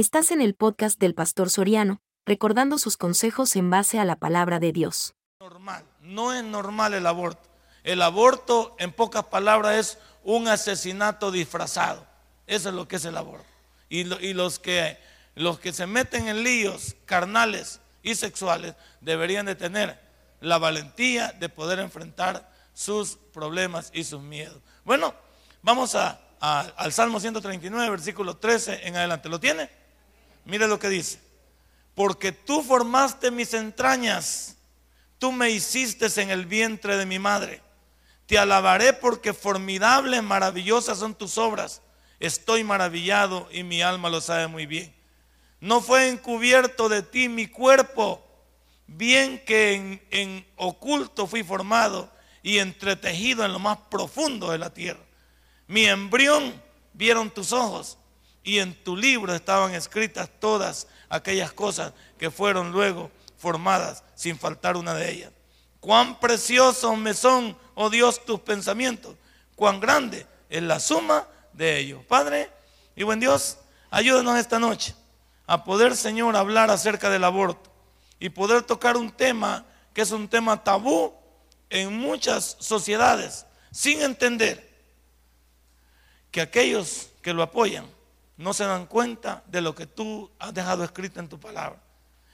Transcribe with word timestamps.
Estás 0.00 0.30
en 0.30 0.40
el 0.40 0.54
podcast 0.54 0.98
del 0.98 1.14
Pastor 1.14 1.50
Soriano, 1.50 2.00
recordando 2.24 2.78
sus 2.78 2.96
consejos 2.96 3.54
en 3.54 3.68
base 3.68 3.98
a 3.98 4.06
la 4.06 4.16
palabra 4.16 4.58
de 4.58 4.72
Dios. 4.72 5.12
Normal, 5.40 5.84
no 6.00 6.32
es 6.32 6.42
normal 6.42 6.94
el 6.94 7.06
aborto. 7.06 7.50
El 7.84 8.00
aborto, 8.00 8.74
en 8.78 8.92
pocas 8.92 9.24
palabras, 9.24 9.76
es 9.76 9.98
un 10.24 10.48
asesinato 10.48 11.30
disfrazado. 11.30 12.06
Eso 12.46 12.70
es 12.70 12.74
lo 12.74 12.88
que 12.88 12.96
es 12.96 13.04
el 13.04 13.14
aborto. 13.14 13.44
Y, 13.90 14.04
los, 14.32 14.58
que, 14.58 14.96
los 15.34 15.60
que 15.60 15.70
se 15.70 15.86
meten 15.86 16.28
en 16.28 16.44
líos 16.44 16.96
carnales 17.04 17.82
y 18.02 18.14
sexuales 18.14 18.76
deberían 19.02 19.44
de 19.44 19.54
tener 19.54 20.00
la 20.40 20.56
valentía 20.56 21.32
de 21.32 21.50
poder 21.50 21.78
enfrentar 21.78 22.50
sus 22.72 23.18
problemas 23.34 23.90
y 23.92 24.04
sus 24.04 24.22
miedos. 24.22 24.62
Bueno, 24.82 25.12
vamos 25.60 25.94
a, 25.94 26.22
al 26.40 26.90
Salmo 26.90 27.20
139, 27.20 27.90
versículo 27.90 28.38
13 28.38 28.88
en 28.88 28.96
adelante. 28.96 29.28
¿Lo 29.28 29.38
tiene? 29.38 29.79
Mire 30.50 30.66
lo 30.66 30.80
que 30.80 30.88
dice. 30.88 31.20
Porque 31.94 32.32
tú 32.32 32.62
formaste 32.62 33.30
mis 33.30 33.54
entrañas, 33.54 34.56
tú 35.18 35.30
me 35.30 35.50
hiciste 35.50 36.08
en 36.20 36.30
el 36.30 36.44
vientre 36.44 36.96
de 36.96 37.06
mi 37.06 37.20
madre. 37.20 37.62
Te 38.26 38.36
alabaré 38.36 38.92
porque 38.92 39.32
formidables, 39.32 40.24
maravillosas 40.24 40.98
son 40.98 41.14
tus 41.14 41.38
obras. 41.38 41.82
Estoy 42.18 42.64
maravillado 42.64 43.48
y 43.52 43.62
mi 43.62 43.80
alma 43.80 44.10
lo 44.10 44.20
sabe 44.20 44.48
muy 44.48 44.66
bien. 44.66 44.92
No 45.60 45.80
fue 45.80 46.08
encubierto 46.08 46.88
de 46.88 47.02
ti 47.02 47.28
mi 47.28 47.46
cuerpo, 47.46 48.20
bien 48.88 49.38
que 49.44 49.74
en, 49.74 50.02
en 50.10 50.46
oculto 50.56 51.28
fui 51.28 51.44
formado 51.44 52.10
y 52.42 52.58
entretejido 52.58 53.44
en 53.44 53.52
lo 53.52 53.60
más 53.60 53.78
profundo 53.88 54.50
de 54.50 54.58
la 54.58 54.74
tierra. 54.74 55.04
Mi 55.68 55.86
embrión 55.86 56.60
vieron 56.92 57.30
tus 57.30 57.52
ojos 57.52 57.99
y 58.42 58.58
en 58.58 58.74
tu 58.82 58.96
libro 58.96 59.34
estaban 59.34 59.74
escritas 59.74 60.30
todas 60.38 60.86
aquellas 61.08 61.52
cosas 61.52 61.92
que 62.18 62.30
fueron 62.30 62.72
luego 62.72 63.10
formadas 63.36 64.02
sin 64.14 64.38
faltar 64.38 64.76
una 64.76 64.94
de 64.94 65.10
ellas. 65.10 65.32
Cuán 65.80 66.20
preciosos 66.20 66.96
me 66.98 67.14
son, 67.14 67.56
oh 67.74 67.90
Dios, 67.90 68.24
tus 68.24 68.40
pensamientos. 68.40 69.16
Cuán 69.56 69.80
grande 69.80 70.26
es 70.48 70.62
la 70.62 70.80
suma 70.80 71.26
de 71.52 71.78
ellos. 71.78 72.04
Padre 72.06 72.50
y 72.96 73.02
buen 73.02 73.20
Dios, 73.20 73.58
ayúdenos 73.90 74.38
esta 74.38 74.58
noche 74.58 74.94
a 75.46 75.64
poder, 75.64 75.96
Señor, 75.96 76.36
hablar 76.36 76.70
acerca 76.70 77.10
del 77.10 77.24
aborto 77.24 77.70
y 78.18 78.28
poder 78.28 78.62
tocar 78.62 78.96
un 78.96 79.10
tema 79.10 79.64
que 79.92 80.02
es 80.02 80.12
un 80.12 80.28
tema 80.28 80.62
tabú 80.62 81.12
en 81.70 81.96
muchas 81.96 82.56
sociedades, 82.60 83.46
sin 83.72 84.02
entender 84.02 84.68
que 86.30 86.40
aquellos 86.40 87.08
que 87.22 87.32
lo 87.32 87.42
apoyan 87.42 87.86
no 88.40 88.52
se 88.54 88.64
dan 88.64 88.86
cuenta 88.86 89.42
de 89.46 89.60
lo 89.60 89.74
que 89.74 89.86
tú 89.86 90.30
has 90.38 90.52
dejado 90.52 90.84
escrito 90.84 91.20
en 91.20 91.28
tu 91.28 91.38
palabra. 91.38 91.80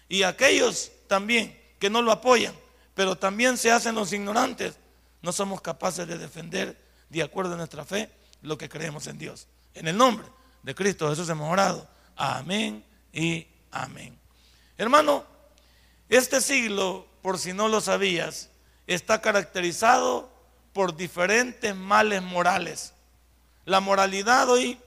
Y 0.08 0.22
aquellos 0.22 0.90
también 1.08 1.60
que 1.78 1.90
no 1.90 2.00
lo 2.00 2.12
apoyan 2.12 2.54
pero 2.96 3.14
también 3.14 3.58
se 3.58 3.70
hacen 3.70 3.94
los 3.94 4.10
ignorantes. 4.14 4.78
No 5.20 5.30
somos 5.30 5.60
capaces 5.60 6.08
de 6.08 6.16
defender, 6.16 6.82
de 7.10 7.22
acuerdo 7.22 7.52
a 7.52 7.58
nuestra 7.58 7.84
fe, 7.84 8.10
lo 8.40 8.56
que 8.56 8.70
creemos 8.70 9.06
en 9.06 9.18
Dios. 9.18 9.48
En 9.74 9.86
el 9.86 9.98
nombre 9.98 10.26
de 10.62 10.74
Cristo 10.74 11.10
Jesús 11.10 11.28
hemos 11.28 11.52
orado. 11.52 11.86
Amén 12.16 12.82
y 13.12 13.46
amén. 13.70 14.18
Hermano, 14.78 15.24
este 16.08 16.40
siglo, 16.40 17.06
por 17.20 17.38
si 17.38 17.52
no 17.52 17.68
lo 17.68 17.82
sabías, 17.82 18.48
está 18.86 19.20
caracterizado 19.20 20.32
por 20.72 20.96
diferentes 20.96 21.76
males 21.76 22.22
morales. 22.22 22.94
La 23.66 23.80
moralidad 23.80 24.48
hoy 24.48 24.78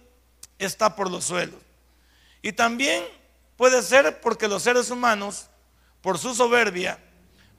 está 0.66 0.96
por 0.96 1.10
los 1.10 1.26
suelos. 1.26 1.60
Y 2.42 2.54
también 2.54 3.04
puede 3.58 3.82
ser 3.82 4.22
porque 4.22 4.48
los 4.48 4.64
seres 4.64 4.90
humanos, 4.90 5.48
por 6.02 6.18
su 6.18 6.34
soberbia, 6.36 7.00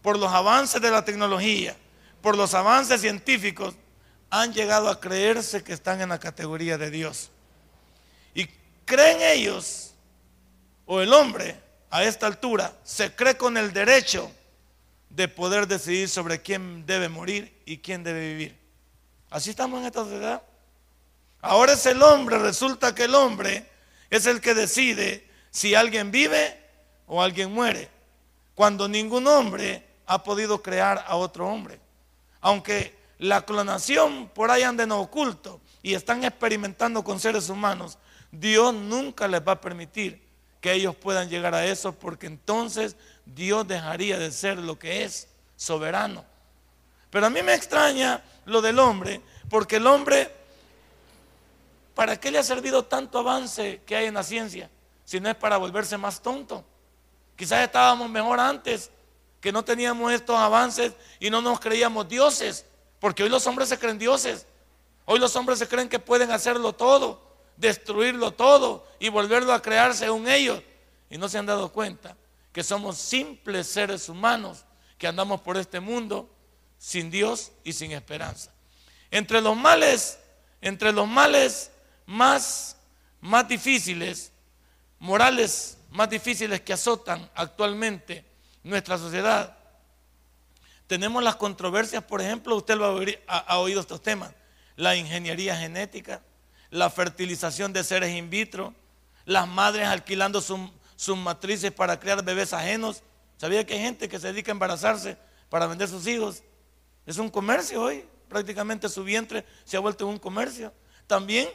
por 0.03 0.19
los 0.19 0.33
avances 0.33 0.81
de 0.81 0.91
la 0.91 1.05
tecnología, 1.05 1.77
por 2.23 2.37
los 2.37 2.55
avances 2.55 3.00
científicos, 3.00 3.75
han 4.31 4.53
llegado 4.53 4.88
a 4.88 5.00
creerse 5.00 5.65
que 5.65 5.72
están 5.72 6.00
en 6.00 6.11
la 6.11 6.21
categoría 6.21 6.78
de 6.78 6.91
Dios. 6.91 7.31
Y 8.34 8.47
creen 8.84 9.19
ellos, 9.21 9.93
o 10.87 11.00
el 11.00 11.12
hombre 11.12 11.61
a 11.91 12.05
esta 12.05 12.27
altura, 12.27 12.72
se 12.84 13.15
cree 13.15 13.37
con 13.37 13.56
el 13.56 13.72
derecho 13.72 14.31
de 15.11 15.27
poder 15.27 15.67
decidir 15.67 16.09
sobre 16.09 16.41
quién 16.41 16.87
debe 16.87 17.09
morir 17.09 17.61
y 17.67 17.78
quién 17.78 18.05
debe 18.05 18.28
vivir. 18.28 18.59
Así 19.28 19.50
estamos 19.50 19.81
en 19.81 19.87
esta 19.87 20.05
sociedad. 20.05 20.43
Ahora 21.43 21.73
es 21.73 21.87
el 21.87 22.03
hombre, 22.03 22.39
resulta 22.39 22.95
que 22.95 23.05
el 23.05 23.15
hombre 23.15 23.67
es 24.11 24.27
el 24.27 24.41
que 24.41 24.55
decide 24.55 25.28
si 25.51 25.75
alguien 25.75 26.11
vive 26.11 26.59
o 27.06 27.23
alguien 27.23 27.53
muere. 27.53 27.89
Cuando 28.55 28.89
ningún 28.89 29.27
hombre 29.27 29.84
ha 30.06 30.23
podido 30.23 30.62
crear 30.62 31.05
a 31.06 31.17
otro 31.17 31.49
hombre. 31.49 31.81
Aunque 32.41 32.95
la 33.19 33.45
clonación 33.45 34.29
por 34.29 34.50
ahí 34.50 34.62
anda 34.62 34.84
en 34.84 34.93
oculto 34.93 35.61
y 35.83 35.95
están 35.95 36.25
experimentando 36.25 37.05
con 37.05 37.21
seres 37.21 37.49
humanos, 37.49 37.99
Dios 38.33 38.75
nunca 38.75 39.29
les 39.29 39.47
va 39.47 39.53
a 39.53 39.61
permitir 39.61 40.21
que 40.61 40.73
ellos 40.73 40.95
puedan 40.95 41.29
llegar 41.29 41.55
a 41.55 41.65
eso 41.65 41.93
porque 41.93 42.27
entonces 42.27 42.97
Dios 43.25 43.67
dejaría 43.67 44.19
de 44.19 44.31
ser 44.31 44.59
lo 44.59 44.79
que 44.79 45.05
es, 45.05 45.29
soberano. 45.56 46.25
Pero 47.11 47.27
a 47.27 47.31
mí 47.31 47.43
me 47.43 47.55
extraña 47.55 48.23
lo 48.45 48.61
del 48.61 48.79
hombre, 48.79 49.21
porque 49.49 49.77
el 49.77 49.87
hombre, 49.87 50.33
¿para 52.00 52.19
qué 52.19 52.31
le 52.31 52.38
ha 52.38 52.43
servido 52.43 52.87
tanto 52.87 53.19
avance 53.19 53.83
que 53.84 53.94
hay 53.94 54.06
en 54.06 54.15
la 54.15 54.22
ciencia? 54.22 54.71
Si 55.05 55.21
no 55.21 55.28
es 55.28 55.37
para 55.37 55.59
volverse 55.59 55.99
más 55.99 56.22
tonto. 56.22 56.65
Quizás 57.37 57.61
estábamos 57.61 58.09
mejor 58.09 58.41
antes 58.41 58.91
que 59.38 59.53
no 59.53 59.62
teníamos 59.62 60.11
estos 60.11 60.34
avances 60.34 60.94
y 61.19 61.28
no 61.28 61.43
nos 61.43 61.61
creíamos 61.61 62.09
dioses, 62.09 62.65
porque 63.00 63.22
hoy 63.22 63.28
los 63.28 63.47
hombres 63.47 63.69
se 63.69 63.78
creen 63.78 63.99
dioses. 63.99 64.47
Hoy 65.05 65.19
los 65.19 65.37
hombres 65.37 65.59
se 65.59 65.69
creen 65.69 65.91
que 65.91 65.99
pueden 65.99 66.31
hacerlo 66.31 66.72
todo, 66.72 67.21
destruirlo 67.59 68.32
todo 68.32 68.88
y 68.99 69.11
volverlo 69.11 69.53
a 69.53 69.61
crear 69.61 69.93
según 69.94 70.27
ellos. 70.27 70.62
Y 71.11 71.19
no 71.19 71.28
se 71.28 71.37
han 71.37 71.44
dado 71.44 71.71
cuenta 71.71 72.17
que 72.50 72.65
somos 72.65 72.97
simples 72.97 73.67
seres 73.67 74.09
humanos 74.09 74.65
que 74.97 75.06
andamos 75.06 75.43
por 75.43 75.59
este 75.59 75.81
mundo 75.81 76.31
sin 76.78 77.11
Dios 77.11 77.53
y 77.62 77.75
sin 77.75 77.93
esperanza. 77.93 78.55
Entre 79.11 79.43
los 79.43 79.55
males, 79.55 80.19
entre 80.62 80.93
los 80.93 81.06
males 81.06 81.71
más, 82.10 82.76
más 83.21 83.47
difíciles, 83.47 84.32
morales 84.98 85.78
más 85.93 86.10
difíciles 86.10 86.60
que 86.60 86.72
azotan 86.72 87.31
actualmente 87.37 88.25
nuestra 88.65 88.98
sociedad. 88.98 89.56
Tenemos 90.88 91.22
las 91.22 91.37
controversias, 91.37 92.03
por 92.03 92.20
ejemplo, 92.20 92.56
usted 92.56 92.76
ha, 93.28 93.59
oído 93.59 93.81
estos 93.81 94.03
temas, 94.03 94.32
la 94.75 94.97
ingeniería 94.97 95.56
genética, 95.56 96.20
la 96.70 96.91
fertilización 96.91 97.72
de 97.72 97.84
seres 97.84 98.16
in 98.16 98.28
vitro, 98.28 98.75
las 99.25 99.47
madres 99.47 99.87
alquilando 99.87 100.41
sus 100.41 101.16
matrices 101.16 101.70
para 101.70 102.00
crear 102.00 102.25
bebés 102.25 102.53
ajenos. 102.53 103.04
¿Sabía 103.37 103.65
que 103.65 103.75
hay 103.75 103.81
gente 103.81 104.09
que 104.09 104.19
se 104.19 104.32
dedica 104.32 104.50
a 104.50 104.54
embarazarse 104.54 105.16
para 105.49 105.69
vender 105.69 105.88
sus 105.88 106.09
hijos? 106.09 106.43
Es 107.06 107.19
un 107.19 107.31
comercio 107.31 107.82
hoy, 107.82 108.04
prácticamente 108.28 108.88
su 108.88 109.04
vientre 109.04 109.44
se 109.65 109.76
ha 109.76 109.81
vuelto 109.81 110.09
un 110.09 110.19
comercio. 110.19 110.72
También 111.06 111.49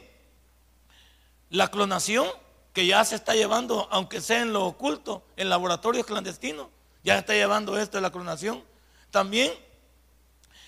la 1.56 1.70
clonación, 1.70 2.26
que 2.72 2.86
ya 2.86 3.04
se 3.04 3.14
está 3.14 3.34
llevando, 3.34 3.88
aunque 3.90 4.20
sea 4.20 4.42
en 4.42 4.52
lo 4.52 4.66
oculto, 4.66 5.22
en 5.36 5.48
laboratorios 5.48 6.06
clandestinos 6.06 6.68
ya 7.06 7.18
está 7.18 7.34
llevando 7.34 7.78
esto 7.78 7.98
de 7.98 8.02
la 8.02 8.10
clonación. 8.10 8.64
También 9.12 9.52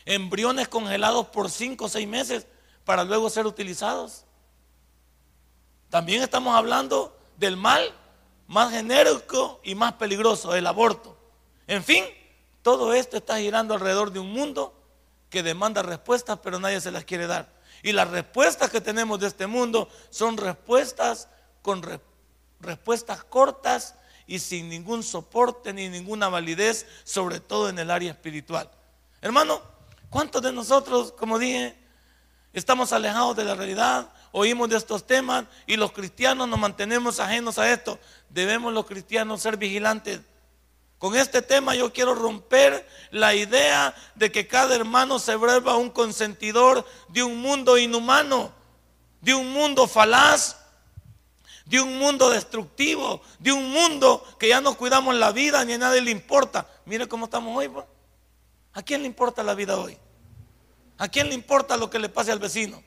embriones 0.05 0.69
congelados 0.69 1.27
por 1.27 1.51
5 1.51 1.85
o 1.85 1.89
6 1.89 2.07
meses 2.07 2.47
para 2.85 3.03
luego 3.03 3.29
ser 3.29 3.45
utilizados. 3.45 4.25
También 5.91 6.23
estamos 6.23 6.55
hablando 6.55 7.19
del 7.37 7.57
mal 7.57 7.93
más 8.47 8.71
genérico 8.71 9.61
y 9.65 9.75
más 9.75 9.95
peligroso, 9.95 10.55
el 10.55 10.69
aborto. 10.69 11.19
En 11.67 11.83
fin, 11.83 12.05
todo 12.63 12.95
esto 12.95 13.17
está 13.17 13.39
girando 13.39 13.75
alrededor 13.75 14.13
de 14.13 14.21
un 14.21 14.33
mundo 14.33 14.73
que 15.31 15.43
demanda 15.43 15.83
respuestas, 15.83 16.39
pero 16.41 16.61
nadie 16.61 16.81
se 16.81 16.93
las 16.93 17.05
quiere 17.05 17.27
dar. 17.27 17.53
Y 17.83 17.93
las 17.93 18.09
respuestas 18.09 18.71
que 18.71 18.81
tenemos 18.81 19.21
de 19.21 19.29
este 19.29 19.47
mundo 19.47 19.89
son 20.11 20.37
respuestas 20.37 21.29
con 21.63 21.83
respuestas 22.61 23.25
cortas 23.25 23.95
y 24.27 24.39
sin 24.39 24.69
ningún 24.69 25.03
soporte 25.03 25.73
ni 25.73 25.89
ninguna 25.89 26.29
validez, 26.29 26.87
sobre 27.05 27.41
todo 27.41 27.69
en 27.69 27.79
el 27.79 27.91
área 27.91 28.11
espiritual. 28.11 28.71
Hermano, 29.21 29.63
¿cuántos 30.11 30.43
de 30.43 30.53
nosotros, 30.53 31.13
como 31.13 31.39
dije, 31.39 31.77
estamos 32.53 32.93
alejados 32.93 33.37
de 33.37 33.45
la 33.45 33.55
realidad? 33.55 34.11
Oímos 34.33 34.69
de 34.69 34.77
estos 34.77 35.07
temas 35.07 35.47
y 35.67 35.77
los 35.77 35.93
cristianos 35.93 36.47
nos 36.47 36.59
mantenemos 36.59 37.21
ajenos 37.21 37.59
a 37.59 37.73
esto. 37.73 37.99
Debemos 38.29 38.73
los 38.73 38.87
cristianos 38.87 39.41
ser 39.41 39.57
vigilantes. 39.57 40.21
Con 40.99 41.17
este 41.17 41.43
tema 41.43 41.77
yo 41.77 41.93
quiero 41.93 42.15
romper 42.15 42.87
la 43.13 43.35
idea 43.35 43.95
de 44.17 44.33
que 44.33 44.49
cada 44.49 44.75
hermano 44.75 45.19
se 45.19 45.37
vuelva 45.37 45.77
un 45.77 45.91
consentidor 45.91 46.85
de 47.09 47.23
un 47.23 47.41
mundo 47.41 47.79
inhumano, 47.79 48.53
de 49.21 49.35
un 49.35 49.53
mundo 49.53 49.87
falaz, 49.87 50.57
de 51.67 51.81
un 51.81 51.99
mundo 51.99 52.31
destructivo, 52.31 53.21
de 53.39 53.53
un 53.53 53.71
mundo 53.71 54.25
que 54.39 54.49
ya 54.49 54.61
no 54.61 54.77
cuidamos 54.77 55.15
la 55.15 55.31
vida 55.31 55.65
ni 55.65 55.75
a 55.75 55.79
nadie 55.79 56.01
le 56.01 56.11
importa. 56.11 56.67
Mire 56.85 57.07
cómo 57.07 57.27
estamos 57.27 57.57
hoy. 57.57 57.69
Pues. 57.69 57.85
¿A 58.73 58.83
quién 58.83 59.03
le 59.03 59.07
importa 59.07 59.43
la 59.43 59.55
vida 59.55 59.79
hoy? 59.79 59.97
¿A 60.97 61.09
quién 61.09 61.29
le 61.29 61.35
importa 61.35 61.77
lo 61.77 61.91
que 61.91 62.01
le 62.01 62.09
pase 62.09 62.33
al 62.33 62.41
vecino? 62.41 62.83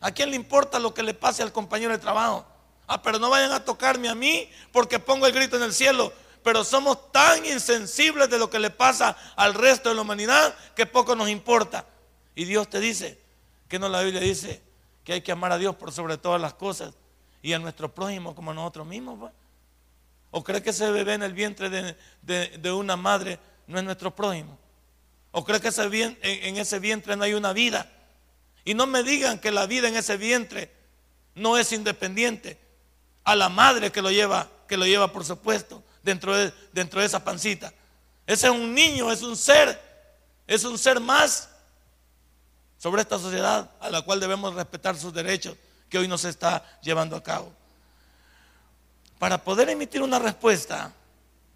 ¿A 0.00 0.12
quién 0.12 0.30
le 0.30 0.36
importa 0.36 0.78
lo 0.78 0.94
que 0.94 1.02
le 1.02 1.14
pase 1.14 1.42
al 1.42 1.50
compañero 1.50 1.92
de 1.92 1.98
trabajo? 1.98 2.46
Ah, 2.86 3.02
pero 3.02 3.18
no 3.18 3.30
vayan 3.30 3.50
a 3.50 3.64
tocarme 3.64 4.08
a 4.08 4.14
mí 4.14 4.48
porque 4.70 5.00
pongo 5.00 5.26
el 5.26 5.32
grito 5.32 5.56
en 5.56 5.64
el 5.64 5.72
cielo. 5.72 6.12
Pero 6.46 6.62
somos 6.62 7.10
tan 7.10 7.44
insensibles 7.44 8.30
de 8.30 8.38
lo 8.38 8.48
que 8.48 8.60
le 8.60 8.70
pasa 8.70 9.16
al 9.34 9.52
resto 9.52 9.88
de 9.88 9.96
la 9.96 10.02
humanidad 10.02 10.54
que 10.76 10.86
poco 10.86 11.16
nos 11.16 11.28
importa. 11.28 11.84
Y 12.36 12.44
Dios 12.44 12.70
te 12.70 12.78
dice, 12.78 13.18
que 13.68 13.80
no 13.80 13.88
la 13.88 14.00
Biblia 14.02 14.20
dice 14.20 14.62
que 15.02 15.14
hay 15.14 15.22
que 15.22 15.32
amar 15.32 15.50
a 15.50 15.58
Dios 15.58 15.74
por 15.74 15.90
sobre 15.90 16.18
todas 16.18 16.40
las 16.40 16.54
cosas 16.54 16.94
y 17.42 17.52
a 17.52 17.58
nuestro 17.58 17.92
prójimo 17.92 18.32
como 18.36 18.52
a 18.52 18.54
nosotros 18.54 18.86
mismos. 18.86 19.18
Pues? 19.18 19.32
¿O 20.30 20.44
cree 20.44 20.62
que 20.62 20.70
ese 20.70 20.88
bebé 20.92 21.14
en 21.14 21.24
el 21.24 21.32
vientre 21.32 21.96
de, 22.22 22.72
una 22.72 22.94
madre 22.94 23.40
no 23.66 23.78
es 23.78 23.84
nuestro 23.84 24.14
prójimo? 24.14 24.56
¿O 25.32 25.44
cree 25.44 25.60
que 25.60 25.70
ese 25.70 25.82
en, 25.82 26.58
ese 26.58 26.78
vientre 26.78 27.16
no 27.16 27.24
hay 27.24 27.34
una 27.34 27.52
vida? 27.52 27.90
Y 28.64 28.74
no 28.74 28.86
me 28.86 29.02
digan 29.02 29.40
que 29.40 29.50
la 29.50 29.66
vida 29.66 29.88
en 29.88 29.96
ese 29.96 30.16
vientre 30.16 30.70
no 31.34 31.58
es 31.58 31.72
independiente 31.72 32.56
a 33.24 33.34
la 33.34 33.48
madre 33.48 33.90
que 33.90 34.00
lo 34.00 34.12
lleva, 34.12 34.48
que 34.68 34.76
lo 34.76 34.86
lleva 34.86 35.12
por 35.12 35.24
supuesto, 35.24 35.82
dentro 36.06 36.36
de, 36.36 36.54
dentro 36.72 37.00
de 37.00 37.06
esa 37.06 37.22
pancita. 37.22 37.72
Ese 38.26 38.46
es 38.46 38.52
un 38.52 38.72
niño, 38.72 39.10
es 39.10 39.22
un 39.22 39.36
ser, 39.36 39.78
es 40.46 40.64
un 40.64 40.78
ser 40.78 41.00
más 41.00 41.48
sobre 42.78 43.02
esta 43.02 43.18
sociedad 43.18 43.70
a 43.80 43.90
la 43.90 44.02
cual 44.02 44.20
debemos 44.20 44.54
respetar 44.54 44.96
sus 44.96 45.12
derechos 45.12 45.56
que 45.90 45.98
hoy 45.98 46.06
no 46.06 46.16
se 46.16 46.28
está 46.28 46.64
llevando 46.80 47.16
a 47.16 47.22
cabo. 47.22 47.52
Para 49.18 49.42
poder 49.42 49.68
emitir 49.68 50.00
una 50.00 50.20
respuesta 50.20 50.92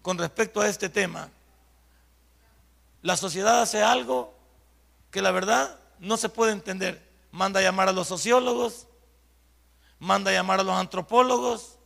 con 0.01 0.17
respecto 0.17 0.59
a 0.59 0.67
este 0.67 0.89
tema, 0.89 1.29
la 3.01 3.15
sociedad 3.15 3.61
hace 3.61 3.81
algo 3.81 4.33
que 5.11 5.21
la 5.21 5.31
verdad 5.31 5.79
no 5.99 6.17
se 6.17 6.27
puede 6.27 6.51
entender. 6.51 7.09
Manda 7.31 7.61
a 7.61 7.63
llamar 7.63 7.87
a 7.87 7.93
los 7.93 8.07
sociólogos, 8.07 8.87
manda 9.97 10.31
a 10.31 10.33
llamar 10.33 10.59
a 10.59 10.63
los 10.63 10.75
antropólogos, 10.75 11.77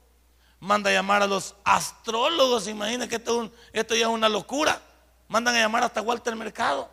manda 0.65 0.89
a 0.89 0.93
llamar 0.93 1.21
a 1.21 1.27
los 1.27 1.55
astrólogos. 1.63 2.67
Imagina 2.67 3.07
que 3.07 3.15
esto, 3.15 3.51
esto 3.71 3.95
ya 3.95 4.07
es 4.07 4.11
una 4.11 4.27
locura. 4.27 4.81
Mandan 5.27 5.55
a 5.55 5.59
llamar 5.59 5.83
hasta 5.83 6.01
Walter 6.01 6.35
Mercado. 6.35 6.89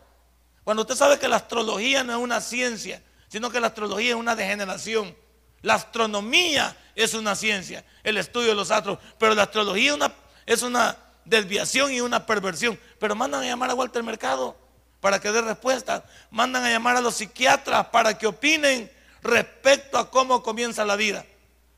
Cuando 0.63 0.83
usted 0.83 0.95
sabe 0.95 1.19
que 1.19 1.27
la 1.27 1.37
astrología 1.37 2.03
no 2.03 2.13
es 2.13 2.19
una 2.19 2.39
ciencia, 2.39 3.01
sino 3.27 3.49
que 3.49 3.59
la 3.59 3.67
astrología 3.67 4.11
es 4.11 4.15
una 4.15 4.35
degeneración. 4.35 5.15
La 5.61 5.75
astronomía 5.75 6.77
es 6.95 7.13
una 7.13 7.35
ciencia, 7.35 7.83
el 8.03 8.17
estudio 8.17 8.49
de 8.49 8.55
los 8.55 8.69
astros, 8.69 8.99
pero 9.17 9.33
la 9.33 9.43
astrología 9.43 9.89
es 9.89 9.95
una, 9.95 10.13
es 10.45 10.61
una 10.61 10.97
desviación 11.25 11.91
y 11.91 12.01
una 12.01 12.25
perversión. 12.25 12.79
Pero 12.99 13.15
mandan 13.15 13.41
a 13.41 13.45
llamar 13.45 13.71
a 13.71 13.75
Walter 13.75 14.03
Mercado 14.03 14.55
para 14.99 15.19
que 15.19 15.31
dé 15.31 15.41
respuestas. 15.41 16.03
Mandan 16.29 16.63
a 16.63 16.69
llamar 16.69 16.97
a 16.97 17.01
los 17.01 17.15
psiquiatras 17.15 17.87
para 17.87 18.17
que 18.17 18.27
opinen 18.27 18.91
respecto 19.21 19.97
a 19.97 20.11
cómo 20.11 20.43
comienza 20.43 20.85
la 20.85 20.95
vida. 20.95 21.25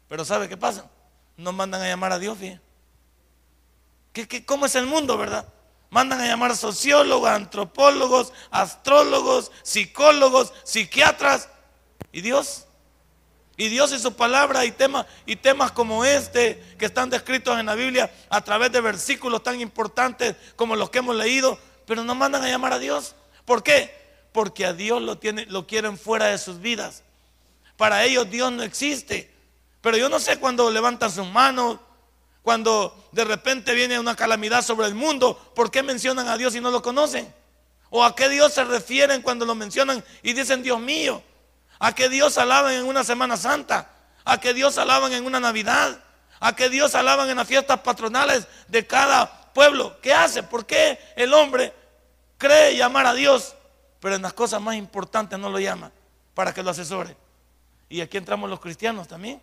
Pero 0.08 0.26
¿sabe 0.26 0.50
qué 0.50 0.58
pasa? 0.58 0.90
No 1.38 1.52
mandan 1.52 1.82
a 1.82 1.88
llamar 1.88 2.12
a 2.14 2.20
Dios. 2.20 2.38
¿Qué, 4.14 4.46
cómo 4.46 4.66
es 4.66 4.76
el 4.76 4.86
mundo, 4.86 5.18
verdad? 5.18 5.46
Mandan 5.90 6.22
a 6.22 6.28
llamar 6.28 6.56
sociólogos, 6.56 7.30
antropólogos, 7.30 8.32
astrólogos, 8.50 9.52
psicólogos, 9.64 10.54
psiquiatras. 10.64 11.50
¿Y 12.12 12.22
Dios? 12.22 12.66
Y 13.58 13.70
Dios 13.70 13.92
y 13.94 14.00
su 14.00 14.14
palabra 14.14 14.66
y 14.66 14.72
temas, 14.72 15.06
y 15.26 15.38
temas 15.38 15.72
como 15.72 16.04
este 16.04 16.62
que 16.78 16.86
están 16.86 17.10
descritos 17.10 17.58
en 17.58 17.68
la 17.68 17.76
Biblia 17.76 18.12
a 18.30 18.42
través 18.42 18.72
de 18.72 18.82
versículos 18.82 19.44
tan 19.44 19.62
importantes 19.62 20.36
como 20.56 20.76
los 20.76 20.90
que 20.90 21.00
hemos 21.00 21.16
leído, 21.16 21.58
pero 21.86 22.04
no 22.04 22.16
mandan 22.16 22.44
a 22.44 22.50
llamar 22.50 22.74
a 22.74 22.80
Dios. 22.80 23.16
¿Por 23.46 23.64
qué? 23.64 23.94
Porque 24.34 24.66
a 24.66 24.74
Dios 24.74 25.02
lo, 25.02 25.20
lo 25.48 25.68
quieren 25.68 25.98
fuera 25.98 26.28
de 26.28 26.38
sus 26.38 26.60
vidas. 26.60 27.04
Para 27.78 28.04
ellos 28.04 28.30
Dios 28.30 28.52
no 28.52 28.64
existe. 28.64 29.35
Pero 29.86 29.98
yo 29.98 30.10
no 30.10 30.20
sé 30.20 30.40
cuándo 30.40 30.72
levantan 30.72 31.12
sus 31.12 31.28
manos, 31.28 31.78
cuando 32.42 33.08
de 33.12 33.24
repente 33.24 33.76
viene 33.76 34.00
una 34.00 34.16
calamidad 34.16 34.64
sobre 34.64 34.88
el 34.88 34.96
mundo, 34.96 35.38
¿por 35.54 35.70
qué 35.70 35.84
mencionan 35.84 36.28
a 36.28 36.38
Dios 36.38 36.56
y 36.56 36.60
no 36.60 36.72
lo 36.72 36.82
conocen? 36.82 37.32
¿O 37.92 38.04
a 38.04 38.16
qué 38.16 38.28
Dios 38.28 38.52
se 38.52 38.64
refieren 38.64 39.22
cuando 39.22 39.46
lo 39.46 39.54
mencionan 39.54 40.04
y 40.24 40.34
dicen 40.34 40.64
Dios 40.64 40.80
mío? 40.80 41.22
¿A 41.78 41.94
qué 41.94 42.10
Dios 42.10 42.40
alaban 42.40 42.74
en 42.74 42.86
una 42.86 43.04
Semana 43.04 43.38
Santa? 43.38 43.92
¿A 44.24 44.40
qué 44.40 44.56
Dios 44.56 44.80
alaban 44.80 45.14
en 45.14 45.24
una 45.24 45.40
Navidad? 45.40 46.00
¿A 46.40 46.56
qué 46.56 46.68
Dios 46.70 46.96
alaban 46.96 47.30
en 47.30 47.38
las 47.38 47.48
fiestas 47.48 47.82
patronales 47.82 48.48
de 48.68 48.88
cada 48.88 49.54
pueblo? 49.54 50.02
¿Qué 50.02 50.16
hace? 50.16 50.42
¿Por 50.42 50.66
qué 50.66 50.98
el 51.16 51.32
hombre 51.32 51.72
cree 52.40 52.76
llamar 52.76 53.06
a 53.06 53.14
Dios, 53.14 53.54
pero 54.00 54.16
en 54.16 54.24
las 54.24 54.34
cosas 54.34 54.60
más 54.60 54.78
importantes 54.78 55.38
no 55.38 55.52
lo 55.52 55.60
llama 55.60 55.92
para 56.34 56.56
que 56.56 56.64
lo 56.64 56.72
asesore? 56.72 57.16
Y 57.88 58.02
aquí 58.02 58.18
entramos 58.18 58.50
los 58.50 58.60
cristianos 58.60 59.08
también. 59.08 59.40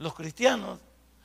Los 0.00 0.14
cristianos 0.14 0.80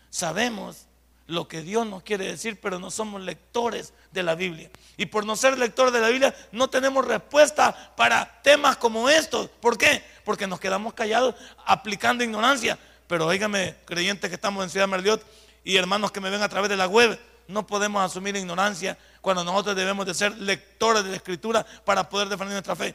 sabemos 0.10 0.88
lo 1.28 1.48
que 1.48 1.62
Dios 1.62 1.88
nos 1.88 2.04
quiere 2.04 2.28
decir, 2.28 2.60
pero 2.60 2.78
no 2.78 2.92
somos 2.92 3.22
lectores 3.22 3.94
de 4.12 4.22
la 4.22 4.36
Biblia. 4.36 4.70
Y 4.98 5.06
por 5.06 5.26
no 5.26 5.38
ser 5.38 5.58
lectores 5.58 5.94
de 5.94 6.02
la 6.02 6.10
Biblia, 6.10 6.36
no 6.52 6.70
tenemos 6.70 7.06
respuesta 7.08 7.94
para 7.96 8.42
temas 8.42 8.76
como 8.76 9.10
estos. 9.10 9.48
¿Por 9.62 9.78
qué? 9.78 10.04
Porque 10.26 10.46
nos 10.46 10.60
quedamos 10.60 10.94
callados 10.94 11.36
aplicando 11.66 12.26
ignorancia. 12.26 12.78
Pero 13.08 13.28
óigame, 13.28 13.78
creyentes 13.86 14.30
que 14.30 14.36
estamos 14.36 14.62
en 14.66 14.70
Ciudad 14.70 14.90
Merliot 14.90 15.26
y 15.64 15.78
hermanos 15.78 16.12
que 16.12 16.20
me 16.20 16.30
ven 16.30 16.42
a 16.42 16.50
través 16.50 16.70
de 16.70 16.76
la 16.76 16.88
web, 16.88 17.18
no 17.48 17.66
podemos 17.66 18.04
asumir 18.04 18.36
ignorancia 18.36 18.98
cuando 19.22 19.46
nosotros 19.46 19.78
debemos 19.78 20.06
de 20.06 20.14
ser 20.14 20.38
lectores 20.38 21.02
de 21.06 21.12
la 21.12 21.16
Escritura 21.16 21.66
para 21.86 22.10
poder 22.10 22.28
defender 22.28 22.56
nuestra 22.56 22.76
fe. 22.76 22.94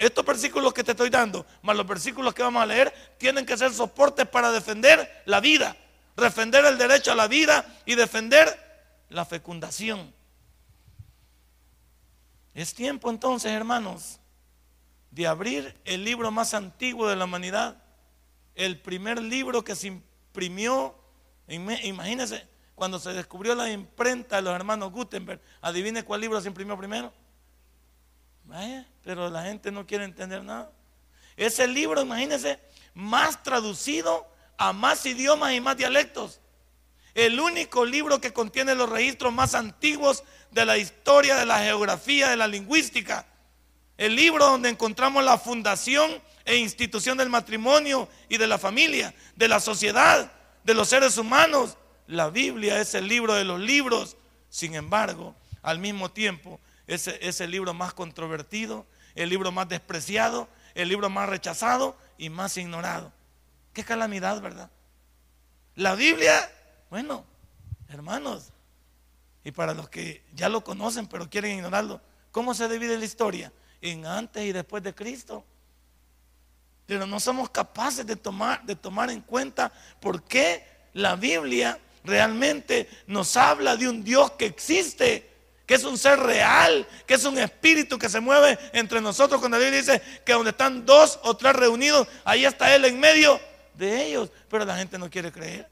Estos 0.00 0.24
versículos 0.24 0.74
que 0.74 0.82
te 0.82 0.90
estoy 0.90 1.10
dando, 1.10 1.46
más 1.62 1.76
los 1.76 1.86
versículos 1.86 2.34
que 2.34 2.42
vamos 2.42 2.60
a 2.60 2.66
leer, 2.66 2.92
tienen 3.18 3.46
que 3.46 3.56
ser 3.56 3.72
soportes 3.72 4.26
para 4.26 4.50
defender 4.50 5.22
la 5.26 5.38
vida 5.38 5.76
defender 6.20 6.64
el 6.64 6.78
derecho 6.78 7.12
a 7.12 7.16
la 7.16 7.26
vida 7.26 7.66
y 7.84 7.96
defender 7.96 8.48
la 9.08 9.24
fecundación. 9.24 10.12
Es 12.54 12.74
tiempo 12.74 13.10
entonces, 13.10 13.50
hermanos, 13.50 14.20
de 15.10 15.26
abrir 15.26 15.76
el 15.84 16.04
libro 16.04 16.30
más 16.30 16.54
antiguo 16.54 17.08
de 17.08 17.16
la 17.16 17.24
humanidad, 17.24 17.82
el 18.54 18.80
primer 18.80 19.20
libro 19.20 19.64
que 19.64 19.74
se 19.74 19.88
imprimió, 19.88 20.94
imagínense, 21.48 22.46
cuando 22.74 22.98
se 22.98 23.12
descubrió 23.12 23.54
la 23.54 23.70
imprenta 23.70 24.36
de 24.36 24.42
los 24.42 24.54
hermanos 24.54 24.92
Gutenberg, 24.92 25.40
adivine 25.60 26.04
cuál 26.04 26.20
libro 26.20 26.40
se 26.40 26.48
imprimió 26.48 26.76
primero. 26.76 27.12
Vaya, 28.50 28.84
pero 29.04 29.30
la 29.30 29.44
gente 29.44 29.70
no 29.70 29.86
quiere 29.86 30.04
entender 30.04 30.42
nada. 30.42 30.72
Ese 31.36 31.68
libro, 31.68 32.02
imagínense, 32.02 32.58
más 32.94 33.44
traducido 33.44 34.26
a 34.58 34.72
más 34.72 35.06
idiomas 35.06 35.52
y 35.52 35.60
más 35.60 35.76
dialectos. 35.76 36.40
El 37.14 37.38
único 37.38 37.84
libro 37.84 38.20
que 38.20 38.32
contiene 38.32 38.74
los 38.74 38.90
registros 38.90 39.32
más 39.32 39.54
antiguos 39.54 40.24
de 40.50 40.66
la 40.66 40.78
historia, 40.78 41.36
de 41.36 41.46
la 41.46 41.60
geografía, 41.60 42.28
de 42.28 42.36
la 42.36 42.48
lingüística. 42.48 43.24
El 43.96 44.16
libro 44.16 44.46
donde 44.46 44.68
encontramos 44.68 45.22
la 45.22 45.38
fundación 45.38 46.10
e 46.44 46.56
institución 46.56 47.18
del 47.18 47.28
matrimonio 47.28 48.08
y 48.28 48.36
de 48.36 48.48
la 48.48 48.58
familia, 48.58 49.14
de 49.36 49.46
la 49.46 49.60
sociedad, 49.60 50.32
de 50.64 50.74
los 50.74 50.88
seres 50.88 51.18
humanos. 51.18 51.76
La 52.08 52.30
Biblia 52.30 52.80
es 52.80 52.96
el 52.96 53.06
libro 53.06 53.34
de 53.34 53.44
los 53.44 53.60
libros. 53.60 54.16
Sin 54.48 54.74
embargo, 54.74 55.36
al 55.62 55.78
mismo 55.78 56.10
tiempo, 56.10 56.58
es, 56.94 57.40
el 57.40 57.50
libro 57.50 57.72
más 57.72 57.94
controvertido, 57.94 58.84
el 59.14 59.28
libro 59.28 59.52
más 59.52 59.68
despreciado, 59.68 60.48
el 60.74 60.88
libro 60.88 61.08
más 61.08 61.28
rechazado 61.28 61.96
y 62.18 62.30
más 62.30 62.56
ignorado. 62.56 63.12
Qué 63.72 63.84
calamidad, 63.84 64.40
¿verdad? 64.40 64.70
La 65.76 65.94
Biblia, 65.94 66.50
bueno, 66.90 67.24
hermanos, 67.88 68.48
y 69.44 69.52
para 69.52 69.72
los 69.72 69.88
que 69.88 70.24
ya 70.34 70.48
lo 70.48 70.64
conocen 70.64 71.06
pero 71.06 71.30
quieren 71.30 71.56
ignorarlo, 71.56 72.00
¿cómo 72.32 72.54
se 72.54 72.68
divide 72.68 72.98
la 72.98 73.04
historia? 73.04 73.52
En 73.80 74.04
antes 74.04 74.44
y 74.44 74.52
después 74.52 74.82
de 74.82 74.94
Cristo. 74.94 75.44
Pero 76.86 77.06
no 77.06 77.20
somos 77.20 77.50
capaces 77.50 78.04
de 78.04 78.16
tomar, 78.16 78.64
de 78.64 78.74
tomar 78.74 79.10
en 79.10 79.20
cuenta 79.20 79.72
por 80.00 80.24
qué 80.24 80.66
la 80.92 81.14
Biblia 81.14 81.78
realmente 82.02 82.88
nos 83.06 83.36
habla 83.36 83.76
de 83.76 83.88
un 83.88 84.02
Dios 84.02 84.32
que 84.32 84.46
existe, 84.46 85.29
que 85.70 85.76
es 85.76 85.84
un 85.84 85.96
ser 85.96 86.18
real, 86.18 86.84
que 87.06 87.14
es 87.14 87.22
un 87.22 87.38
espíritu 87.38 87.96
que 87.96 88.08
se 88.08 88.18
mueve 88.18 88.58
entre 88.72 89.00
nosotros. 89.00 89.38
Cuando 89.38 89.56
la 89.56 89.62
Biblia 89.62 89.80
dice 89.80 90.02
que 90.24 90.32
donde 90.32 90.50
están 90.50 90.84
dos 90.84 91.20
o 91.22 91.36
tres 91.36 91.54
reunidos, 91.54 92.08
ahí 92.24 92.44
está 92.44 92.74
Él 92.74 92.86
en 92.86 92.98
medio 92.98 93.40
de 93.74 94.04
ellos, 94.04 94.32
pero 94.48 94.64
la 94.64 94.76
gente 94.76 94.98
no 94.98 95.08
quiere 95.08 95.30
creer. 95.30 95.70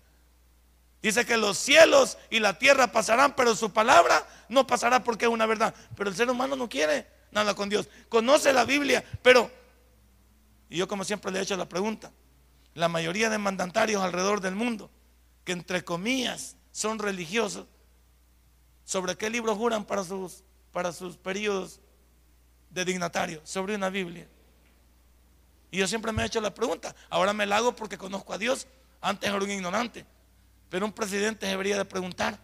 Dice 1.02 1.26
que 1.26 1.36
los 1.36 1.58
cielos 1.58 2.16
y 2.30 2.38
la 2.38 2.56
tierra 2.60 2.92
pasarán, 2.92 3.34
pero 3.34 3.56
su 3.56 3.72
palabra 3.72 4.24
no 4.48 4.68
pasará 4.68 5.02
porque 5.02 5.24
es 5.24 5.32
una 5.32 5.46
verdad. 5.46 5.74
Pero 5.96 6.10
el 6.10 6.14
ser 6.14 6.30
humano 6.30 6.54
no 6.54 6.68
quiere 6.68 7.08
nada 7.32 7.56
con 7.56 7.68
Dios. 7.68 7.88
Conoce 8.08 8.52
la 8.52 8.64
Biblia, 8.64 9.04
pero, 9.20 9.50
y 10.70 10.76
yo 10.76 10.86
como 10.86 11.02
siempre 11.02 11.32
le 11.32 11.40
he 11.40 11.42
hecho 11.42 11.56
la 11.56 11.68
pregunta, 11.68 12.12
la 12.74 12.86
mayoría 12.86 13.30
de 13.30 13.38
mandatarios 13.38 14.00
alrededor 14.00 14.40
del 14.42 14.54
mundo 14.54 14.92
que 15.42 15.50
entre 15.50 15.82
comillas 15.82 16.54
son 16.70 17.00
religiosos, 17.00 17.66
¿sobre 18.88 19.16
qué 19.16 19.28
libro 19.28 19.54
juran 19.54 19.84
para 19.84 20.02
sus, 20.02 20.42
para 20.72 20.92
sus 20.92 21.18
periodos 21.18 21.78
de 22.70 22.86
dignatario? 22.86 23.42
Sobre 23.44 23.74
una 23.74 23.90
Biblia. 23.90 24.26
Y 25.70 25.76
yo 25.76 25.86
siempre 25.86 26.10
me 26.10 26.22
he 26.22 26.26
hecho 26.26 26.40
la 26.40 26.54
pregunta, 26.54 26.96
ahora 27.10 27.34
me 27.34 27.44
la 27.44 27.58
hago 27.58 27.76
porque 27.76 27.98
conozco 27.98 28.32
a 28.32 28.38
Dios, 28.38 28.66
antes 29.02 29.28
era 29.28 29.38
un 29.38 29.50
ignorante, 29.50 30.06
pero 30.70 30.86
un 30.86 30.92
presidente 30.92 31.44
debería 31.44 31.76
de 31.76 31.84
preguntar, 31.84 32.38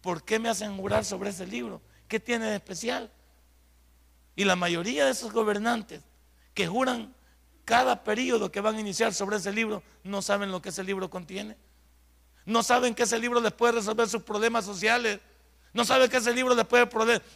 ¿por 0.00 0.24
qué 0.24 0.40
me 0.40 0.48
hacen 0.48 0.76
jurar 0.76 1.04
sobre 1.04 1.30
ese 1.30 1.46
libro? 1.46 1.80
¿Qué 2.08 2.18
tiene 2.18 2.46
de 2.46 2.56
especial? 2.56 3.08
Y 4.34 4.42
la 4.42 4.56
mayoría 4.56 5.04
de 5.04 5.12
esos 5.12 5.32
gobernantes 5.32 6.02
que 6.54 6.66
juran 6.66 7.14
cada 7.64 8.02
periodo 8.02 8.50
que 8.50 8.60
van 8.60 8.74
a 8.74 8.80
iniciar 8.80 9.14
sobre 9.14 9.36
ese 9.36 9.52
libro, 9.52 9.84
no 10.02 10.22
saben 10.22 10.50
lo 10.50 10.60
que 10.60 10.70
ese 10.70 10.82
libro 10.82 11.08
contiene. 11.08 11.56
No 12.46 12.64
saben 12.64 12.96
que 12.96 13.04
ese 13.04 13.20
libro 13.20 13.40
les 13.40 13.52
puede 13.52 13.74
resolver 13.74 14.08
sus 14.08 14.24
problemas 14.24 14.64
sociales. 14.64 15.20
No 15.74 15.84
saben 15.84 16.08
que 16.08 16.18
ese 16.18 16.32
libro 16.32 16.54
les 16.54 16.64
puede, 16.64 16.88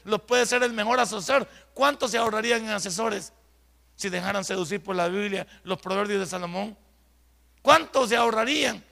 los 0.05 0.23
puede 0.23 0.47
ser 0.47 0.63
el 0.63 0.73
mejor 0.73 1.01
asesor. 1.01 1.47
¿Cuánto 1.75 2.07
se 2.07 2.17
ahorrarían 2.17 2.65
en 2.65 2.71
asesores 2.71 3.33
si 3.97 4.09
dejaran 4.09 4.45
seducir 4.45 4.81
por 4.81 4.95
la 4.95 5.09
Biblia 5.09 5.47
los 5.65 5.79
proverbios 5.81 6.21
de 6.21 6.27
Salomón? 6.27 6.79
¿Cuánto 7.61 8.07
se 8.07 8.17
ahorrarían? 8.17 8.83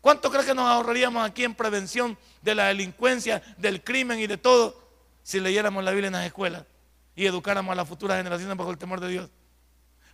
¿Cuánto 0.00 0.30
cree 0.30 0.44
que 0.44 0.54
nos 0.54 0.66
ahorraríamos 0.66 1.24
aquí 1.24 1.44
en 1.44 1.54
prevención 1.54 2.18
de 2.42 2.56
la 2.56 2.66
delincuencia, 2.66 3.40
del 3.56 3.84
crimen 3.84 4.18
y 4.18 4.26
de 4.26 4.36
todo 4.36 4.88
si 5.22 5.38
leyéramos 5.38 5.84
la 5.84 5.92
Biblia 5.92 6.08
en 6.08 6.14
las 6.14 6.26
escuelas 6.26 6.64
y 7.14 7.24
educáramos 7.24 7.72
a 7.72 7.76
las 7.76 7.88
futuras 7.88 8.16
generaciones 8.16 8.56
bajo 8.56 8.72
el 8.72 8.78
temor 8.78 9.00
de 9.00 9.08
Dios? 9.08 9.30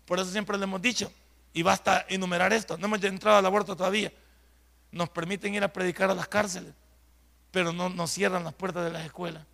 Por 0.04 0.18
eso 0.18 0.30
siempre 0.30 0.58
le 0.58 0.64
hemos 0.64 0.82
dicho, 0.82 1.10
y 1.54 1.62
basta 1.62 2.04
enumerar 2.10 2.52
esto, 2.52 2.76
no 2.76 2.84
hemos 2.84 3.02
entrado 3.02 3.38
al 3.38 3.46
aborto 3.46 3.74
todavía, 3.74 4.12
nos 4.90 5.08
permiten 5.08 5.54
ir 5.54 5.64
a 5.64 5.72
predicar 5.72 6.10
a 6.10 6.14
las 6.14 6.28
cárceles, 6.28 6.74
pero 7.54 7.72
no 7.72 7.88
nos 7.88 8.10
cierran 8.10 8.42
las 8.42 8.52
puertas 8.52 8.84
de 8.84 8.90
las 8.90 9.04
escuelas. 9.04 9.44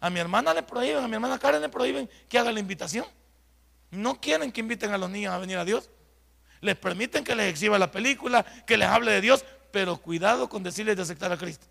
A 0.00 0.08
mi 0.08 0.18
hermana 0.18 0.54
le 0.54 0.62
prohíben, 0.62 1.04
a 1.04 1.08
mi 1.08 1.12
hermana 1.12 1.38
Karen 1.38 1.60
le 1.60 1.68
prohíben 1.68 2.08
que 2.26 2.38
haga 2.38 2.50
la 2.50 2.58
invitación. 2.58 3.04
No 3.90 4.18
quieren 4.18 4.50
que 4.50 4.60
inviten 4.60 4.94
a 4.94 4.96
los 4.96 5.10
niños 5.10 5.34
a 5.34 5.36
venir 5.36 5.58
a 5.58 5.64
Dios. 5.66 5.90
Les 6.62 6.74
permiten 6.74 7.22
que 7.22 7.34
les 7.34 7.52
exhiba 7.52 7.78
la 7.78 7.90
película, 7.90 8.46
que 8.66 8.78
les 8.78 8.88
hable 8.88 9.12
de 9.12 9.20
Dios, 9.20 9.44
pero 9.70 9.98
cuidado 9.98 10.48
con 10.48 10.62
decirles 10.62 10.96
de 10.96 11.02
aceptar 11.02 11.30
a 11.30 11.36
Cristo. 11.36 11.66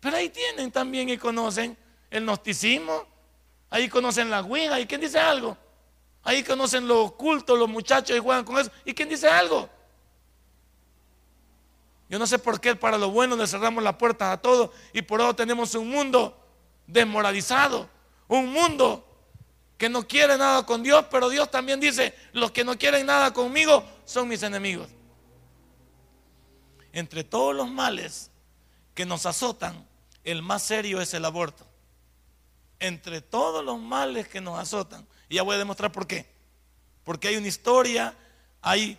Pero 0.00 0.16
ahí 0.16 0.30
tienen 0.30 0.72
también 0.72 1.08
y 1.08 1.16
conocen 1.16 1.78
el 2.10 2.24
gnosticismo, 2.24 3.06
ahí 3.70 3.88
conocen 3.88 4.30
la 4.30 4.40
Ouija, 4.40 4.80
¿y 4.80 4.86
quién 4.86 5.00
dice 5.00 5.20
algo? 5.20 5.56
Ahí 6.24 6.42
conocen 6.42 6.88
lo 6.88 7.04
oculto, 7.04 7.54
los 7.54 7.68
muchachos 7.68 8.16
y 8.16 8.18
juegan 8.18 8.44
con 8.44 8.58
eso. 8.58 8.72
¿Y 8.84 8.94
quién 8.94 9.08
dice 9.08 9.28
algo? 9.28 9.70
Yo 12.12 12.18
no 12.18 12.26
sé 12.26 12.38
por 12.38 12.60
qué 12.60 12.76
para 12.76 12.98
lo 12.98 13.10
bueno 13.10 13.36
le 13.36 13.46
cerramos 13.46 13.82
las 13.82 13.94
puertas 13.94 14.34
a 14.34 14.36
todo 14.36 14.70
y 14.92 15.00
por 15.00 15.22
eso 15.22 15.34
tenemos 15.34 15.74
un 15.74 15.88
mundo 15.88 16.38
desmoralizado, 16.86 17.88
un 18.28 18.52
mundo 18.52 19.02
que 19.78 19.88
no 19.88 20.06
quiere 20.06 20.36
nada 20.36 20.66
con 20.66 20.82
Dios, 20.82 21.06
pero 21.10 21.30
Dios 21.30 21.50
también 21.50 21.80
dice, 21.80 22.14
los 22.34 22.50
que 22.50 22.64
no 22.64 22.76
quieren 22.76 23.06
nada 23.06 23.32
conmigo 23.32 23.82
son 24.04 24.28
mis 24.28 24.42
enemigos. 24.42 24.88
Entre 26.92 27.24
todos 27.24 27.56
los 27.56 27.70
males 27.70 28.30
que 28.92 29.06
nos 29.06 29.24
azotan, 29.24 29.88
el 30.22 30.42
más 30.42 30.64
serio 30.64 31.00
es 31.00 31.14
el 31.14 31.24
aborto. 31.24 31.66
Entre 32.78 33.22
todos 33.22 33.64
los 33.64 33.80
males 33.80 34.28
que 34.28 34.42
nos 34.42 34.58
azotan, 34.58 35.08
y 35.30 35.36
ya 35.36 35.42
voy 35.44 35.54
a 35.54 35.60
demostrar 35.60 35.90
por 35.90 36.06
qué. 36.06 36.26
Porque 37.04 37.28
hay 37.28 37.36
una 37.38 37.48
historia, 37.48 38.14
hay 38.60 38.98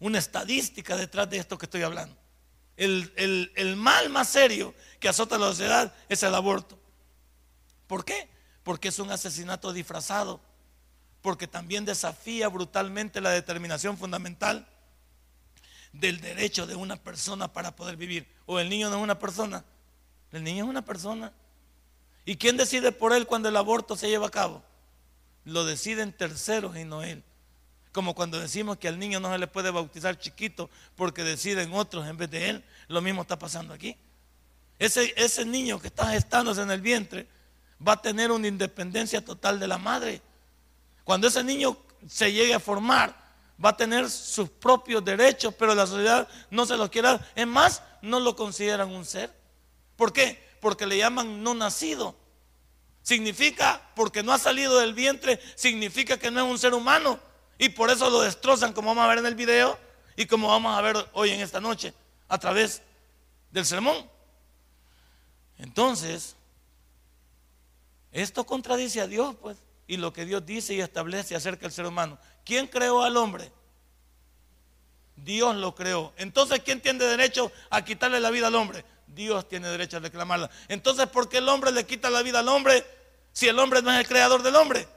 una 0.00 0.18
estadística 0.18 0.96
detrás 0.96 1.30
de 1.30 1.38
esto 1.38 1.56
que 1.56 1.66
estoy 1.66 1.82
hablando. 1.82 2.16
El, 2.76 3.12
el, 3.54 3.76
mal 3.76 4.08
más 4.08 4.28
serio 4.28 4.74
que 4.98 5.08
azota 5.08 5.36
a 5.36 5.38
la 5.38 5.48
sociedad 5.48 5.94
es 6.08 6.22
el 6.22 6.34
aborto. 6.34 6.78
¿Por 7.86 8.04
qué? 8.04 8.28
Porque 8.62 8.88
es 8.88 8.98
un 8.98 9.10
asesinato 9.10 9.72
disfrazado. 9.72 10.40
Porque 11.20 11.46
también 11.46 11.84
desafía 11.84 12.48
brutalmente 12.48 13.20
la 13.20 13.30
determinación 13.30 13.98
fundamental 13.98 14.66
del 15.92 16.20
derecho 16.20 16.66
de 16.66 16.74
una 16.74 16.96
persona 16.96 17.52
para 17.52 17.76
poder 17.76 17.96
vivir. 17.96 18.26
O 18.46 18.58
el 18.58 18.70
niño 18.70 18.88
no 18.88 18.96
es 18.96 19.02
una 19.02 19.18
persona. 19.18 19.62
El 20.32 20.42
niño 20.42 20.64
es 20.64 20.70
una 20.70 20.84
persona. 20.84 21.32
¿Y 22.24 22.36
quién 22.36 22.56
decide 22.56 22.90
por 22.90 23.12
él 23.12 23.26
cuando 23.26 23.50
el 23.50 23.56
aborto 23.56 23.96
se 23.96 24.08
lleva 24.08 24.28
a 24.28 24.30
cabo? 24.30 24.64
lo 25.44 25.64
deciden 25.64 26.12
terceros 26.12 26.76
y 26.76 26.84
no 26.84 27.02
él. 27.02 27.22
Como 27.92 28.14
cuando 28.14 28.38
decimos 28.38 28.78
que 28.78 28.88
al 28.88 28.98
niño 28.98 29.18
no 29.20 29.32
se 29.32 29.38
le 29.38 29.46
puede 29.46 29.70
bautizar 29.70 30.18
chiquito 30.18 30.70
porque 30.94 31.24
deciden 31.24 31.72
otros 31.72 32.06
en 32.06 32.16
vez 32.16 32.30
de 32.30 32.50
él, 32.50 32.64
lo 32.88 33.00
mismo 33.00 33.22
está 33.22 33.38
pasando 33.38 33.74
aquí. 33.74 33.96
Ese, 34.78 35.12
ese 35.16 35.44
niño 35.44 35.80
que 35.80 35.88
está 35.88 36.10
gestándose 36.10 36.62
en 36.62 36.70
el 36.70 36.80
vientre 36.80 37.26
va 37.86 37.94
a 37.94 38.02
tener 38.02 38.30
una 38.30 38.46
independencia 38.46 39.24
total 39.24 39.58
de 39.58 39.68
la 39.68 39.78
madre. 39.78 40.22
Cuando 41.04 41.26
ese 41.26 41.42
niño 41.42 41.76
se 42.08 42.32
llegue 42.32 42.54
a 42.54 42.60
formar, 42.60 43.16
va 43.62 43.70
a 43.70 43.76
tener 43.76 44.08
sus 44.08 44.48
propios 44.48 45.04
derechos, 45.04 45.54
pero 45.58 45.74
la 45.74 45.86
sociedad 45.86 46.28
no 46.50 46.64
se 46.66 46.76
los 46.76 46.88
quiere 46.88 47.08
dar. 47.08 47.30
Es 47.34 47.46
más, 47.46 47.82
no 48.02 48.20
lo 48.20 48.36
consideran 48.36 48.90
un 48.90 49.04
ser. 49.04 49.34
¿Por 49.96 50.12
qué? 50.12 50.42
Porque 50.60 50.86
le 50.86 50.96
llaman 50.96 51.42
no 51.42 51.54
nacido. 51.54 52.16
Significa, 53.02 53.82
porque 53.94 54.22
no 54.22 54.32
ha 54.32 54.38
salido 54.38 54.78
del 54.78 54.94
vientre, 54.94 55.40
significa 55.56 56.18
que 56.18 56.30
no 56.30 56.44
es 56.44 56.50
un 56.50 56.58
ser 56.58 56.74
humano. 56.74 57.18
Y 57.60 57.68
por 57.68 57.90
eso 57.90 58.08
lo 58.08 58.22
destrozan, 58.22 58.72
como 58.72 58.88
vamos 58.88 59.04
a 59.04 59.08
ver 59.08 59.18
en 59.18 59.26
el 59.26 59.34
video 59.34 59.78
y 60.16 60.24
como 60.24 60.48
vamos 60.48 60.76
a 60.76 60.80
ver 60.80 60.96
hoy 61.12 61.28
en 61.28 61.42
esta 61.42 61.60
noche, 61.60 61.92
a 62.26 62.38
través 62.38 62.80
del 63.50 63.66
sermón. 63.66 64.10
Entonces, 65.58 66.36
esto 68.12 68.46
contradice 68.46 69.02
a 69.02 69.06
Dios, 69.06 69.36
pues, 69.42 69.58
y 69.86 69.98
lo 69.98 70.10
que 70.10 70.24
Dios 70.24 70.46
dice 70.46 70.72
y 70.72 70.80
establece 70.80 71.36
acerca 71.36 71.60
del 71.60 71.72
ser 71.72 71.84
humano. 71.84 72.18
¿Quién 72.46 72.66
creó 72.66 73.02
al 73.02 73.18
hombre? 73.18 73.52
Dios 75.16 75.54
lo 75.54 75.74
creó. 75.74 76.14
Entonces, 76.16 76.62
¿quién 76.64 76.80
tiene 76.80 77.04
derecho 77.04 77.52
a 77.68 77.84
quitarle 77.84 78.20
la 78.20 78.30
vida 78.30 78.46
al 78.46 78.54
hombre? 78.54 78.86
Dios 79.06 79.46
tiene 79.46 79.68
derecho 79.68 79.98
a 79.98 80.00
reclamarla. 80.00 80.48
Entonces, 80.68 81.08
¿por 81.08 81.28
qué 81.28 81.36
el 81.38 81.48
hombre 81.50 81.72
le 81.72 81.84
quita 81.84 82.08
la 82.08 82.22
vida 82.22 82.38
al 82.38 82.48
hombre 82.48 82.86
si 83.34 83.48
el 83.48 83.58
hombre 83.58 83.82
no 83.82 83.92
es 83.92 84.00
el 84.00 84.08
creador 84.08 84.42
del 84.42 84.56
hombre? 84.56 84.88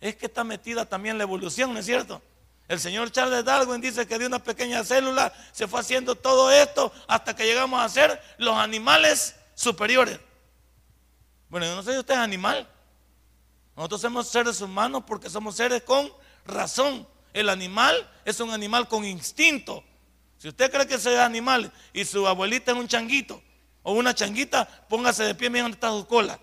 Es 0.00 0.16
que 0.16 0.26
está 0.26 0.44
metida 0.44 0.84
también 0.86 1.18
la 1.18 1.24
evolución, 1.24 1.72
¿no 1.72 1.80
es 1.80 1.86
cierto? 1.86 2.22
El 2.68 2.78
señor 2.78 3.10
Charles 3.10 3.44
Darwin 3.44 3.80
dice 3.80 4.06
que 4.06 4.18
de 4.18 4.26
una 4.26 4.38
pequeña 4.38 4.84
célula 4.84 5.32
se 5.52 5.66
fue 5.66 5.80
haciendo 5.80 6.14
todo 6.14 6.52
esto 6.52 6.92
hasta 7.06 7.34
que 7.34 7.46
llegamos 7.46 7.80
a 7.82 7.88
ser 7.88 8.20
los 8.36 8.54
animales 8.56 9.34
superiores. 9.54 10.20
Bueno, 11.48 11.66
yo 11.66 11.74
no 11.74 11.82
sé 11.82 11.92
si 11.92 11.98
usted 11.98 12.14
es 12.14 12.20
animal. 12.20 12.68
Nosotros 13.74 14.02
somos 14.02 14.28
seres 14.28 14.60
humanos 14.60 15.04
porque 15.06 15.30
somos 15.30 15.56
seres 15.56 15.82
con 15.82 16.12
razón. 16.44 17.08
El 17.32 17.48
animal 17.48 18.08
es 18.24 18.38
un 18.40 18.50
animal 18.50 18.86
con 18.86 19.04
instinto. 19.04 19.82
Si 20.36 20.48
usted 20.48 20.70
cree 20.70 20.86
que 20.86 20.96
es 20.96 21.06
animal 21.06 21.72
y 21.94 22.04
su 22.04 22.26
abuelita 22.28 22.72
es 22.72 22.78
un 22.78 22.86
changuito 22.86 23.42
o 23.82 23.92
una 23.94 24.14
changuita, 24.14 24.66
póngase 24.88 25.24
de 25.24 25.34
pie, 25.34 25.48
mira 25.48 25.62
dónde 25.62 25.76
está 25.76 25.90
su 25.90 26.06
cola. 26.06 26.38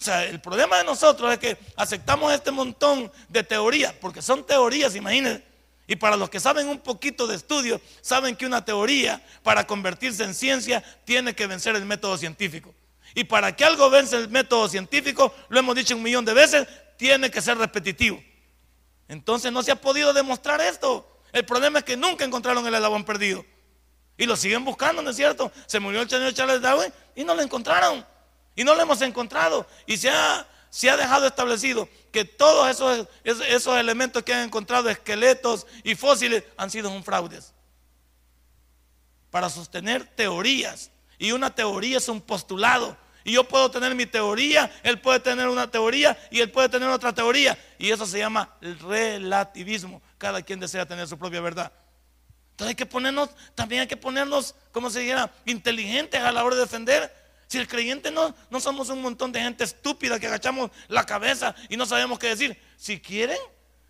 O 0.00 0.04
sea, 0.04 0.24
el 0.24 0.40
problema 0.40 0.78
de 0.78 0.84
nosotros 0.84 1.30
es 1.30 1.38
que 1.38 1.58
aceptamos 1.76 2.32
este 2.32 2.50
montón 2.50 3.12
de 3.28 3.44
teorías, 3.44 3.92
porque 3.92 4.22
son 4.22 4.46
teorías, 4.46 4.94
imagínense. 4.96 5.44
Y 5.86 5.96
para 5.96 6.16
los 6.16 6.30
que 6.30 6.40
saben 6.40 6.68
un 6.68 6.78
poquito 6.78 7.26
de 7.26 7.36
estudio, 7.36 7.80
saben 8.00 8.34
que 8.34 8.46
una 8.46 8.64
teoría 8.64 9.22
para 9.42 9.66
convertirse 9.66 10.24
en 10.24 10.34
ciencia 10.34 10.82
tiene 11.04 11.34
que 11.34 11.46
vencer 11.46 11.76
el 11.76 11.84
método 11.84 12.16
científico. 12.16 12.74
Y 13.14 13.24
para 13.24 13.54
que 13.54 13.64
algo 13.64 13.90
vence 13.90 14.16
el 14.16 14.28
método 14.30 14.68
científico, 14.68 15.34
lo 15.48 15.58
hemos 15.58 15.74
dicho 15.74 15.94
un 15.94 16.02
millón 16.02 16.24
de 16.24 16.32
veces, 16.32 16.66
tiene 16.96 17.30
que 17.30 17.42
ser 17.42 17.58
repetitivo. 17.58 18.22
Entonces 19.08 19.52
no 19.52 19.62
se 19.62 19.72
ha 19.72 19.76
podido 19.76 20.12
demostrar 20.14 20.60
esto. 20.62 21.22
El 21.32 21.44
problema 21.44 21.80
es 21.80 21.84
que 21.84 21.96
nunca 21.96 22.24
encontraron 22.24 22.66
el 22.66 22.74
eslabón 22.74 23.04
perdido. 23.04 23.44
Y 24.16 24.24
lo 24.24 24.36
siguen 24.36 24.64
buscando, 24.64 25.02
¿no 25.02 25.10
es 25.10 25.16
cierto? 25.16 25.52
Se 25.66 25.80
murió 25.80 26.00
el 26.00 26.08
señor 26.08 26.32
Charles 26.32 26.62
Darwin 26.62 26.92
y 27.16 27.24
no 27.24 27.34
lo 27.34 27.42
encontraron. 27.42 28.06
Y 28.60 28.64
no 28.64 28.74
lo 28.74 28.82
hemos 28.82 29.00
encontrado. 29.00 29.66
Y 29.86 29.96
se 29.96 30.10
ha, 30.10 30.46
se 30.68 30.90
ha 30.90 30.96
dejado 30.98 31.26
establecido 31.26 31.88
que 32.12 32.26
todos 32.26 32.68
esos, 32.68 33.08
esos 33.24 33.78
elementos 33.78 34.22
que 34.22 34.34
han 34.34 34.44
encontrado, 34.44 34.90
esqueletos 34.90 35.66
y 35.82 35.94
fósiles, 35.94 36.44
han 36.58 36.70
sido 36.70 36.90
un 36.90 37.02
fraudes. 37.02 37.54
Para 39.30 39.48
sostener 39.48 40.04
teorías. 40.14 40.90
Y 41.16 41.32
una 41.32 41.54
teoría 41.54 41.96
es 41.96 42.08
un 42.10 42.20
postulado. 42.20 42.98
Y 43.24 43.32
yo 43.32 43.44
puedo 43.44 43.70
tener 43.70 43.94
mi 43.94 44.04
teoría, 44.04 44.70
él 44.82 45.00
puede 45.00 45.20
tener 45.20 45.48
una 45.48 45.70
teoría 45.70 46.18
y 46.30 46.40
él 46.40 46.50
puede 46.50 46.68
tener 46.68 46.90
otra 46.90 47.14
teoría. 47.14 47.58
Y 47.78 47.90
eso 47.90 48.04
se 48.04 48.18
llama 48.18 48.58
el 48.60 48.78
relativismo. 48.78 50.02
Cada 50.18 50.42
quien 50.42 50.60
desea 50.60 50.84
tener 50.84 51.08
su 51.08 51.16
propia 51.16 51.40
verdad. 51.40 51.72
Entonces 52.50 52.72
hay 52.72 52.74
que 52.74 52.84
ponernos, 52.84 53.30
también 53.54 53.80
hay 53.80 53.86
que 53.86 53.96
ponernos, 53.96 54.54
como 54.70 54.90
se 54.90 55.00
dijera, 55.00 55.32
inteligentes 55.46 56.20
a 56.20 56.30
la 56.30 56.44
hora 56.44 56.56
de 56.56 56.60
defender. 56.60 57.19
Si 57.50 57.58
el 57.58 57.66
creyente 57.66 58.10
no, 58.10 58.32
no 58.48 58.60
somos 58.60 58.88
un 58.90 59.02
montón 59.02 59.32
de 59.32 59.42
gente 59.42 59.64
estúpida 59.64 60.20
que 60.20 60.28
agachamos 60.28 60.70
la 60.86 61.04
cabeza 61.04 61.54
y 61.68 61.76
no 61.76 61.84
sabemos 61.84 62.18
qué 62.18 62.28
decir. 62.28 62.56
Si 62.76 63.00
quieren, 63.00 63.38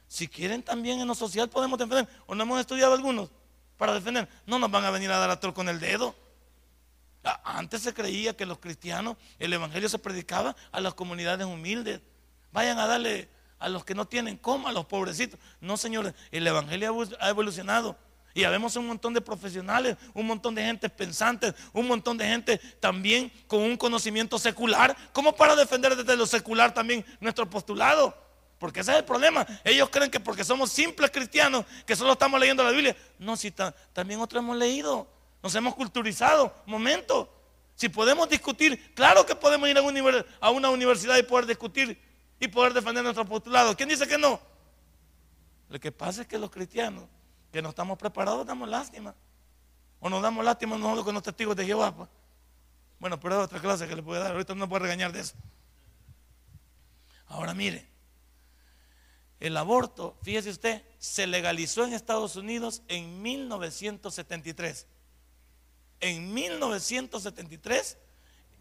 si 0.08 0.26
quieren 0.26 0.62
también 0.62 0.98
en 0.98 1.06
lo 1.06 1.14
social 1.14 1.48
podemos 1.48 1.78
defender. 1.78 2.08
¿O 2.26 2.34
no 2.34 2.42
hemos 2.42 2.58
estudiado 2.58 2.94
algunos? 2.94 3.30
para 3.80 3.94
defender. 3.94 4.28
No 4.44 4.58
nos 4.58 4.70
van 4.70 4.84
a 4.84 4.90
venir 4.90 5.10
a 5.10 5.16
dar 5.16 5.30
a 5.30 5.40
con 5.54 5.70
el 5.70 5.80
dedo. 5.80 6.14
Antes 7.44 7.80
se 7.80 7.94
creía 7.94 8.36
que 8.36 8.44
los 8.44 8.58
cristianos, 8.58 9.16
el 9.38 9.54
evangelio 9.54 9.88
se 9.88 9.98
predicaba 9.98 10.54
a 10.70 10.80
las 10.80 10.92
comunidades 10.92 11.46
humildes. 11.46 12.02
Vayan 12.52 12.78
a 12.78 12.86
darle 12.86 13.30
a 13.58 13.70
los 13.70 13.86
que 13.86 13.94
no 13.94 14.06
tienen 14.06 14.36
coma, 14.36 14.68
a 14.68 14.72
los 14.72 14.84
pobrecitos. 14.84 15.40
No, 15.62 15.78
señores, 15.78 16.12
el 16.30 16.46
evangelio 16.46 16.94
ha 17.20 17.28
evolucionado. 17.30 17.96
Y 18.32 18.44
habemos 18.44 18.76
un 18.76 18.86
montón 18.86 19.12
de 19.12 19.20
profesionales, 19.20 19.96
un 20.14 20.26
montón 20.26 20.54
de 20.54 20.62
gente 20.62 20.88
pensante, 20.88 21.52
un 21.72 21.88
montón 21.88 22.16
de 22.16 22.26
gente 22.26 22.58
también 22.78 23.32
con 23.46 23.60
un 23.60 23.76
conocimiento 23.76 24.38
secular, 24.38 24.96
como 25.12 25.34
para 25.34 25.56
defender 25.56 25.96
desde 25.96 26.16
lo 26.16 26.26
secular 26.26 26.72
también 26.72 27.04
nuestro 27.20 27.48
postulado. 27.50 28.16
Porque 28.58 28.80
ese 28.80 28.92
es 28.92 28.98
el 28.98 29.04
problema. 29.04 29.46
Ellos 29.64 29.88
creen 29.88 30.10
que 30.10 30.20
porque 30.20 30.44
somos 30.44 30.70
simples 30.70 31.10
cristianos, 31.10 31.64
que 31.86 31.96
solo 31.96 32.12
estamos 32.12 32.38
leyendo 32.38 32.62
la 32.62 32.70
Biblia. 32.70 32.96
No, 33.18 33.36
si 33.36 33.50
también 33.50 34.20
otros 34.20 34.42
hemos 34.42 34.56
leído, 34.56 35.08
nos 35.42 35.54
hemos 35.54 35.74
culturizado. 35.74 36.54
Momento. 36.66 37.36
Si 37.74 37.88
podemos 37.88 38.28
discutir, 38.28 38.92
claro 38.94 39.24
que 39.24 39.34
podemos 39.34 39.66
ir 39.68 39.78
a 39.78 40.50
una 40.50 40.68
universidad 40.68 41.16
y 41.16 41.22
poder 41.22 41.46
discutir 41.46 41.98
y 42.38 42.48
poder 42.48 42.74
defender 42.74 43.02
nuestro 43.02 43.24
postulado. 43.24 43.74
¿Quién 43.74 43.88
dice 43.88 44.06
que 44.06 44.18
no? 44.18 44.38
Lo 45.70 45.80
que 45.80 45.90
pasa 45.90 46.20
es 46.22 46.28
que 46.28 46.38
los 46.38 46.50
cristianos 46.50 47.04
que 47.52 47.62
no 47.62 47.70
estamos 47.70 47.98
preparados 47.98 48.46
damos 48.46 48.68
lástima. 48.68 49.14
O 50.00 50.08
nos 50.08 50.22
damos 50.22 50.44
lástima 50.44 50.78
nosotros 50.78 51.04
con 51.04 51.14
los 51.14 51.22
testigos 51.22 51.56
de 51.56 51.66
Jehová. 51.66 51.94
Pues. 51.94 52.08
Bueno, 52.98 53.18
pero 53.18 53.38
es 53.38 53.44
otra 53.44 53.60
clase 53.60 53.88
que 53.88 53.96
le 53.96 54.02
puede 54.02 54.20
dar. 54.20 54.32
Ahorita 54.32 54.54
no 54.54 54.68
puede 54.68 54.82
regañar 54.82 55.12
de 55.12 55.20
eso. 55.20 55.34
Ahora 57.26 57.54
mire, 57.54 57.86
el 59.40 59.56
aborto, 59.56 60.18
fíjese 60.22 60.50
usted, 60.50 60.82
se 60.98 61.26
legalizó 61.26 61.84
en 61.84 61.94
Estados 61.94 62.36
Unidos 62.36 62.82
en 62.88 63.22
1973. 63.22 64.86
En 66.00 66.34
1973 66.34 67.98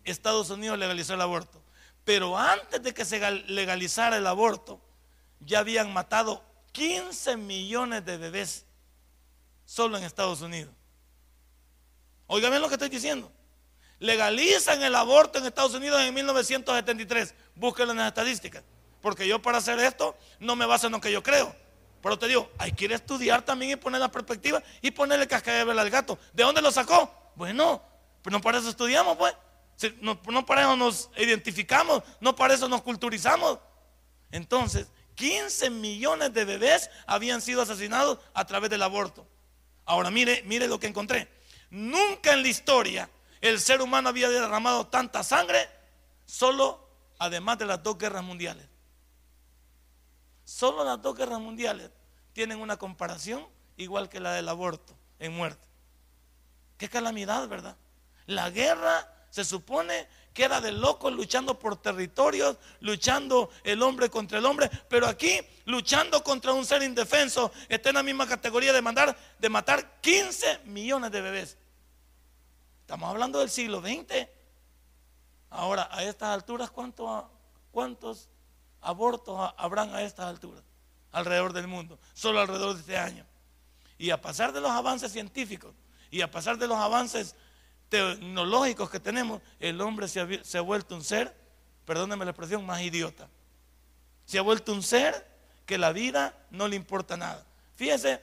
Estados 0.04 0.50
Unidos 0.50 0.78
legalizó 0.78 1.14
el 1.14 1.22
aborto. 1.22 1.62
Pero 2.06 2.38
antes 2.38 2.82
de 2.82 2.94
que 2.94 3.06
se 3.06 3.20
legalizara 3.48 4.18
el 4.18 4.28
aborto, 4.28 4.82
ya 5.42 5.60
habían 5.60 5.92
matado 5.94 6.44
15 6.72 7.38
millones 7.38 8.06
de 8.06 8.18
bebés 8.18 8.66
solo 9.70 9.98
en 9.98 10.04
Estados 10.04 10.42
Unidos. 10.42 10.74
Oigan 12.26 12.50
bien 12.50 12.60
lo 12.60 12.68
que 12.70 12.74
estoy 12.74 12.90
diciendo. 12.90 13.32
Legalizan 14.00 14.82
el 14.82 14.96
aborto 14.96 15.38
en 15.38 15.46
Estados 15.46 15.76
Unidos 15.76 16.02
en 16.02 16.12
1973. 16.12 17.36
Búsquenlo 17.54 17.92
en 17.92 18.00
las 18.00 18.08
estadísticas. 18.08 18.64
Porque 19.00 19.28
yo 19.28 19.40
para 19.40 19.60
hacer 19.60 19.78
esto 19.78 20.18
no 20.40 20.56
me 20.56 20.66
baso 20.66 20.88
en 20.88 20.94
lo 20.94 21.00
que 21.00 21.12
yo 21.12 21.22
creo. 21.22 21.56
Pero 22.02 22.18
te 22.18 22.28
digo, 22.28 22.50
hay 22.58 22.72
que 22.72 22.86
ir 22.86 22.94
a 22.94 22.96
estudiar 22.96 23.44
también 23.44 23.74
y 23.74 23.76
poner 23.76 24.00
la 24.00 24.10
perspectiva 24.10 24.64
y 24.82 24.90
ponerle 24.90 25.28
cascabel 25.28 25.78
al 25.78 25.90
gato. 25.92 26.18
¿De 26.34 26.44
dónde 26.44 26.64
lo 26.64 26.72
sacó? 26.72 27.14
Bueno, 27.36 27.84
pues 28.24 28.32
no 28.32 28.42
para 28.42 28.58
eso 28.58 28.70
estudiamos, 28.70 29.18
pues. 29.18 29.36
No, 30.02 30.20
no 30.32 30.46
para 30.48 30.62
eso 30.62 30.76
nos 30.76 31.12
identificamos, 31.16 32.02
no 32.20 32.36
para 32.36 32.56
eso 32.56 32.68
nos 32.68 32.82
culturizamos. 32.82 33.60
Entonces, 34.32 34.88
15 35.14 35.70
millones 35.70 36.34
de 36.34 36.44
bebés 36.44 36.90
habían 37.06 37.40
sido 37.40 37.62
asesinados 37.62 38.18
a 38.34 38.46
través 38.46 38.72
del 38.72 38.82
aborto. 38.82 39.28
Ahora 39.90 40.12
mire, 40.12 40.44
mire 40.46 40.68
lo 40.68 40.80
que 40.80 40.86
encontré. 40.86 41.28
Nunca 41.72 42.34
en 42.34 42.44
la 42.44 42.48
historia 42.48 43.10
el 43.42 43.60
ser 43.60 43.82
humano 43.82 44.10
había 44.10 44.30
derramado 44.30 44.86
tanta 44.86 45.24
sangre, 45.24 45.68
solo 46.28 46.88
además 47.18 47.58
de 47.58 47.66
las 47.66 47.82
dos 47.82 47.98
guerras 47.98 48.24
mundiales. 48.24 48.68
Solo 50.46 50.84
las 50.84 51.02
dos 51.02 51.18
guerras 51.18 51.40
mundiales 51.40 51.90
tienen 52.34 52.60
una 52.60 52.78
comparación 52.78 53.48
igual 53.78 54.10
que 54.10 54.20
la 54.20 54.34
del 54.34 54.48
aborto 54.48 54.96
en 55.18 55.34
muerte. 55.34 55.68
Qué 56.78 56.88
calamidad, 56.88 57.48
¿verdad? 57.48 57.76
La 58.28 58.52
guerra 58.52 59.12
se 59.32 59.44
supone 59.44 60.08
que 60.34 60.44
era 60.44 60.62
de 60.62 60.72
locos 60.72 61.12
luchando 61.14 61.58
por 61.58 61.78
territorios, 61.78 62.58
luchando 62.80 63.50
el 63.64 63.82
hombre 63.82 64.10
contra 64.10 64.40
el 64.40 64.46
hombre, 64.46 64.70
pero 64.90 65.08
aquí 65.08 65.40
luchando 65.66 66.24
contra 66.24 66.54
un 66.54 66.66
ser 66.66 66.84
indefenso 66.84 67.52
está 67.68 67.90
en 67.90 67.96
la 67.96 68.04
misma 68.04 68.28
categoría 68.28 68.74
de, 68.74 68.82
mandar, 68.82 69.18
de 69.38 69.50
matar 69.50 70.00
15 70.02 70.62
millones 70.66 71.12
de 71.12 71.22
bebés. 71.22 71.58
Estamos 72.82 73.10
hablando 73.10 73.40
del 73.40 73.50
siglo 73.50 73.82
XX. 73.82 74.28
Ahora, 75.52 75.90
a 75.92 76.04
estas 76.04 76.30
alturas, 76.30 76.72
¿cuántos 76.72 78.30
abortos 78.82 79.54
habrán 79.58 79.94
a 79.94 80.02
estas 80.04 80.26
alturas 80.26 80.64
alrededor 81.12 81.54
del 81.54 81.68
mundo, 81.68 82.00
solo 82.14 82.40
alrededor 82.40 82.76
de 82.76 82.82
este 82.82 82.98
año. 82.98 83.26
Y 83.98 84.12
a 84.12 84.22
pasar 84.22 84.54
de 84.54 84.62
los 84.62 84.72
avances 84.72 85.12
científicos 85.12 85.74
y 86.12 86.22
a 86.22 86.32
pasar 86.32 86.58
de 86.58 86.68
los 86.68 86.78
avances 86.78 87.36
tecnológicos 87.90 88.90
que 88.90 89.00
tenemos, 89.00 89.42
el 89.60 89.82
hombre 89.82 90.08
se 90.08 90.20
ha, 90.20 90.62
vuelto 90.62 90.96
un 90.96 91.04
ser, 91.04 91.36
perdónenme 91.86 92.26
la 92.26 92.32
expresión, 92.32 92.66
más 92.66 92.82
idiota. 92.82 93.28
Se 94.26 94.38
ha 94.38 94.42
vuelto 94.42 94.72
un 94.72 94.84
ser 94.84 95.28
que 95.66 95.78
la 95.78 95.92
vida 95.92 96.36
no 96.52 96.68
le 96.68 96.76
importa 96.76 97.18
nada. 97.18 97.46
Fíjense 97.76 98.22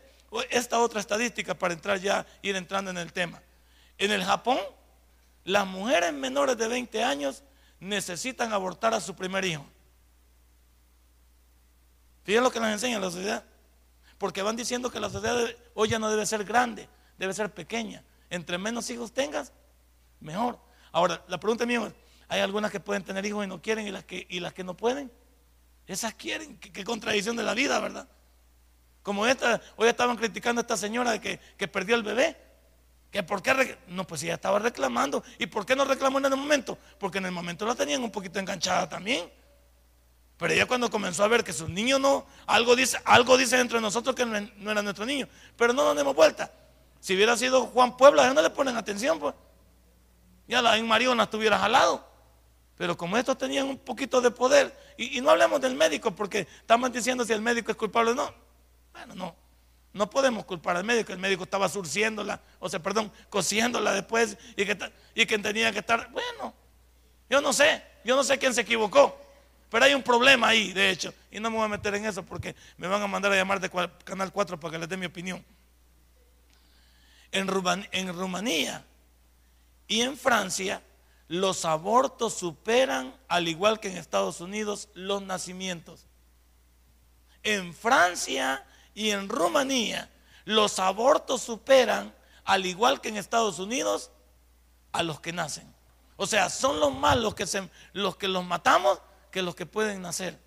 esta 0.50 0.79
otra 0.81 1.00
estadística 1.00 1.55
para 1.55 1.74
entrar 1.74 1.98
ya, 1.98 2.26
ir 2.42 2.57
entrando 2.57 2.90
en 2.90 2.98
el 2.98 3.12
tema. 3.12 3.42
En 3.98 4.12
el 4.12 4.24
Japón, 4.24 4.59
las 5.44 5.66
mujeres 5.66 6.12
menores 6.12 6.57
de 6.57 6.68
20 6.68 7.02
años 7.02 7.42
necesitan 7.81 8.52
abortar 8.52 8.94
a 8.94 9.00
su 9.00 9.14
primer 9.14 9.44
hijo. 9.44 9.66
Fíjense 12.24 12.42
lo 12.42 12.50
que 12.50 12.61
nos 12.61 12.70
enseña 12.70 12.98
la 12.98 13.11
sociedad. 13.11 13.44
Porque 14.18 14.42
van 14.42 14.57
diciendo 14.57 14.90
que 14.90 14.98
la 14.98 15.11
sociedad 15.11 15.38
hoy 15.74 15.88
ya 15.88 15.98
no 15.98 16.11
debe 16.11 16.24
ser 16.24 16.44
grande, 16.44 16.88
debe 17.18 17.35
ser 17.35 17.52
pequeña. 17.52 18.02
Entre 18.31 18.59
menos 18.59 18.89
hijos 18.91 19.12
tengas, 19.12 19.53
mejor. 20.21 20.59
Ahora, 20.93 21.23
la 21.29 21.39
pregunta 21.39 21.67
mía 21.67 21.87
es, 21.87 21.95
¿hay 22.29 22.41
algunas 22.41 22.71
que 22.71 22.81
pueden 22.81 23.05
tener 23.05 23.25
hijos 23.27 23.45
y 23.45 23.49
no 23.49 23.62
quieren 23.62 23.87
y 23.87 23.91
las 23.91 24.05
que, 24.05 24.27
y 24.29 24.41
las 24.41 24.53
que 24.53 24.65
no 24.65 24.77
pueden? 24.77 25.11
Esas 25.87 26.15
quieren, 26.15 26.59
qué, 26.59 26.85
contradicción 26.85 27.37
de 27.37 27.43
la 27.43 27.55
vida, 27.55 27.79
¿verdad? 27.79 28.09
Como 29.03 29.27
esta, 29.27 29.61
hoy 29.77 29.89
estaban 29.89 30.17
criticando 30.17 30.61
a 30.61 30.62
esta 30.62 30.77
señora 30.77 31.21
que, 31.21 31.39
que 31.57 31.69
perdió 31.69 31.95
el 31.95 32.03
bebé. 32.03 32.37
¿Que 33.11 33.23
por 33.23 33.41
qué? 33.41 33.79
No, 33.89 34.07
pues 34.07 34.23
ella 34.25 34.35
estaba 34.35 34.59
reclamando. 34.59 35.23
¿Y 35.39 35.47
por 35.47 35.65
qué 35.65 35.77
no 35.77 35.85
reclamó 35.85 36.19
en 36.19 36.27
el 36.27 36.37
momento? 36.37 36.77
Porque 36.99 37.19
en 37.19 37.27
el 37.27 37.33
momento 37.33 37.65
la 37.65 37.75
tenían 37.75 38.03
un 38.03 38.11
poquito 38.11 38.39
enganchada 38.41 38.89
también. 38.89 39.31
Pero 40.37 40.53
ella 40.53 40.67
cuando 40.67 40.91
comenzó 40.91 41.25
a 41.25 41.29
ver 41.29 41.43
que 41.43 41.53
sus 41.53 41.69
niños 41.69 41.99
no, 41.99 42.27
algo 42.47 42.77
dice, 42.77 42.99
algo 43.05 43.39
dice 43.39 43.57
dentro 43.57 43.79
de 43.79 43.83
nosotros 43.83 44.15
que 44.15 44.27
no, 44.27 44.71
era 44.71 44.83
nuestro 44.83 45.07
niño. 45.07 45.29
Pero 45.57 45.73
no 45.73 45.85
nos 45.85 45.97
demos 45.97 46.15
vuelta. 46.15 46.53
Si 47.00 47.14
hubiera 47.14 47.37
sido 47.37 47.66
Juan 47.66 47.96
Puebla, 47.96 48.32
no 48.32 48.42
le 48.42 48.50
ponen 48.50 48.76
atención, 48.76 49.18
pues. 49.18 49.35
Ya 50.48 50.62
la 50.62 50.76
en 50.76 50.87
Mariona 50.87 51.24
estuviera 51.24 51.59
jalado. 51.59 52.06
Pero 52.76 52.96
como 52.96 53.16
estos 53.16 53.38
tenían 53.38 53.66
un 53.66 53.78
poquito 53.78 54.20
de 54.20 54.30
poder, 54.30 54.76
y, 54.96 55.20
no 55.20 55.30
hablemos 55.30 55.61
del 55.61 55.74
médico, 55.74 56.11
porque 56.11 56.40
estamos 56.40 56.92
diciendo 56.92 57.24
si 57.24 57.32
el 57.32 57.40
médico 57.40 57.70
es 57.70 57.76
culpable 57.76 58.11
o 58.12 58.14
no. 58.14 58.35
Bueno, 58.92 59.14
no. 59.14 59.37
No 59.92 60.11
podemos 60.11 60.44
culpar 60.44 60.76
al 60.76 60.85
médico. 60.85 61.12
El 61.12 61.18
médico 61.18 61.44
estaba 61.44 61.68
surciéndola, 61.68 62.40
o 62.59 62.68
sea, 62.68 62.82
perdón, 62.82 63.11
cosiéndola 63.30 63.92
después, 63.92 64.37
y 64.56 64.66
que, 64.66 64.78
y 65.14 65.26
que 65.26 65.38
tenía 65.38 65.72
que 65.72 65.78
estar. 65.78 66.11
Bueno, 66.11 66.54
yo 67.30 67.40
no 67.40 67.52
sé. 67.52 67.82
Yo 68.04 68.14
no 68.14 68.22
sé 68.22 68.38
quién 68.38 68.54
se 68.54 68.61
equivocó. 68.61 69.18
Pero 69.68 69.85
hay 69.85 69.94
un 69.94 70.02
problema 70.02 70.48
ahí, 70.48 70.72
de 70.72 70.90
hecho, 70.90 71.12
y 71.30 71.40
no 71.40 71.50
me 71.50 71.56
voy 71.56 71.64
a 71.64 71.68
meter 71.68 71.94
en 71.96 72.06
eso 72.06 72.22
porque 72.22 72.54
me 72.76 72.87
van 72.87 73.02
a 73.02 73.06
mandar 73.09 73.32
a 73.32 73.37
llamar 73.37 73.59
de 73.59 73.68
Canal 74.04 74.32
4 74.32 74.61
para 74.61 74.72
que 74.72 74.78
les 74.78 74.88
dé 74.88 74.96
mi 74.96 75.06
opinión. 75.06 75.44
En, 77.33 77.49
Rumanía 77.49 78.85
y 79.89 80.01
en 80.01 80.17
Francia, 80.17 80.83
los 81.29 81.65
abortos 81.65 82.35
superan, 82.35 83.15
al 83.29 83.49
igual 83.49 83.81
que 83.81 83.89
en 83.89 83.99
Estados 83.99 84.41
Unidos, 84.41 84.89
los 84.95 85.23
nacimientos. 85.23 86.07
En 87.43 87.75
Francia 87.75 88.65
y 88.95 89.11
en 89.11 89.29
Rumanía, 89.29 90.11
los 90.45 90.79
abortos 90.79 91.43
superan, 91.43 92.15
al 92.45 92.65
igual 92.65 93.01
que 93.01 93.09
en 93.09 93.17
Estados 93.17 93.59
Unidos, 93.59 94.11
a 94.93 95.03
los 95.03 95.21
que 95.21 95.33
nacen. 95.33 95.77
O 96.17 96.27
sea, 96.27 96.49
son 96.49 96.81
los 96.81 96.95
más 96.95 97.17
los 97.17 97.35
que, 97.35 98.29
los 98.29 98.45
matamos 98.45 99.01
que 99.31 99.43
los 99.43 99.55
que 99.55 99.67
pueden 99.67 100.01
nacer. 100.01 100.39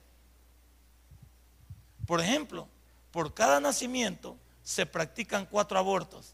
Por 2.07 2.21
ejemplo, 2.21 2.67
por 3.11 3.33
cada 3.33 3.59
nacimiento 3.59 4.35
se 4.63 4.85
practican 4.85 5.45
cuatro 5.45 5.77
abortos. 5.77 6.33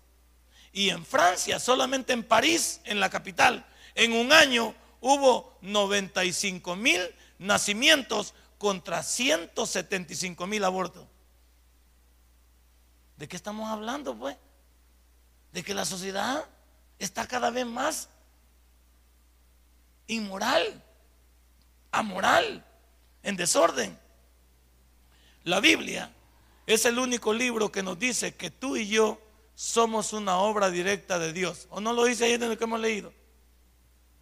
Y 0.76 0.90
en 0.90 1.04
Francia, 1.04 1.58
solamente 1.58 2.14
en 2.14 2.24
París, 2.24 2.82
en 2.84 3.00
la 3.00 3.10
capital, 3.10 3.66
en 3.96 4.14
un 4.14 4.32
año 4.32 4.76
hubo 5.02 5.58
95 5.62 6.76
mil 6.76 7.02
nacimientos 7.40 8.36
contra 8.58 9.02
175 9.02 10.46
mil 10.46 10.64
abortos. 10.64 11.08
¿De 13.18 13.28
qué 13.28 13.36
estamos 13.36 13.72
hablando, 13.72 14.16
pues? 14.16 14.38
De 15.52 15.64
que 15.64 15.74
la 15.74 15.86
sociedad 15.86 16.46
está 17.00 17.26
cada 17.26 17.50
vez 17.50 17.66
más 17.66 18.10
inmoral 20.06 20.84
amoral, 21.96 22.64
en 23.24 23.36
desorden. 23.38 23.98
La 25.44 25.60
Biblia 25.60 26.12
es 26.68 26.86
el 26.86 27.00
único 27.00 27.34
libro 27.34 27.72
que 27.72 27.84
nos 27.84 27.98
dice 27.98 28.36
que 28.36 28.52
tú 28.52 28.76
y 28.76 28.88
yo 28.88 29.20
somos 29.56 30.14
una 30.14 30.38
obra 30.38 30.70
directa 30.70 31.18
de 31.18 31.34
Dios. 31.34 31.68
¿O 31.72 31.80
no 31.80 31.94
lo 31.94 32.04
dice 32.04 32.26
ahí 32.26 32.34
en 32.34 32.50
lo 32.50 32.58
que 32.58 32.64
hemos 32.66 32.80
leído? 32.80 33.14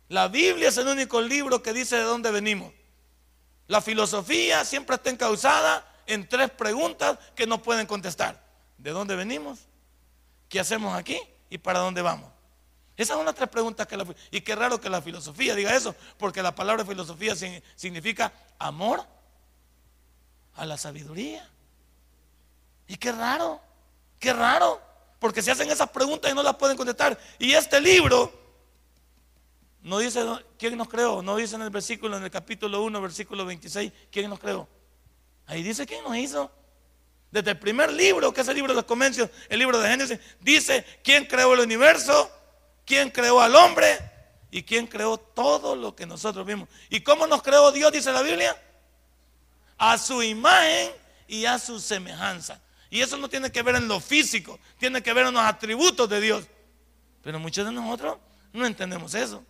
La 0.09 0.27
Biblia 0.27 0.69
es 0.69 0.77
el 0.77 0.87
único 0.87 1.21
libro 1.21 1.61
que 1.63 1.73
dice 1.73 1.97
de 1.97 2.03
dónde 2.03 2.31
venimos. 2.31 2.71
La 3.67 3.81
filosofía 3.81 4.63
siempre 4.63 4.95
está 4.95 5.09
encausada 5.09 5.85
en 6.05 6.27
tres 6.27 6.51
preguntas 6.51 7.17
que 7.35 7.47
no 7.47 7.61
pueden 7.61 7.87
contestar. 7.87 8.41
¿De 8.77 8.91
dónde 8.91 9.15
venimos? 9.15 9.59
¿Qué 10.49 10.59
hacemos 10.59 10.95
aquí? 10.95 11.19
¿Y 11.49 11.57
para 11.57 11.79
dónde 11.79 12.01
vamos? 12.01 12.31
Esas 12.95 13.17
son 13.17 13.25
las 13.25 13.33
tres 13.33 13.49
preguntas 13.49 13.87
que 13.87 13.97
la 13.97 14.05
Y 14.29 14.41
qué 14.41 14.55
raro 14.55 14.79
que 14.79 14.89
la 14.89 15.01
filosofía 15.01 15.55
diga 15.55 15.75
eso, 15.75 15.95
porque 16.17 16.43
la 16.43 16.53
palabra 16.53 16.85
filosofía 16.85 17.35
significa 17.75 18.31
amor 18.59 19.03
a 20.55 20.65
la 20.65 20.77
sabiduría. 20.77 21.49
Y 22.87 22.97
qué 22.97 23.11
raro, 23.11 23.59
qué 24.19 24.33
raro, 24.33 24.79
porque 25.23 25.41
se 25.41 25.51
hacen 25.51 25.71
esas 25.71 25.89
preguntas 25.89 26.29
y 26.29 26.35
no 26.35 26.43
las 26.43 26.57
pueden 26.57 26.75
contestar. 26.75 27.17
Y 27.39 27.53
este 27.53 27.79
libro 27.79 28.29
no 29.81 29.99
dice 29.99 30.21
quién 30.59 30.77
nos 30.77 30.89
creó, 30.89 31.21
no 31.21 31.37
dice 31.37 31.55
en 31.55 31.61
el 31.61 31.69
versículo, 31.69 32.17
en 32.17 32.25
el 32.25 32.29
capítulo 32.29 32.83
1, 32.83 33.01
versículo 33.01 33.45
26, 33.45 33.93
quién 34.11 34.29
nos 34.29 34.37
creó. 34.37 34.67
Ahí 35.45 35.63
dice 35.63 35.85
quién 35.85 36.03
nos 36.03 36.17
hizo. 36.17 36.51
Desde 37.31 37.51
el 37.51 37.57
primer 37.57 37.93
libro, 37.93 38.33
que 38.33 38.41
es 38.41 38.47
el 38.49 38.55
libro 38.55 38.73
de 38.73 38.75
los 38.75 38.83
comercios, 38.83 39.29
el 39.47 39.59
libro 39.59 39.79
de 39.79 39.87
Génesis, 39.87 40.19
dice 40.41 40.85
quién 41.05 41.23
creó 41.25 41.53
el 41.53 41.61
universo, 41.61 42.29
quién 42.85 43.09
creó 43.09 43.39
al 43.39 43.55
hombre 43.55 43.97
y 44.51 44.63
quién 44.63 44.87
creó 44.87 45.17
todo 45.17 45.77
lo 45.77 45.95
que 45.95 46.05
nosotros 46.05 46.45
vimos. 46.45 46.67
¿Y 46.89 46.99
cómo 46.99 47.27
nos 47.27 47.41
creó 47.41 47.71
Dios, 47.71 47.93
dice 47.93 48.11
la 48.11 48.23
Biblia? 48.23 48.61
A 49.77 49.97
su 49.97 50.21
imagen 50.21 50.91
y 51.29 51.45
a 51.45 51.59
su 51.59 51.79
semejanza. 51.79 52.59
Y 52.93 53.01
eso 53.01 53.17
no 53.17 53.27
tiene 53.27 53.51
que 53.51 53.63
ver 53.63 53.73
en 53.73 53.87
lo 53.87 53.99
físico, 53.99 54.59
tiene 54.77 55.01
que 55.01 55.13
ver 55.13 55.25
en 55.25 55.33
los 55.33 55.41
atributos 55.41 56.07
de 56.07 56.21
Dios. 56.21 56.45
Pero 57.23 57.39
muchos 57.39 57.65
de 57.65 57.71
nosotros 57.71 58.19
no 58.53 58.67
entendemos 58.67 59.15
eso. 59.15 59.43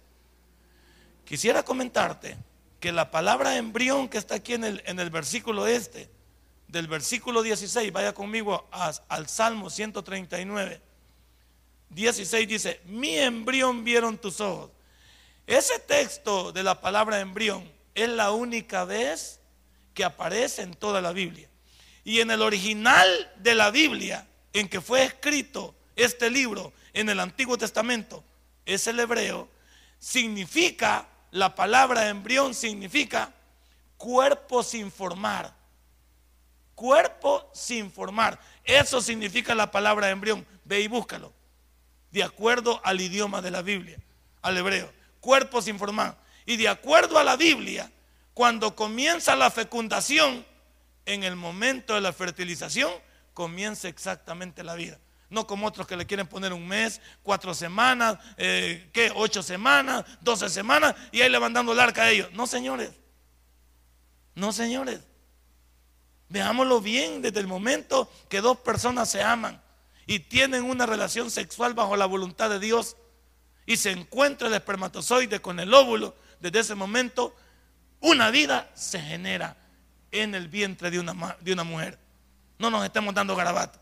Quisiera 1.26 1.62
comentarte 1.62 2.38
que 2.80 2.94
la 2.94 3.12
palabra 3.12 3.58
embrión 3.58 4.08
que 4.08 4.18
está 4.18 4.36
aquí 4.36 4.54
en 4.54 4.64
el, 4.64 4.82
en 4.86 4.98
el 4.98 5.10
versículo 5.10 5.68
este, 5.68 6.10
del 6.70 6.88
versículo 6.88 7.44
16, 7.44 7.92
vaya 7.92 8.14
conmigo 8.14 8.66
al 8.72 9.28
Salmo 9.28 9.70
139. 9.70 10.80
16 11.90 12.48
dice, 12.48 12.80
mi 12.86 13.18
embrión 13.18 13.84
vieron 13.84 14.18
tus 14.18 14.40
ojos. 14.40 14.72
Ese 15.46 15.80
texto 15.80 16.54
de 16.54 16.64
la 16.64 16.80
palabra 16.80 17.20
embrión 17.20 17.70
es 17.94 18.08
la 18.08 18.32
única 18.32 18.86
vez 18.86 19.42
que 19.94 20.06
aparece 20.06 20.62
en 20.62 20.76
toda 20.76 21.02
la 21.02 21.12
Biblia. 21.12 21.50
Y 22.04 22.20
en 22.20 22.32
el 22.32 22.42
original 22.42 23.32
de 23.38 23.56
la 23.56 23.72
Biblia, 23.72 24.28
en 24.52 24.68
que 24.68 24.82
fue 24.82 25.04
escrito 25.04 25.74
este 25.96 26.30
libro 26.30 26.74
en 26.94 27.10
el 27.10 27.20
Antiguo 27.20 27.58
Testamento, 27.58 28.24
es 28.66 28.88
el 28.88 29.00
hebreo, 29.00 29.50
significa, 30.00 31.08
la 31.32 31.56
palabra 31.56 32.10
embrión 32.10 32.54
significa 32.54 33.34
cuerpo 33.98 34.64
sin 34.64 34.92
formar 34.92 35.54
cuerpo 36.76 37.50
sin 37.54 37.92
formar. 37.92 38.40
Eso 38.64 39.02
significa 39.02 39.56
la 39.56 39.72
palabra 39.72 40.10
embrión. 40.10 40.46
Ve 40.66 40.82
y 40.82 40.88
búscalo. 40.88 41.32
De 42.12 42.24
acuerdo 42.24 42.82
al 42.84 43.02
idioma 43.02 43.42
de 43.42 43.52
la 43.52 43.62
Biblia, 43.62 43.98
al 44.42 44.58
hebreo. 44.58 44.92
Cuerpo 45.20 45.62
sin 45.62 45.80
formar. 45.80 46.18
Y 46.46 46.58
de 46.58 46.68
acuerdo 46.68 47.18
a 47.18 47.24
la 47.24 47.36
Biblia, 47.36 47.92
cuando 48.34 48.76
comienza 48.76 49.36
la 49.36 49.50
fecundación, 49.50 50.46
en 51.06 51.24
el 51.24 51.36
momento 51.36 51.96
de 51.96 52.02
la 52.02 52.14
fertilización, 52.14 52.92
comienza 53.34 53.88
exactamente 53.88 54.64
la 54.64 54.76
vida. 54.76 55.00
No 55.30 55.48
como 55.48 55.68
otros 55.68 55.88
que 55.88 55.98
le 55.98 56.06
quieren 56.06 56.28
poner 56.28 56.54
un 56.54 56.68
mes, 56.68 57.02
cuatro 57.24 57.54
semanas, 57.54 58.18
eh, 58.38 58.90
¿qué? 58.94 59.12
Ocho 59.16 59.42
semanas, 59.42 60.06
doce 60.22 60.48
semanas, 60.50 60.96
y 61.12 61.22
ahí 61.22 61.30
le 61.30 61.40
van 61.40 61.54
dando 61.54 61.74
el 61.74 61.80
arca 61.80 62.04
a 62.04 62.12
ellos. 62.12 62.30
No, 62.34 62.46
señores. 62.46 62.92
No, 64.36 64.52
señores. 64.52 65.02
Veámoslo 66.30 66.82
bien 66.82 67.22
desde 67.22 67.40
el 67.40 67.48
momento 67.48 68.12
que 68.30 68.42
dos 68.42 68.58
personas 68.60 69.10
se 69.10 69.22
aman 69.24 69.62
y 70.06 70.20
tienen 70.20 70.64
una 70.64 70.86
relación 70.86 71.32
sexual 71.32 71.74
bajo 71.74 71.96
la 71.96 72.06
voluntad 72.06 72.50
de 72.50 72.60
Dios 72.60 72.98
y 73.66 73.78
se 73.78 73.92
encuentra 73.92 74.48
el 74.48 74.54
espermatozoide 74.54 75.42
con 75.42 75.60
el 75.60 75.74
óvulo, 75.74 76.16
desde 76.40 76.60
ese 76.60 76.76
momento 76.76 77.36
una 78.00 78.32
vida 78.32 78.70
se 78.74 79.00
genera 79.00 79.56
en 80.14 80.36
el 80.36 80.48
vientre 80.48 80.90
de 80.90 81.00
una, 81.00 81.36
de 81.42 81.52
una 81.52 81.64
mujer. 81.64 82.00
No 82.60 82.70
nos 82.70 82.86
estemos 82.86 83.14
dando 83.14 83.36
garabato. 83.36 83.80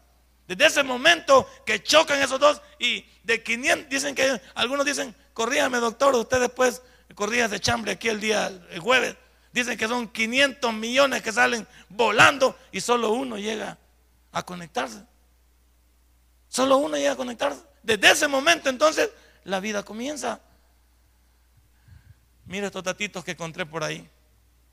Desde 0.47 0.65
ese 0.65 0.83
momento 0.83 1.47
que 1.65 1.83
chocan 1.83 2.19
esos 2.21 2.39
dos 2.39 2.61
y 2.79 3.05
de 3.23 3.43
500, 3.43 3.89
dicen 3.89 4.15
que 4.15 4.41
algunos 4.55 4.85
dicen, 4.85 5.15
corríjame 5.33 5.77
doctor, 5.77 6.15
usted 6.15 6.39
después 6.39 6.81
corría 7.13 7.47
de 7.47 7.59
chambre 7.59 7.91
aquí 7.91 8.09
el 8.09 8.19
día, 8.19 8.47
el 8.47 8.79
jueves. 8.79 9.15
Dicen 9.53 9.77
que 9.77 9.87
son 9.87 10.07
500 10.07 10.73
millones 10.73 11.21
que 11.21 11.31
salen 11.31 11.67
volando 11.89 12.57
y 12.71 12.81
solo 12.81 13.11
uno 13.11 13.37
llega 13.37 13.77
a 14.31 14.43
conectarse. 14.43 15.03
Solo 16.47 16.77
uno 16.77 16.97
llega 16.97 17.11
a 17.11 17.17
conectarse. 17.17 17.61
Desde 17.83 18.11
ese 18.11 18.27
momento 18.27 18.69
entonces 18.69 19.09
la 19.43 19.59
vida 19.59 19.83
comienza. 19.83 20.39
Mira 22.45 22.67
estos 22.67 22.83
datitos 22.83 23.23
que 23.23 23.31
encontré 23.31 23.65
por 23.65 23.83
ahí. 23.83 24.09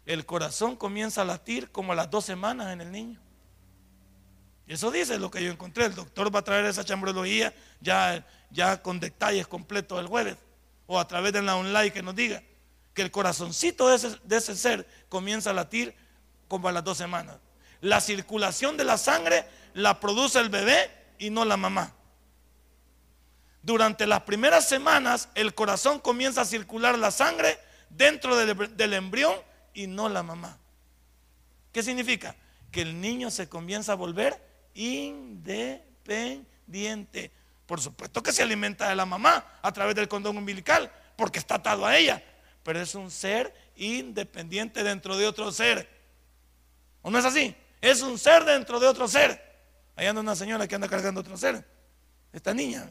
El 0.09 0.25
corazón 0.25 0.75
comienza 0.75 1.21
a 1.21 1.27
latir 1.27 1.71
como 1.71 1.92
a 1.92 1.94
las 1.94 2.11
dos 2.11 2.25
semanas 2.25 2.73
en 2.73 2.81
el 2.81 2.90
niño. 2.90 3.21
Eso 4.66 4.90
dice 4.90 5.18
lo 5.18 5.31
que 5.31 5.44
yo 5.44 5.53
encontré. 5.53 5.85
El 5.85 5.94
doctor 5.94 6.35
va 6.35 6.38
a 6.38 6.44
traer 6.44 6.64
esa 6.64 6.83
chambrología 6.83 7.53
ya, 7.83 8.27
ya 8.51 8.81
con 8.81 9.01
detalles 9.01 9.47
completos 9.47 10.01
el 10.01 10.07
jueves. 10.07 10.38
O 10.87 10.99
a 10.99 11.07
través 11.07 11.35
de 11.35 11.42
la 11.42 11.57
online 11.57 11.92
que 11.92 12.03
nos 12.03 12.16
diga 12.16 12.42
que 12.94 13.03
el 13.03 13.11
corazoncito 13.11 13.87
de 13.90 13.97
ese, 13.97 14.18
ese 14.31 14.57
ser 14.57 14.88
comienza 15.11 15.51
a 15.51 15.53
latir 15.53 15.94
como 16.49 16.68
a 16.68 16.73
las 16.73 16.85
dos 16.85 16.97
semanas. 16.97 17.37
La 17.83 18.01
circulación 18.01 18.79
de 18.79 18.85
la 18.85 18.97
sangre 18.97 19.44
la 19.75 20.01
produce 20.01 20.38
el 20.38 20.49
bebé 20.49 20.90
y 21.18 21.29
no 21.29 21.44
la 21.44 21.59
mamá. 21.59 21.92
Durante 23.62 24.07
las 24.07 24.23
primeras 24.23 24.66
semanas 24.66 25.29
el 25.35 25.53
corazón 25.53 26.01
comienza 26.01 26.40
a 26.40 26.47
circular 26.47 26.99
la 26.99 27.11
sangre 27.11 27.59
dentro 27.90 28.38
del 28.38 28.94
embrión 28.94 29.35
y 29.79 29.87
no 29.87 30.09
la 30.09 30.25
mamá. 30.25 30.59
¿Qué 31.73 31.85
significa? 31.85 32.35
Que 32.73 32.83
el 32.83 33.01
niño 33.01 33.31
se 33.31 33.49
comienza 33.49 33.93
a 33.93 33.95
volver 33.95 34.37
independiente. 34.75 37.31
Por 37.64 37.81
supuesto 37.81 38.21
que 38.21 38.33
se 38.33 38.43
alimenta 38.43 38.88
de 38.88 38.97
la 38.97 39.07
mamá 39.07 39.61
a 39.62 39.73
través 39.73 39.95
del 39.95 40.09
condón 40.09 40.37
umbilical, 40.37 40.91
porque 41.17 41.38
está 41.38 41.55
atado 41.57 41.85
a 41.87 41.97
ella, 41.97 42.25
pero 42.64 42.81
es 42.81 42.97
un 42.97 43.09
ser 43.09 43.55
independiente 43.77 44.83
dentro 44.83 45.17
de 45.17 45.29
otro 45.29 45.53
ser. 45.53 45.88
¿O 47.03 47.11
no 47.12 47.21
es 47.21 47.25
así? 47.25 47.55
Es 47.81 48.03
un 48.03 48.19
ser 48.19 48.45
dentro 48.45 48.81
de 48.81 48.88
otro 48.88 49.07
ser. 49.07 49.41
Ahí 49.95 50.09
anda 50.09 50.21
una 50.21 50.35
señora 50.35 50.67
que 50.67 50.75
anda 50.75 50.88
cargando 50.88 51.21
otro 51.21 51.37
ser. 51.37 51.64
Esta 52.33 52.53
niña 52.53 52.91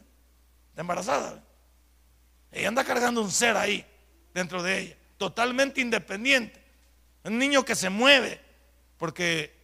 está 0.70 0.80
embarazada. 0.80 1.44
Ella 2.50 2.68
anda 2.68 2.82
cargando 2.82 3.20
un 3.20 3.30
ser 3.30 3.58
ahí, 3.58 3.84
dentro 4.32 4.62
de 4.62 4.78
ella, 4.78 4.96
totalmente 5.18 5.82
independiente. 5.82 6.66
Un 7.24 7.38
niño 7.38 7.64
que 7.64 7.74
se 7.74 7.90
mueve, 7.90 8.40
porque 8.96 9.54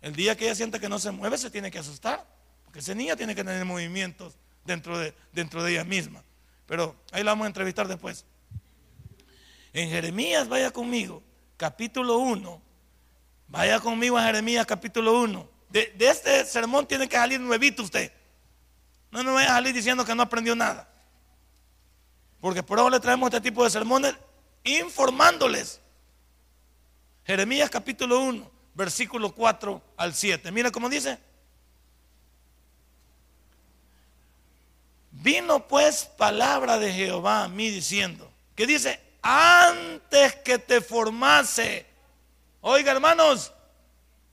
el 0.00 0.14
día 0.14 0.36
que 0.36 0.44
ella 0.44 0.54
sienta 0.54 0.78
que 0.78 0.88
no 0.88 0.98
se 0.98 1.10
mueve, 1.10 1.38
se 1.38 1.50
tiene 1.50 1.70
que 1.70 1.78
asustar, 1.78 2.26
porque 2.64 2.80
ese 2.80 2.94
niño 2.94 3.16
tiene 3.16 3.34
que 3.34 3.44
tener 3.44 3.64
movimientos 3.64 4.34
dentro 4.64 4.98
de, 4.98 5.14
dentro 5.32 5.62
de 5.62 5.72
ella 5.72 5.84
misma. 5.84 6.22
Pero 6.66 6.96
ahí 7.12 7.22
la 7.22 7.32
vamos 7.32 7.44
a 7.44 7.48
entrevistar 7.48 7.86
después. 7.88 8.24
En 9.72 9.90
Jeremías, 9.90 10.48
vaya 10.48 10.70
conmigo, 10.70 11.22
capítulo 11.56 12.18
1. 12.18 12.62
Vaya 13.48 13.78
conmigo 13.80 14.18
a 14.18 14.24
Jeremías, 14.24 14.66
capítulo 14.66 15.20
1. 15.20 15.48
De, 15.68 15.94
este 15.98 16.44
sermón 16.44 16.86
tiene 16.86 17.08
que 17.08 17.16
salir 17.16 17.40
nuevito 17.40 17.82
usted. 17.82 18.12
No 19.10 19.22
me 19.22 19.32
vaya 19.32 19.48
a 19.48 19.54
salir 19.54 19.74
diciendo 19.74 20.04
que 20.04 20.14
no 20.14 20.22
aprendió 20.22 20.56
nada. 20.56 20.88
Porque 22.40 22.62
por 22.62 22.78
ahora 22.78 22.96
le 22.96 23.00
traemos 23.00 23.28
este 23.28 23.40
tipo 23.40 23.64
de 23.64 23.70
sermones 23.70 24.14
informándoles. 24.64 25.80
Jeremías 27.26 27.68
capítulo 27.70 28.20
1, 28.20 28.50
versículo 28.74 29.34
4 29.34 29.82
al 29.96 30.14
7. 30.14 30.52
Mira 30.52 30.70
cómo 30.70 30.88
dice. 30.88 31.18
Vino 35.10 35.66
pues 35.66 36.04
palabra 36.04 36.78
de 36.78 36.92
Jehová 36.92 37.44
a 37.44 37.48
mí 37.48 37.68
diciendo, 37.70 38.30
que 38.54 38.64
dice, 38.64 39.00
antes 39.22 40.36
que 40.36 40.60
te 40.60 40.80
formase. 40.80 41.84
Oiga, 42.60 42.92
hermanos, 42.92 43.52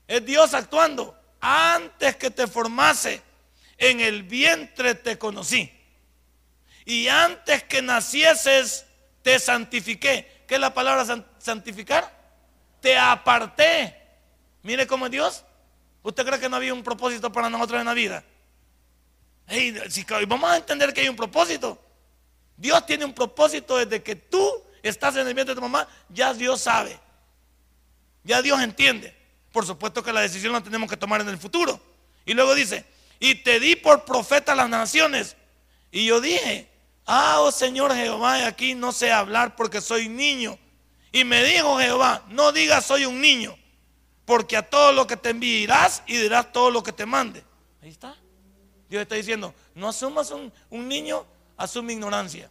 es 0.06 0.24
Dios 0.24 0.54
actuando. 0.54 1.18
Antes 1.40 2.14
que 2.14 2.30
te 2.30 2.46
formase, 2.46 3.20
en 3.76 4.00
el 4.00 4.22
vientre 4.22 4.94
te 4.94 5.18
conocí. 5.18 5.72
Y 6.84 7.08
antes 7.08 7.64
que 7.64 7.82
nacieses, 7.82 8.86
te 9.22 9.40
santifiqué. 9.40 10.44
¿Qué 10.46 10.54
es 10.54 10.60
la 10.60 10.72
palabra 10.72 11.04
santificar? 11.38 12.23
Te 12.84 12.98
aparté. 12.98 13.96
Mire 14.62 14.86
cómo 14.86 15.06
es 15.06 15.12
Dios. 15.12 15.42
¿Usted 16.02 16.22
cree 16.26 16.38
que 16.38 16.50
no 16.50 16.56
había 16.56 16.74
un 16.74 16.82
propósito 16.82 17.32
para 17.32 17.48
nosotros 17.48 17.80
en 17.80 17.86
la 17.86 17.94
vida? 17.94 18.22
si 19.88 20.04
vamos 20.26 20.50
a 20.50 20.58
entender 20.58 20.92
que 20.92 21.00
hay 21.00 21.08
un 21.08 21.16
propósito. 21.16 21.78
Dios 22.58 22.84
tiene 22.84 23.06
un 23.06 23.14
propósito 23.14 23.78
desde 23.78 24.02
que 24.02 24.16
tú 24.16 24.62
estás 24.82 25.16
en 25.16 25.26
el 25.26 25.32
vientre 25.32 25.54
de 25.54 25.60
tu 25.60 25.62
mamá, 25.62 25.88
ya 26.10 26.34
Dios 26.34 26.60
sabe. 26.60 27.00
Ya 28.22 28.42
Dios 28.42 28.60
entiende. 28.60 29.16
Por 29.50 29.64
supuesto 29.64 30.02
que 30.02 30.12
la 30.12 30.20
decisión 30.20 30.52
la 30.52 30.60
tenemos 30.60 30.90
que 30.90 30.98
tomar 30.98 31.22
en 31.22 31.30
el 31.30 31.38
futuro. 31.38 31.80
Y 32.26 32.34
luego 32.34 32.54
dice, 32.54 32.84
y 33.18 33.36
te 33.36 33.60
di 33.60 33.76
por 33.76 34.04
profeta 34.04 34.52
a 34.52 34.56
las 34.56 34.68
naciones. 34.68 35.36
Y 35.90 36.04
yo 36.04 36.20
dije, 36.20 36.68
ah, 37.06 37.36
oh 37.38 37.50
Señor 37.50 37.94
Jehová, 37.94 38.46
aquí 38.46 38.74
no 38.74 38.92
sé 38.92 39.10
hablar 39.10 39.56
porque 39.56 39.80
soy 39.80 40.10
niño. 40.10 40.58
Y 41.14 41.22
me 41.22 41.44
dijo 41.44 41.78
Jehová, 41.78 42.24
no 42.30 42.50
digas 42.50 42.86
soy 42.86 43.04
un 43.04 43.20
niño, 43.20 43.56
porque 44.24 44.56
a 44.56 44.68
todo 44.68 44.90
lo 44.90 45.06
que 45.06 45.16
te 45.16 45.30
enviarás 45.30 46.02
y 46.08 46.16
dirás 46.16 46.52
todo 46.52 46.72
lo 46.72 46.82
que 46.82 46.90
te 46.90 47.06
mande. 47.06 47.44
Ahí 47.80 47.90
está. 47.90 48.16
Dios 48.88 49.00
está 49.00 49.14
diciendo, 49.14 49.54
no 49.76 49.90
asumas 49.90 50.32
un, 50.32 50.52
un 50.70 50.88
niño, 50.88 51.24
asume 51.56 51.92
ignorancia. 51.92 52.50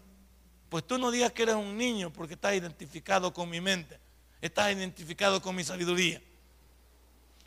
Pues 0.70 0.88
tú 0.88 0.98
no 0.98 1.12
digas 1.12 1.34
que 1.34 1.44
eres 1.44 1.56
un 1.56 1.78
niño 1.78 2.14
porque 2.14 2.36
estás 2.36 2.56
identificado 2.56 3.34
con 3.34 3.50
mi 3.50 3.60
mente, 3.60 4.00
estás 4.40 4.72
identificado 4.72 5.42
con 5.42 5.58
mi 5.58 5.66
sabiduría. 5.66 6.22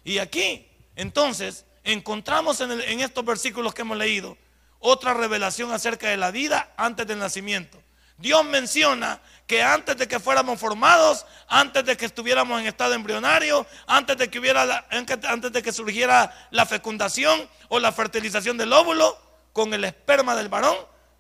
Y 0.05 0.18
aquí, 0.18 0.68
entonces, 0.96 1.64
encontramos 1.83 2.61
en, 2.61 2.72
en 2.72 3.00
estos 3.00 3.24
versículos 3.24 3.72
que 3.72 3.81
hemos 3.81 3.96
leído 3.96 4.37
otra 4.81 5.14
revelación 5.14 5.72
acerca 5.72 6.11
de 6.11 6.18
la 6.18 6.31
vida 6.31 6.74
antes 6.76 7.07
del 7.07 7.18
nacimiento. 7.18 7.81
Dios 8.18 8.44
menciona 8.44 9.20
que 9.46 9.62
antes 9.62 9.96
de 9.96 10.09
que 10.09 10.18
fuéramos 10.18 10.59
formados, 10.59 11.26
antes 11.48 11.85
de 11.85 11.96
que 11.96 12.07
estuviéramos 12.07 12.61
en 12.61 12.66
estado 12.66 12.94
embrionario, 12.94 13.66
antes 13.87 14.16
de 14.16 14.31
que 14.31 14.38
hubiera 14.38 14.87
antes 14.90 15.52
de 15.52 15.62
que 15.62 15.72
surgiera 15.72 16.48
la 16.50 16.66
fecundación 16.66 17.48
o 17.68 17.79
la 17.79 17.92
fertilización 17.92 18.57
del 18.57 18.72
óvulo 18.72 19.16
con 19.52 19.72
el 19.74 19.85
esperma 19.85 20.35
del 20.35 20.48
varón, 20.48 20.76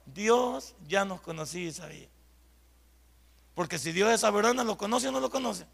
Dios 0.06 0.74
ya 0.86 1.04
nos 1.04 1.20
conocía 1.20 1.68
y 1.68 1.72
sabía. 1.72 2.08
Porque 3.54 3.78
si 3.78 3.92
Dios 3.92 4.10
es 4.10 4.20
saberón, 4.20 4.56
¿lo 4.66 4.76
conoce 4.76 5.08
o 5.08 5.12
no 5.12 5.20
lo 5.20 5.30
conoce? 5.30 5.66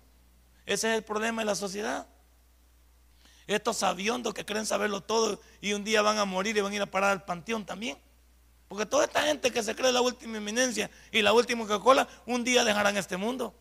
Ese 0.67 0.91
es 0.91 0.97
el 0.99 1.03
problema 1.03 1.43
de 1.43 1.47
la 1.47 1.55
sociedad. 1.55 2.07
Estos 3.47 3.79
sabiondos 3.79 4.35
que 4.35 4.45
creen 4.45 4.67
saberlo 4.67 5.01
todo 5.01 5.41
y 5.61 5.73
un 5.73 5.83
día 5.83 6.03
van 6.03 6.19
a 6.19 6.25
morir 6.25 6.57
y 6.57 6.61
van 6.61 6.73
a 6.73 6.77
ir 6.77 6.83
a 6.83 6.87
parar 6.87 7.11
al 7.11 7.25
panteón 7.25 7.67
también. 7.67 7.99
Porque 8.73 8.87
toda 8.87 9.05
esta 9.05 9.21
gente 9.21 9.51
que 9.51 9.63
se 9.63 9.77
cree 9.77 9.93
la 9.93 10.01
última 10.01 10.39
eminencia 10.39 10.91
y 11.11 11.21
la 11.21 11.35
última 11.35 11.67
Coca-Cola, 11.67 12.09
un 12.25 12.43
día 12.43 12.65
dejarán 12.65 12.97
este 12.97 13.19
mundo. 13.19 13.55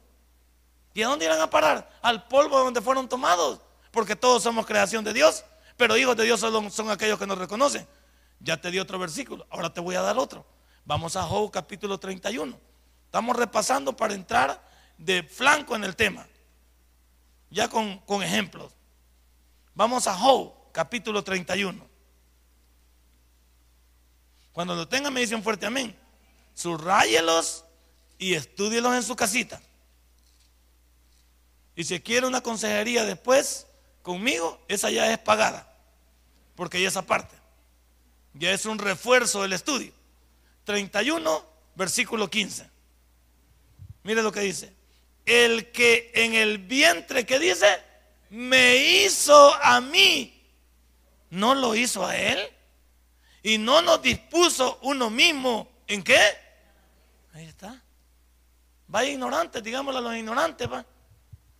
¿Y 0.94 1.02
a 1.02 1.08
dónde 1.08 1.26
irán 1.26 1.42
a 1.42 1.50
parar? 1.50 2.00
Al 2.02 2.30
polvo 2.30 2.58
donde 2.58 2.80
fueron 2.80 3.10
tomados. 3.10 3.60
Porque 3.92 4.16
todos 4.16 4.42
somos 4.42 4.66
creación 4.66 5.04
de 5.04 5.12
Dios. 5.12 5.44
Pero 5.76 5.98
hijos 5.98 6.16
de 6.16 6.24
Dios 6.24 6.40
son 6.40 6.90
aquellos 6.90 7.20
que 7.20 7.28
nos 7.28 7.38
reconocen. 7.38 7.86
Ya 8.40 8.56
te 8.56 8.72
di 8.72 8.80
otro 8.80 8.98
versículo. 9.00 9.46
Ahora 9.50 9.74
te 9.74 9.82
voy 9.82 9.96
a 9.96 10.02
dar 10.02 10.18
otro. 10.18 10.46
Vamos 10.86 11.18
a 11.18 11.24
Job 11.24 11.52
capítulo 11.52 11.98
31. 11.98 12.58
Estamos 13.04 13.36
repasando 13.36 13.98
para 13.98 14.14
entrar 14.14 14.66
de 14.98 15.24
flanco 15.24 15.76
en 15.76 15.84
el 15.84 15.98
tema. 15.98 16.26
Ya 17.50 17.68
con, 17.68 17.98
con 17.98 18.24
ejemplos. 18.24 18.72
Vamos 19.74 20.08
a 20.08 20.14
Job 20.14 20.54
capítulo 20.72 21.22
31. 21.22 21.91
Cuando 24.54 24.76
lo 24.76 24.88
tengan 24.88 25.14
me 25.14 25.22
dicen 25.22 25.44
fuerte 25.44 25.66
amén. 25.66 25.96
Subrayelos 26.54 27.66
y 28.18 28.34
estudielos 28.34 28.96
en 28.96 29.04
su 29.04 29.16
casita. 29.16 29.62
Y 31.76 31.84
si 31.84 32.00
quiere 32.02 32.28
una 32.28 32.42
consejería 32.42 33.06
después 33.06 33.68
conmigo, 34.02 34.64
esa 34.68 34.90
ya 34.90 35.12
es 35.12 35.18
pagada. 35.20 35.68
Porque 36.56 36.82
ya 36.82 36.88
esa 36.88 37.06
parte. 37.06 37.36
Ya 38.34 38.52
es 38.52 38.66
un 38.66 38.78
refuerzo 38.78 39.42
del 39.42 39.54
estudio. 39.54 39.92
31, 40.66 41.46
versículo 41.76 42.30
15. 42.30 42.70
Mire 44.04 44.22
lo 44.22 44.32
que 44.32 44.42
dice. 44.42 44.74
El 45.26 45.72
que 45.72 46.12
en 46.14 46.34
el 46.34 46.58
vientre 46.58 47.26
que 47.26 47.40
dice, 47.40 47.68
me 48.30 48.78
hizo 48.78 49.54
a 49.64 49.82
mí, 49.82 50.42
no 51.30 51.56
lo 51.56 51.76
hizo 51.76 52.06
a 52.06 52.18
él. 52.18 52.40
Y 53.44 53.58
no 53.58 53.82
nos 53.82 54.02
dispuso 54.02 54.80
uno 54.84 55.10
mismo 55.10 55.68
en 55.88 56.04
qué? 56.04 56.20
Ahí 57.34 57.46
está. 57.46 57.82
Vaya 58.88 59.10
ignorante, 59.10 59.62
digámosle 59.62 60.00
a 60.00 60.02
los 60.02 60.16
ignorantes, 60.16 60.72
va. 60.72 60.86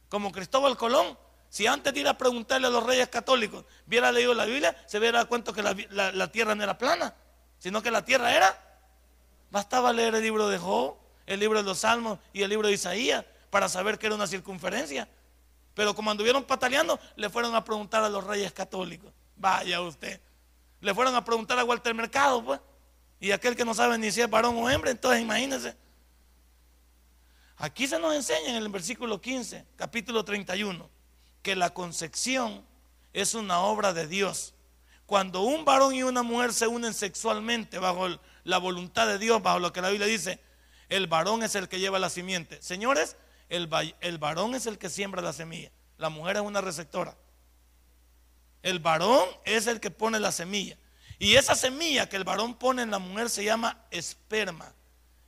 Como 0.10 0.32
Cristóbal 0.32 0.78
Colón. 0.78 1.18
Si 1.50 1.68
antes 1.68 1.94
de 1.94 2.00
ir 2.00 2.08
a 2.08 2.18
preguntarle 2.18 2.68
a 2.68 2.70
los 2.70 2.86
reyes 2.86 3.10
católicos, 3.10 3.66
hubiera 3.86 4.10
leído 4.12 4.34
la 4.34 4.46
Biblia, 4.46 4.76
se 4.88 5.00
hubiera 5.00 5.18
dado 5.18 5.28
cuenta 5.28 5.52
que 5.52 5.62
la, 5.62 6.32
tierra 6.32 6.56
no 6.56 6.64
era 6.64 6.78
plana, 6.78 7.14
sino 7.60 7.82
que 7.82 7.92
la 7.92 8.06
tierra 8.06 8.34
era. 8.34 8.58
Bastaba 9.50 9.92
leer 9.92 10.16
el 10.16 10.24
libro 10.24 10.48
de 10.48 10.58
Job, 10.58 10.96
el 11.26 11.42
libro 11.42 11.60
de 11.60 11.66
los 11.66 11.80
Salmos 11.80 12.20
y 12.32 12.44
el 12.44 12.50
libro 12.50 12.70
de 12.70 12.76
Isaías 12.76 13.26
para 13.50 13.68
saber 13.68 14.00
que 14.00 14.06
era 14.06 14.16
una 14.16 14.28
circunferencia. 14.28 15.10
Pero 15.74 15.94
como 15.94 16.10
anduvieron 16.10 16.46
pataleando, 16.46 17.00
le 17.18 17.30
fueron 17.30 17.54
a 17.54 17.64
preguntar 17.64 18.04
a 18.04 18.10
los 18.10 18.24
reyes 18.24 18.54
católicos. 18.54 19.12
Vaya 19.36 19.82
usted. 19.82 20.22
Le 20.82 20.94
fueron 20.94 21.16
a 21.16 21.24
preguntar 21.24 21.58
a 21.60 21.64
Walter 21.64 21.94
Mercado, 21.94 22.44
pues. 22.44 22.60
Y 23.20 23.32
aquel 23.32 23.56
que 23.56 23.64
no 23.64 23.74
sabe 23.74 23.98
ni 23.98 24.12
si 24.12 24.20
es 24.20 24.30
varón 24.30 24.58
o 24.58 24.70
hembra, 24.70 24.90
entonces 24.90 25.22
imagínense. 25.22 25.76
Aquí 27.58 27.88
se 27.88 28.00
nos 28.00 28.16
enseña 28.16 28.50
en 28.50 28.56
el 28.56 28.70
versículo 28.70 29.22
15, 29.22 29.64
capítulo 29.76 30.26
31, 30.26 30.90
que 31.44 31.56
la 31.56 31.72
concepción 31.72 32.66
es 33.14 33.36
una 33.36 33.60
obra 33.60 33.94
de 33.94 34.08
Dios. 34.08 34.56
Cuando 35.06 35.42
un 35.42 35.64
varón 35.64 35.94
y 35.94 36.02
una 36.02 36.24
mujer 36.24 36.54
se 36.54 36.66
unen 36.66 36.96
sexualmente 36.96 37.78
bajo 37.78 38.08
la 38.44 38.58
voluntad 38.58 39.06
de 39.06 39.20
Dios, 39.20 39.44
bajo 39.44 39.60
lo 39.60 39.72
que 39.72 39.82
la 39.82 39.90
Biblia 39.90 40.08
dice, 40.08 40.40
el 40.90 41.06
varón 41.06 41.44
es 41.44 41.54
el 41.54 41.70
que 41.70 41.80
lleva 41.80 42.00
la 42.00 42.10
simiente. 42.10 42.60
Señores, 42.64 43.16
el, 43.50 43.70
el 44.00 44.18
varón 44.18 44.56
es 44.56 44.66
el 44.66 44.80
que 44.80 44.90
siembra 44.90 45.22
la 45.22 45.34
semilla, 45.34 45.72
la 46.00 46.10
mujer 46.10 46.38
es 46.38 46.42
una 46.42 46.62
receptora. 46.62 47.16
El 48.64 48.80
varón 48.80 49.28
es 49.46 49.68
el 49.68 49.80
que 49.80 49.92
pone 49.92 50.20
la 50.20 50.32
semilla. 50.32 50.78
Y 51.20 51.36
esa 51.36 51.56
semilla 51.56 52.10
que 52.10 52.16
el 52.16 52.24
varón 52.24 52.56
pone 52.56 52.82
en 52.82 52.92
la 52.92 53.00
mujer 53.00 53.30
se 53.30 53.44
llama 53.44 53.86
esperma. 53.92 54.74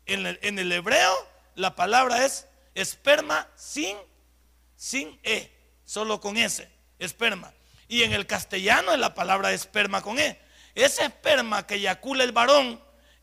En 0.05 0.25
el, 0.25 0.71
hebreo 0.71 1.13
la 1.55 1.75
palabra 1.75 2.25
es 2.25 2.47
esperma 2.73 3.47
sin, 3.55 3.95
sin 4.75 5.19
E, 5.23 5.51
solo 5.85 6.19
con 6.19 6.37
S, 6.37 6.67
esperma. 6.99 7.53
Y 7.87 8.03
en 8.03 8.11
el 8.11 8.25
castellano 8.25 8.91
es 8.91 8.99
la 8.99 9.13
palabra 9.13 9.53
esperma 9.53 10.01
con 10.01 10.19
E. 10.19 10.39
Ese 10.75 11.03
esperma 11.03 11.67
que 11.67 11.75
eyacula 11.75 12.23
el 12.23 12.31
varón, 12.31 12.81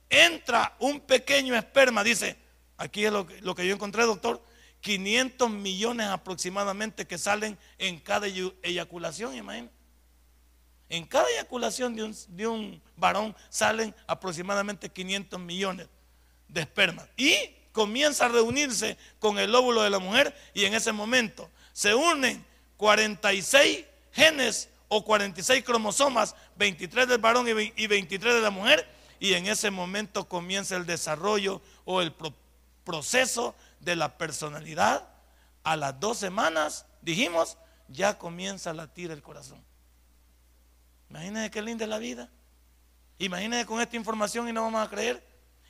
entra 0.09 0.77
un 0.79 1.01
pequeño 1.01 1.57
esperma, 1.57 2.05
dice, 2.05 2.37
aquí 2.77 3.05
es 3.05 3.13
lo 3.13 3.27
lo 3.41 3.55
que 3.55 3.67
yo 3.67 3.75
encontré, 3.75 4.05
doctor, 4.05 4.43
500 4.81 5.51
millones 5.51 6.07
aproximadamente 6.07 7.07
que 7.07 7.19
salen 7.19 7.59
en 7.79 7.99
cada 7.99 8.27
eyaculación, 8.63 9.35
imagínate. 9.35 9.80
En 10.91 11.07
cada 11.07 11.31
eyaculación 11.31 11.95
de 11.95 12.47
un, 12.49 12.83
varón 12.97 13.35
salen 13.49 13.95
aproximadamente 14.09 14.91
500 14.91 15.41
millones 15.41 15.89
de 16.49 16.61
espermas. 16.61 17.09
Y 17.17 17.33
comienza 17.71 18.27
a 18.27 18.29
reunirse 18.29 18.99
con 19.21 19.39
el 19.39 19.55
óvulo 19.55 19.83
de 19.83 19.91
la 19.91 20.01
mujer 20.01 20.37
y 20.53 20.65
en 20.65 20.75
ese 20.75 20.91
momento 20.91 21.49
se 21.73 21.95
unen 21.95 22.45
46 22.77 23.85
genes 24.13 24.69
o 24.89 25.05
46 25.05 25.63
cromosomas, 25.63 26.35
23 26.57 27.07
del 27.07 27.19
varón 27.19 27.47
y 27.49 27.87
23 27.87 28.35
de 28.35 28.41
la 28.41 28.51
mujer, 28.51 28.89
y 29.21 29.35
en 29.35 29.47
ese 29.47 29.71
momento 29.71 30.29
comienza 30.29 30.77
el 30.77 30.87
desarrollo 30.87 31.63
o 31.85 32.03
el 32.03 32.13
proceso 32.83 33.55
de 33.79 33.95
la 33.95 34.19
personalidad. 34.19 35.09
A 35.63 35.77
las 35.77 36.01
dos 36.01 36.19
semanas, 36.19 36.87
dijimos, 37.03 37.59
ya 37.87 38.19
comienza 38.19 38.71
a 38.71 38.75
latir 38.75 39.13
el 39.13 39.23
corazón. 39.23 39.70
Imagínense 41.11 41.51
qué 41.51 41.61
linda 41.61 41.85
es 41.85 41.91
la 41.91 41.99
vida. 41.99 42.31
Imagínense 43.19 43.67
con 43.67 43.81
esta 43.81 43.97
información 43.97 44.49
y 44.49 44.53
no 44.53 44.63
vamos 44.63 44.87
a 44.87 44.89
creer. 44.89 45.23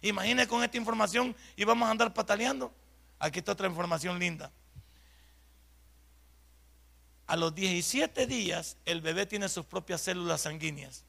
Imagínense 0.03 0.49
con 0.49 0.63
esta 0.63 0.77
información 0.77 1.35
y 1.57 1.65
vamos 1.65 1.89
a 1.89 1.91
andar 1.91 2.15
pataleando. 2.15 2.73
Aquí 3.19 3.41
está 3.41 3.53
otra 3.53 3.67
información 3.67 4.19
linda. 4.19 4.53
A 7.27 7.37
los 7.37 7.55
17 7.55 8.27
días 8.27 8.77
el 8.85 9.01
bebé 9.01 9.27
tiene 9.27 9.49
sus 9.49 9.65
propias 9.65 10.01
células 10.01 10.43
sanguíneas 10.43 11.05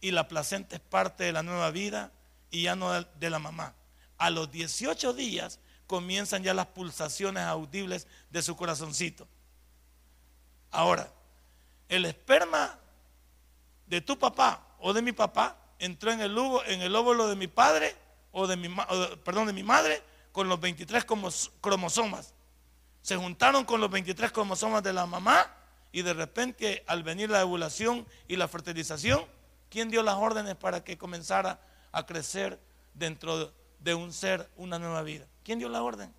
y 0.00 0.10
la 0.10 0.26
placenta 0.26 0.76
es 0.76 0.80
parte 0.80 1.24
de 1.24 1.32
la 1.32 1.42
nueva 1.42 1.70
vida 1.70 2.12
y 2.50 2.62
ya 2.62 2.74
no 2.74 2.92
de 2.92 3.30
la 3.30 3.38
mamá. 3.38 3.74
A 4.18 4.30
los 4.30 4.50
18 4.50 5.12
días 5.12 5.60
comienzan 5.86 6.42
ya 6.42 6.54
las 6.54 6.66
pulsaciones 6.66 7.44
audibles 7.44 8.06
de 8.30 8.42
su 8.42 8.56
corazoncito. 8.56 9.28
Ahora, 10.70 11.12
el 11.88 12.06
esperma 12.06 12.78
de 13.86 14.00
tu 14.00 14.18
papá 14.18 14.66
o 14.78 14.92
de 14.92 15.02
mi 15.02 15.12
papá 15.12 15.56
entró 15.78 16.12
en 16.12 16.20
el, 16.20 16.36
en 16.66 16.82
el 16.82 16.94
óvulo 16.94 17.28
de 17.28 17.36
mi 17.36 17.48
padre 17.48 17.94
o 18.30 18.46
de 18.46 18.56
mi, 18.56 18.68
perdón, 19.24 19.46
de 19.46 19.52
mi 19.52 19.62
madre 19.62 20.02
con 20.32 20.48
los 20.48 20.60
23 20.60 21.04
cromosomas. 21.60 22.34
Se 23.02 23.16
juntaron 23.16 23.64
con 23.64 23.80
los 23.80 23.90
23 23.90 24.32
cromosomas 24.32 24.82
de 24.82 24.92
la 24.92 25.06
mamá 25.06 25.50
y 25.90 26.02
de 26.02 26.14
repente 26.14 26.84
al 26.86 27.02
venir 27.02 27.30
la 27.30 27.44
ovulación 27.44 28.06
y 28.28 28.36
la 28.36 28.48
fertilización 28.48 29.26
¿Quién 29.72 29.88
dio 29.88 30.02
las 30.02 30.16
órdenes 30.16 30.54
para 30.54 30.84
que 30.84 30.98
comenzara 30.98 31.58
a 31.92 32.04
crecer 32.04 32.60
dentro 32.92 33.54
de 33.78 33.94
un 33.94 34.12
ser 34.12 34.50
una 34.56 34.78
nueva 34.78 35.00
vida? 35.00 35.26
¿Quién 35.42 35.58
dio 35.58 35.70
la 35.70 35.82
orden? 35.82 36.14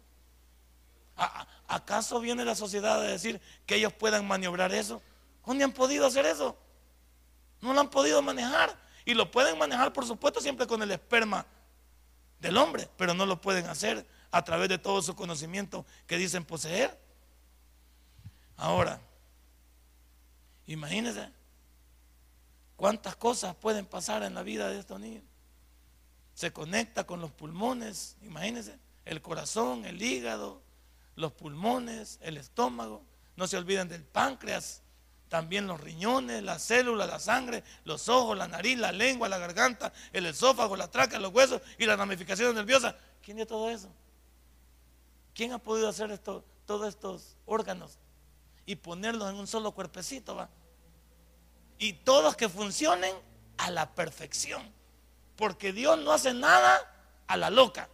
¿Acaso 1.67 2.19
viene 2.19 2.45
la 2.45 2.55
sociedad 2.55 2.99
a 2.99 3.03
decir 3.03 3.39
que 3.67 3.75
ellos 3.75 3.93
puedan 3.93 4.27
maniobrar 4.27 4.73
eso? 4.73 5.03
¿Dónde 5.45 5.65
han 5.65 5.71
podido 5.71 6.07
hacer 6.07 6.25
eso? 6.25 6.57
No 7.63 7.73
lo 7.73 7.79
han 7.79 7.89
podido 7.89 8.21
manejar. 8.21 8.77
Y 9.05 9.13
lo 9.13 9.31
pueden 9.31 9.57
manejar, 9.57 9.91
por 9.93 10.05
supuesto, 10.05 10.41
siempre 10.41 10.67
con 10.67 10.81
el 10.81 10.91
esperma 10.91 11.45
del 12.39 12.57
hombre, 12.57 12.89
pero 12.97 13.13
no 13.13 13.25
lo 13.25 13.39
pueden 13.39 13.65
hacer 13.67 14.05
a 14.31 14.43
través 14.43 14.67
de 14.67 14.77
todo 14.77 15.01
su 15.01 15.15
conocimiento 15.15 15.85
que 16.05 16.17
dicen 16.17 16.43
poseer. 16.43 16.97
Ahora, 18.57 18.99
imagínense 20.67 21.31
cuántas 22.75 23.15
cosas 23.15 23.55
pueden 23.55 23.85
pasar 23.85 24.23
en 24.23 24.33
la 24.33 24.43
vida 24.43 24.69
de 24.69 24.79
estos 24.79 24.99
niños. 24.99 25.23
Se 26.33 26.51
conecta 26.51 27.05
con 27.05 27.21
los 27.21 27.31
pulmones, 27.31 28.17
imagínense, 28.21 28.77
el 29.05 29.21
corazón, 29.21 29.85
el 29.85 30.01
hígado, 30.01 30.61
los 31.15 31.31
pulmones, 31.31 32.19
el 32.21 32.37
estómago. 32.37 33.05
No 33.35 33.47
se 33.47 33.57
olviden 33.57 33.87
del 33.87 34.03
páncreas, 34.03 34.82
también 35.33 35.65
los 35.65 35.81
riñones, 35.81 36.43
las 36.43 36.61
células, 36.61 37.07
la 37.07 37.17
sangre, 37.17 37.63
los 37.85 38.07
ojos, 38.07 38.37
la 38.37 38.47
nariz, 38.47 38.77
la 38.77 38.91
lengua, 38.91 39.27
la 39.27 39.39
garganta, 39.39 39.91
el 40.11 40.27
esófago, 40.27 40.75
la 40.75 40.91
tráquea, 40.91 41.17
los 41.17 41.33
huesos 41.33 41.59
y 41.79 41.87
las 41.87 41.97
ramificaciones 41.97 42.53
nerviosas. 42.53 42.93
¿Quién 43.23 43.37
dio 43.37 43.47
todo 43.47 43.71
eso? 43.71 43.89
¿Quién 45.33 45.51
ha 45.51 45.57
podido 45.57 45.89
hacer 45.89 46.11
esto, 46.11 46.45
todos 46.67 46.87
estos 46.87 47.35
órganos 47.47 47.97
y 48.67 48.75
ponerlos 48.75 49.27
en 49.27 49.37
un 49.37 49.47
solo 49.47 49.71
cuerpecito? 49.71 50.47
Y 51.79 51.93
todos 51.93 52.35
que 52.35 52.47
funcionen 52.47 53.15
a 53.57 53.71
la 53.71 53.95
perfección. 53.95 54.71
Porque 55.35 55.73
Dios 55.73 55.97
no 55.97 56.11
hace 56.11 56.35
nada 56.35 56.79
a 57.25 57.37
la 57.37 57.49
loca. 57.49 57.89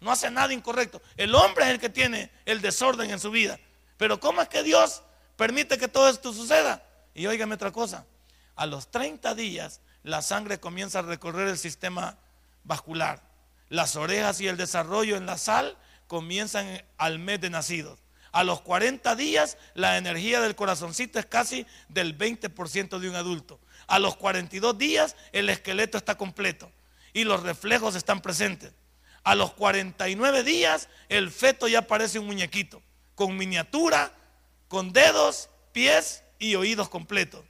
No 0.00 0.10
hace 0.10 0.32
nada 0.32 0.52
incorrecto. 0.52 1.00
El 1.16 1.32
hombre 1.36 1.66
es 1.66 1.70
el 1.70 1.78
que 1.78 1.90
tiene 1.90 2.32
el 2.44 2.60
desorden 2.60 3.08
en 3.08 3.20
su 3.20 3.30
vida. 3.30 3.60
Pero 3.98 4.18
¿cómo 4.18 4.42
es 4.42 4.48
que 4.48 4.64
Dios 4.64 5.04
permite 5.42 5.76
que 5.76 5.88
todo 5.88 6.08
esto 6.08 6.32
suceda. 6.32 6.86
Y 7.14 7.26
óigame 7.26 7.56
otra 7.56 7.72
cosa, 7.72 8.06
a 8.54 8.64
los 8.64 8.92
30 8.92 9.34
días 9.34 9.80
la 10.04 10.22
sangre 10.22 10.60
comienza 10.60 11.00
a 11.00 11.02
recorrer 11.02 11.48
el 11.48 11.58
sistema 11.58 12.16
vascular. 12.62 13.20
Las 13.68 13.96
orejas 13.96 14.40
y 14.40 14.46
el 14.46 14.56
desarrollo 14.56 15.16
en 15.16 15.26
la 15.26 15.38
sal 15.38 15.76
comienzan 16.06 16.84
al 16.96 17.18
mes 17.18 17.40
de 17.40 17.50
nacidos. 17.50 17.98
A 18.30 18.44
los 18.44 18.60
40 18.60 19.16
días 19.16 19.58
la 19.74 19.98
energía 19.98 20.40
del 20.40 20.54
corazoncito 20.54 21.18
es 21.18 21.26
casi 21.26 21.66
del 21.88 22.16
20% 22.16 23.00
de 23.00 23.10
un 23.10 23.16
adulto. 23.16 23.58
A 23.88 23.98
los 23.98 24.14
42 24.14 24.78
días 24.78 25.16
el 25.32 25.48
esqueleto 25.48 25.98
está 25.98 26.16
completo 26.16 26.70
y 27.12 27.24
los 27.24 27.42
reflejos 27.42 27.96
están 27.96 28.20
presentes. 28.20 28.74
A 29.24 29.34
los 29.34 29.54
49 29.54 30.44
días 30.44 30.88
el 31.08 31.32
feto 31.32 31.66
ya 31.66 31.88
parece 31.88 32.20
un 32.20 32.26
muñequito 32.26 32.80
con 33.16 33.36
miniatura, 33.36 34.12
con 34.72 34.90
dedos, 34.94 35.50
pies 35.72 36.24
y 36.38 36.54
oídos 36.54 36.88
completos. 36.88 37.44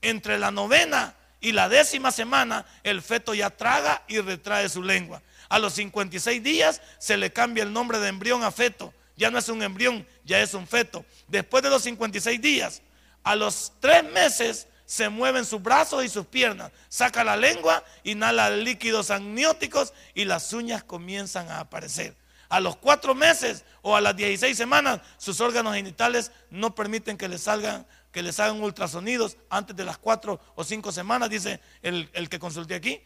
Entre 0.00 0.38
la 0.38 0.52
novena 0.52 1.16
y 1.40 1.50
la 1.50 1.68
décima 1.68 2.12
semana, 2.12 2.64
el 2.84 3.02
feto 3.02 3.34
ya 3.34 3.50
traga 3.50 4.04
y 4.06 4.20
retrae 4.20 4.68
su 4.68 4.84
lengua. 4.84 5.20
A 5.48 5.58
los 5.58 5.72
56 5.72 6.40
días 6.40 6.80
se 7.00 7.16
le 7.16 7.32
cambia 7.32 7.64
el 7.64 7.72
nombre 7.72 7.98
de 7.98 8.06
embrión 8.06 8.44
a 8.44 8.52
feto. 8.52 8.94
Ya 9.16 9.28
no 9.28 9.40
es 9.40 9.48
un 9.48 9.60
embrión, 9.64 10.06
ya 10.24 10.40
es 10.40 10.54
un 10.54 10.68
feto. 10.68 11.04
Después 11.26 11.64
de 11.64 11.70
los 11.70 11.82
56 11.82 12.40
días, 12.40 12.80
a 13.24 13.34
los 13.34 13.72
tres 13.80 14.04
meses 14.04 14.68
se 14.86 15.08
mueven 15.08 15.44
sus 15.44 15.60
brazos 15.60 16.04
y 16.04 16.08
sus 16.08 16.26
piernas. 16.26 16.70
Saca 16.88 17.24
la 17.24 17.36
lengua, 17.36 17.82
inhala 18.04 18.50
líquidos 18.50 19.10
amnióticos 19.10 19.92
y 20.14 20.26
las 20.26 20.52
uñas 20.52 20.84
comienzan 20.84 21.50
a 21.50 21.58
aparecer 21.58 22.14
a 22.48 22.60
los 22.60 22.76
cuatro 22.76 23.14
meses 23.14 23.64
o 23.82 23.94
a 23.94 24.00
las 24.00 24.16
16 24.16 24.56
semanas, 24.56 25.00
sus 25.18 25.40
órganos 25.40 25.74
genitales 25.74 26.32
no 26.50 26.74
permiten 26.74 27.18
que 27.18 27.28
les 27.28 27.42
salgan, 27.42 27.86
que 28.10 28.20
hagan 28.20 28.62
ultrasonidos 28.62 29.36
antes 29.50 29.76
de 29.76 29.84
las 29.84 29.98
cuatro 29.98 30.40
o 30.54 30.64
cinco 30.64 30.90
semanas, 30.92 31.30
dice 31.30 31.60
el, 31.82 32.08
el 32.14 32.28
que 32.28 32.38
consulté 32.38 32.74
aquí. 32.74 33.00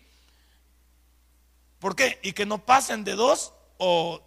¿Por 1.79 1.97
qué? 1.97 2.21
Y 2.23 2.33
que 2.33 2.47
no 2.47 2.65
pasen 2.65 3.03
de 3.03 3.17
dos 3.17 3.53
o 3.79 4.23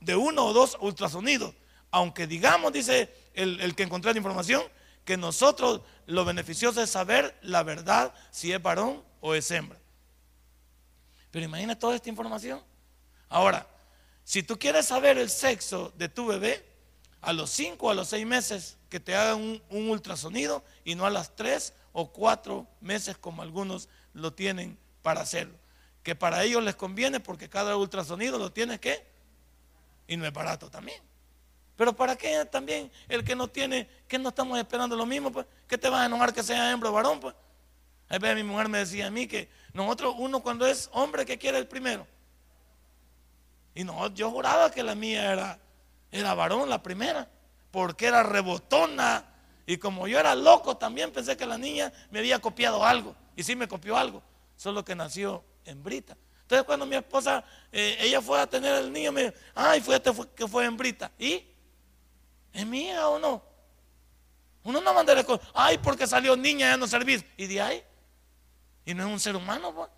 de 0.00 0.16
uno 0.16 0.46
o 0.46 0.52
dos 0.52 0.76
ultrasonidos. 0.80 1.54
Aunque 1.92 2.26
digamos, 2.26 2.72
dice 2.72 3.14
el, 3.34 3.60
el 3.60 3.74
que 3.76 3.84
encontré 3.84 4.12
la 4.12 4.18
información, 4.18 4.62
que 5.04 5.16
nosotros 5.16 5.82
lo 6.06 6.24
beneficioso 6.24 6.82
es 6.82 6.90
saber 6.90 7.38
la 7.42 7.62
verdad 7.62 8.12
si 8.30 8.52
es 8.52 8.60
varón 8.60 9.02
o 9.20 9.34
es 9.34 9.50
hembra. 9.50 9.78
Pero 11.30 11.44
imagina 11.44 11.78
toda 11.78 11.94
esta 11.94 12.08
información. 12.08 12.60
Ahora, 13.28 13.66
si 14.30 14.44
tú 14.44 14.60
quieres 14.60 14.86
saber 14.86 15.18
el 15.18 15.28
sexo 15.28 15.92
de 15.98 16.08
tu 16.08 16.24
bebé, 16.24 16.64
a 17.20 17.32
los 17.32 17.50
5 17.50 17.84
o 17.84 17.90
a 17.90 17.94
los 17.94 18.10
6 18.10 18.24
meses 18.28 18.78
que 18.88 19.00
te 19.00 19.16
hagan 19.16 19.60
un, 19.68 19.90
ultrasonido 19.90 20.62
y 20.84 20.94
no 20.94 21.04
a 21.04 21.10
las 21.10 21.34
3 21.34 21.74
o 21.92 22.12
4 22.12 22.64
meses 22.80 23.18
como 23.18 23.42
algunos 23.42 23.88
lo 24.14 24.32
tienen 24.32 24.78
para 25.02 25.22
hacerlo. 25.22 25.58
Que 26.04 26.14
para 26.14 26.44
ellos 26.44 26.62
les 26.62 26.76
conviene 26.76 27.18
porque 27.18 27.48
cada 27.48 27.76
ultrasonido 27.76 28.38
lo 28.38 28.52
tienes 28.52 28.78
que 28.78 29.04
y 30.06 30.16
no 30.16 30.24
es 30.24 30.32
barato 30.32 30.70
también. 30.70 31.02
Pero 31.74 31.96
¿para 31.96 32.14
qué 32.14 32.44
también 32.44 32.88
el 33.08 33.24
que 33.24 33.34
no 33.34 33.48
tiene, 33.48 33.88
que 34.06 34.16
no 34.16 34.28
estamos 34.28 34.60
esperando 34.60 34.94
lo 34.94 35.06
mismo? 35.06 35.32
Pues? 35.32 35.44
¿Qué 35.66 35.76
te 35.76 35.88
vas 35.88 36.02
a 36.02 36.06
enojar 36.06 36.32
que 36.32 36.44
sea 36.44 36.70
hembra 36.70 36.90
o 36.90 36.92
varón? 36.92 37.18
Pues? 37.18 37.34
A 38.08 38.16
mi 38.20 38.44
mujer 38.44 38.68
me 38.68 38.78
decía 38.78 39.08
a 39.08 39.10
mí 39.10 39.26
que 39.26 39.48
nosotros, 39.72 40.14
uno 40.18 40.40
cuando 40.40 40.68
es 40.68 40.88
hombre, 40.92 41.26
que 41.26 41.36
quiere 41.36 41.58
el 41.58 41.66
primero? 41.66 42.06
Y 43.74 43.84
no, 43.84 44.08
yo 44.08 44.30
juraba 44.30 44.70
que 44.70 44.82
la 44.82 44.94
mía 44.94 45.32
era, 45.32 45.58
era 46.10 46.34
varón, 46.34 46.68
la 46.68 46.82
primera, 46.82 47.28
porque 47.70 48.06
era 48.06 48.22
rebotona. 48.22 49.24
Y 49.66 49.78
como 49.78 50.08
yo 50.08 50.18
era 50.18 50.34
loco, 50.34 50.76
también 50.76 51.12
pensé 51.12 51.36
que 51.36 51.46
la 51.46 51.56
niña 51.56 51.92
me 52.10 52.18
había 52.18 52.40
copiado 52.40 52.84
algo. 52.84 53.14
Y 53.36 53.42
sí 53.42 53.54
me 53.54 53.68
copió 53.68 53.96
algo, 53.96 54.22
solo 54.56 54.84
que 54.84 54.94
nació 54.94 55.44
hembrita. 55.64 56.16
Entonces 56.42 56.66
cuando 56.66 56.84
mi 56.84 56.96
esposa, 56.96 57.44
eh, 57.70 57.96
ella 58.00 58.20
fue 58.20 58.40
a 58.40 58.46
tener 58.46 58.74
el 58.74 58.92
niño, 58.92 59.12
me 59.12 59.24
dijo, 59.24 59.34
ay, 59.54 59.80
fue 59.80 60.02
que 60.34 60.48
fue 60.48 60.64
hembrita. 60.64 61.12
¿Y? 61.18 61.46
¿Es 62.52 62.66
mía 62.66 63.08
o 63.08 63.18
no? 63.18 63.42
Uno 64.64 64.80
no 64.80 64.92
manda 64.92 65.22
cosas, 65.24 65.46
ay, 65.54 65.78
porque 65.78 66.06
salió 66.06 66.36
niña, 66.36 66.70
ya 66.70 66.76
no 66.76 66.86
servís. 66.86 67.24
Y 67.36 67.46
de 67.46 67.60
ahí, 67.60 67.84
y 68.84 68.94
no 68.94 69.06
es 69.06 69.12
un 69.12 69.20
ser 69.20 69.36
humano, 69.36 69.72
pues. 69.72 69.88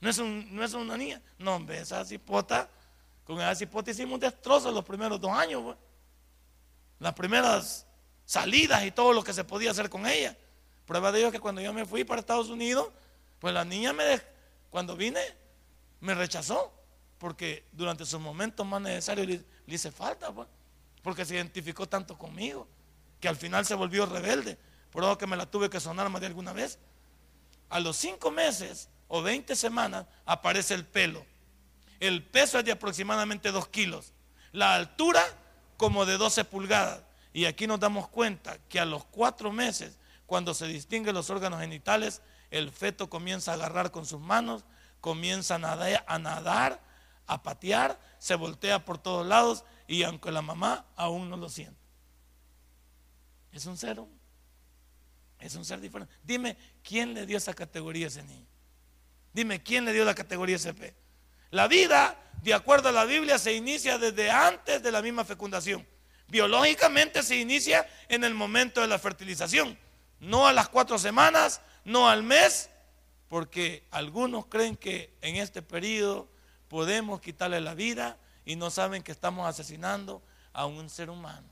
No 0.00 0.08
es, 0.08 0.18
no 0.18 0.64
es 0.64 0.72
una 0.74 0.96
niña. 0.96 1.20
No, 1.38 1.56
hombre, 1.56 1.80
esa 1.80 2.04
cipota, 2.04 2.68
con 3.24 3.38
esa 3.38 3.54
cipota 3.54 3.90
hicimos 3.90 4.14
un 4.14 4.20
destrozo 4.20 4.70
los 4.70 4.84
primeros 4.84 5.20
dos 5.20 5.32
años. 5.32 5.76
Las 6.98 7.14
primeras 7.14 7.86
salidas 8.24 8.84
y 8.84 8.90
todo 8.90 9.12
lo 9.12 9.22
que 9.22 9.32
se 9.32 9.44
podía 9.44 9.70
hacer 9.70 9.90
con 9.90 10.06
ella. 10.06 10.36
Prueba 10.86 11.12
de 11.12 11.18
ello 11.18 11.28
es 11.28 11.32
que 11.32 11.40
cuando 11.40 11.60
yo 11.60 11.72
me 11.72 11.84
fui 11.84 12.04
para 12.04 12.20
Estados 12.20 12.48
Unidos, 12.48 12.88
pues 13.38 13.54
la 13.54 13.64
niña 13.64 13.92
me, 13.92 14.20
cuando 14.70 14.96
vine, 14.96 15.20
me 16.00 16.14
rechazó. 16.14 16.72
Porque 17.18 17.66
durante 17.72 18.06
sus 18.06 18.18
momentos 18.18 18.66
más 18.66 18.80
necesarios 18.80 19.26
le, 19.26 19.44
hice 19.66 19.92
falta, 19.92 20.32
pues. 20.32 20.48
Porque 21.02 21.24
se 21.24 21.34
identificó 21.34 21.86
tanto 21.86 22.16
conmigo, 22.16 22.66
que 23.20 23.28
al 23.28 23.36
final 23.36 23.66
se 23.66 23.74
volvió 23.74 24.06
rebelde. 24.06 24.56
Por 24.90 25.04
eso 25.04 25.18
que 25.18 25.26
me 25.26 25.36
la 25.36 25.44
tuve 25.44 25.68
que 25.68 25.80
sonar 25.80 26.08
más 26.08 26.20
de 26.22 26.28
alguna 26.28 26.52
vez. 26.52 26.78
A 27.68 27.78
los 27.78 27.96
cinco 27.96 28.30
meses 28.30 28.88
o 29.10 29.22
20 29.22 29.56
semanas 29.56 30.06
aparece 30.24 30.72
el 30.72 30.86
pelo. 30.86 31.26
El 31.98 32.24
peso 32.24 32.60
es 32.60 32.64
de 32.64 32.72
aproximadamente 32.72 33.50
2 33.50 33.68
kilos. 33.68 34.14
La 34.52 34.76
altura 34.76 35.22
como 35.76 36.06
de 36.06 36.16
12 36.16 36.44
pulgadas. 36.44 37.02
Y 37.32 37.44
aquí 37.44 37.66
nos 37.66 37.80
damos 37.80 38.08
cuenta 38.08 38.58
que 38.68 38.78
a 38.78 38.84
los 38.84 39.04
4 39.06 39.52
meses, 39.52 39.98
cuando 40.26 40.54
se 40.54 40.66
distinguen 40.68 41.14
los 41.14 41.28
órganos 41.28 41.60
genitales, 41.60 42.22
el 42.52 42.70
feto 42.70 43.10
comienza 43.10 43.50
a 43.50 43.54
agarrar 43.54 43.90
con 43.90 44.06
sus 44.06 44.20
manos, 44.20 44.64
comienza 45.00 45.56
a 45.56 46.18
nadar, 46.18 46.80
a, 47.26 47.42
patear, 47.42 48.00
se 48.18 48.36
voltea 48.36 48.84
por 48.84 48.98
todos 48.98 49.26
lados 49.26 49.64
y 49.88 50.04
aunque 50.04 50.30
la 50.30 50.42
mamá 50.42 50.86
aún 50.94 51.28
no 51.28 51.36
lo 51.36 51.48
siente. 51.48 51.80
Es 53.50 53.66
un 53.66 53.76
ser, 53.76 54.00
es 55.40 55.54
un 55.56 55.64
ser 55.64 55.80
diferente. 55.80 56.14
Dime, 56.22 56.56
¿quién 56.84 57.12
le 57.12 57.26
dio 57.26 57.36
esa 57.36 57.54
categoría 57.54 58.06
a 58.06 58.08
ese 58.08 58.22
niño? 58.22 58.49
Dime, 59.32 59.62
¿quién 59.62 59.84
le 59.84 59.92
dio 59.92 60.04
la 60.04 60.14
categoría 60.14 60.56
SP? 60.58 60.94
La 61.50 61.68
vida, 61.68 62.16
de 62.42 62.54
acuerdo 62.54 62.88
a 62.88 62.92
la 62.92 63.04
Biblia, 63.04 63.38
se 63.38 63.54
inicia 63.54 63.98
desde 63.98 64.30
antes 64.30 64.82
de 64.82 64.90
la 64.90 65.02
misma 65.02 65.24
fecundación. 65.24 65.86
Biológicamente 66.28 67.22
se 67.22 67.36
inicia 67.36 67.88
en 68.08 68.24
el 68.24 68.34
momento 68.34 68.80
de 68.80 68.86
la 68.86 68.98
fertilización, 68.98 69.76
no 70.20 70.46
a 70.46 70.52
las 70.52 70.68
cuatro 70.68 70.98
semanas, 70.98 71.60
no 71.84 72.08
al 72.08 72.22
mes, 72.22 72.70
porque 73.28 73.86
algunos 73.90 74.46
creen 74.46 74.76
que 74.76 75.12
en 75.22 75.36
este 75.36 75.62
periodo 75.62 76.28
podemos 76.68 77.20
quitarle 77.20 77.60
la 77.60 77.74
vida 77.74 78.16
y 78.44 78.56
no 78.56 78.70
saben 78.70 79.02
que 79.02 79.12
estamos 79.12 79.48
asesinando 79.48 80.22
a 80.52 80.66
un 80.66 80.88
ser 80.88 81.10
humano. 81.10 81.48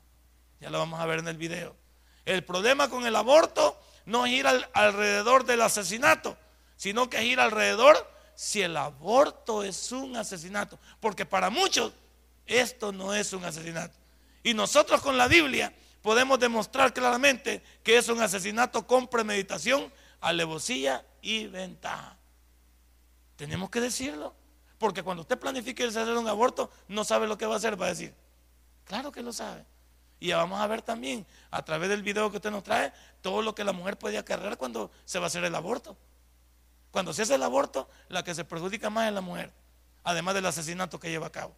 Ya 0.59 0.69
lo 0.69 0.79
vamos 0.79 0.99
a 0.99 1.05
ver 1.05 1.19
en 1.19 1.27
el 1.27 1.37
video. 1.37 1.75
El 2.25 2.43
problema 2.43 2.89
con 2.89 3.05
el 3.05 3.15
aborto 3.15 3.79
no 4.05 4.27
ir 4.27 4.45
alrededor 4.47 5.45
del 5.45 5.61
asesinato, 5.61 6.37
sino 6.79 7.09
que 7.09 7.25
ir 7.25 7.41
alrededor 7.41 8.09
si 8.35 8.61
el 8.61 8.77
aborto 8.77 9.63
es 9.63 9.91
un 9.91 10.15
asesinato. 10.15 10.79
Porque 11.01 11.25
para 11.25 11.49
muchos 11.49 11.91
esto 12.45 12.93
no 12.93 13.13
es 13.13 13.33
un 13.33 13.43
asesinato. 13.43 13.93
Y 14.43 14.53
nosotros 14.53 15.01
con 15.01 15.17
la 15.17 15.27
Biblia 15.27 15.73
podemos 16.01 16.39
demostrar 16.39 16.93
claramente 16.93 17.61
que 17.83 17.97
es 17.97 18.07
un 18.07 18.21
asesinato 18.21 18.87
con 18.87 19.09
premeditación, 19.09 19.91
alevosía 20.21 21.05
y 21.21 21.47
ventaja. 21.47 22.17
Tenemos 23.35 23.69
que 23.69 23.81
decirlo. 23.81 24.33
Porque 24.77 25.03
cuando 25.03 25.23
usted 25.23 25.37
planifique 25.37 25.83
hacer 25.83 26.07
un 26.07 26.29
aborto, 26.29 26.71
no 26.87 27.03
sabe 27.03 27.27
lo 27.27 27.37
que 27.37 27.45
va 27.45 27.55
a 27.55 27.57
hacer, 27.57 27.79
va 27.79 27.87
a 27.87 27.89
decir, 27.89 28.15
claro 28.85 29.11
que 29.11 29.21
lo 29.21 29.33
sabe. 29.33 29.65
Y 30.17 30.27
ya 30.27 30.37
vamos 30.37 30.61
a 30.61 30.67
ver 30.67 30.81
también, 30.81 31.27
a 31.51 31.65
través 31.65 31.89
del 31.89 32.03
video 32.03 32.31
que 32.31 32.37
usted 32.37 32.51
nos 32.51 32.63
trae, 32.63 32.93
todo 33.19 33.41
lo 33.41 33.53
que 33.53 33.65
la 33.65 33.73
mujer 33.73 33.99
puede 33.99 34.17
acarrear 34.17 34.57
cuando 34.57 34.91
se 35.03 35.19
va 35.19 35.25
a 35.25 35.27
hacer 35.27 35.43
el 35.43 35.53
aborto. 35.53 35.97
Cuando 36.91 37.13
se 37.13 37.21
hace 37.21 37.35
el 37.35 37.43
aborto, 37.43 37.89
la 38.07 38.23
que 38.23 38.33
se 38.33 38.45
perjudica 38.45 38.89
más 38.89 39.07
es 39.07 39.13
la 39.13 39.21
mujer, 39.21 39.51
además 40.03 40.33
del 40.35 40.45
asesinato 40.45 40.99
que 40.99 41.09
lleva 41.09 41.27
a 41.27 41.31
cabo. 41.31 41.55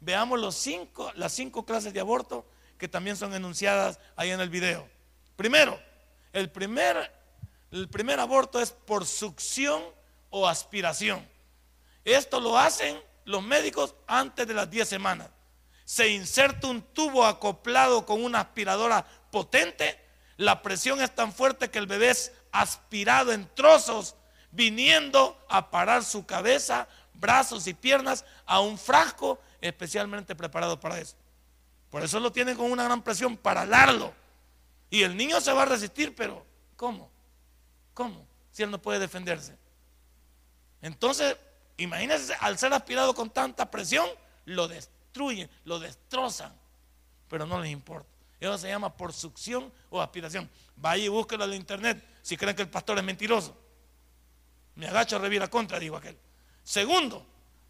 Veamos 0.00 0.40
las 0.40 1.32
cinco 1.32 1.64
clases 1.64 1.94
de 1.94 2.00
aborto 2.00 2.46
que 2.78 2.88
también 2.88 3.16
son 3.16 3.34
enunciadas 3.34 3.98
ahí 4.16 4.30
en 4.30 4.40
el 4.40 4.50
video. 4.50 4.86
Primero, 5.36 5.80
el 6.32 6.50
primer, 6.50 7.12
el 7.70 7.88
primer 7.88 8.20
aborto 8.20 8.60
es 8.60 8.70
por 8.72 9.06
succión 9.06 9.82
o 10.30 10.46
aspiración. 10.46 11.26
Esto 12.04 12.40
lo 12.40 12.58
hacen 12.58 13.00
los 13.24 13.42
médicos 13.42 13.94
antes 14.06 14.46
de 14.46 14.54
las 14.54 14.70
10 14.70 14.86
semanas. 14.86 15.30
Se 15.84 16.08
inserta 16.08 16.66
un 16.66 16.82
tubo 16.82 17.24
acoplado 17.24 18.04
con 18.04 18.22
una 18.22 18.40
aspiradora 18.40 19.06
potente. 19.30 19.98
La 20.36 20.60
presión 20.62 21.00
es 21.00 21.14
tan 21.14 21.32
fuerte 21.32 21.70
que 21.70 21.78
el 21.78 21.86
bebé 21.86 22.10
es 22.10 22.32
aspirado 22.52 23.32
en 23.32 23.48
trozos, 23.54 24.16
viniendo 24.54 25.38
a 25.48 25.70
parar 25.70 26.04
su 26.04 26.24
cabeza, 26.24 26.88
brazos 27.14 27.66
y 27.66 27.74
piernas 27.74 28.24
a 28.46 28.60
un 28.60 28.78
frasco 28.78 29.38
especialmente 29.60 30.34
preparado 30.34 30.78
para 30.78 30.98
eso. 30.98 31.16
Por 31.90 32.02
eso 32.02 32.20
lo 32.20 32.32
tienen 32.32 32.56
con 32.56 32.70
una 32.70 32.84
gran 32.84 33.02
presión 33.02 33.36
para 33.36 33.62
alarlo. 33.62 34.12
Y 34.90 35.02
el 35.02 35.16
niño 35.16 35.40
se 35.40 35.52
va 35.52 35.62
a 35.62 35.66
resistir, 35.66 36.14
pero 36.14 36.44
¿cómo? 36.76 37.10
¿Cómo? 37.94 38.26
Si 38.52 38.62
él 38.62 38.70
no 38.70 38.80
puede 38.80 38.98
defenderse. 38.98 39.56
Entonces, 40.82 41.36
Imagínense, 41.76 42.34
al 42.40 42.56
ser 42.58 42.72
aspirado 42.72 43.14
con 43.14 43.30
tanta 43.30 43.70
presión, 43.70 44.08
lo 44.44 44.68
destruyen, 44.68 45.50
lo 45.64 45.78
destrozan, 45.78 46.52
pero 47.28 47.46
no 47.46 47.60
les 47.60 47.72
importa. 47.72 48.08
Eso 48.38 48.58
se 48.58 48.68
llama 48.68 48.94
por 48.94 49.12
succión 49.12 49.72
o 49.90 50.00
aspiración. 50.00 50.48
Vaya 50.76 51.04
y 51.04 51.08
búsquelo 51.08 51.44
en 51.44 51.54
internet 51.54 52.04
si 52.22 52.36
creen 52.36 52.54
que 52.54 52.62
el 52.62 52.68
pastor 52.68 52.98
es 52.98 53.04
mentiroso. 53.04 53.56
Me 54.76 54.86
agacho 54.86 55.18
revira 55.18 55.48
contra, 55.48 55.78
dijo 55.78 55.96
aquel. 55.96 56.16
Segundo, 56.62 57.26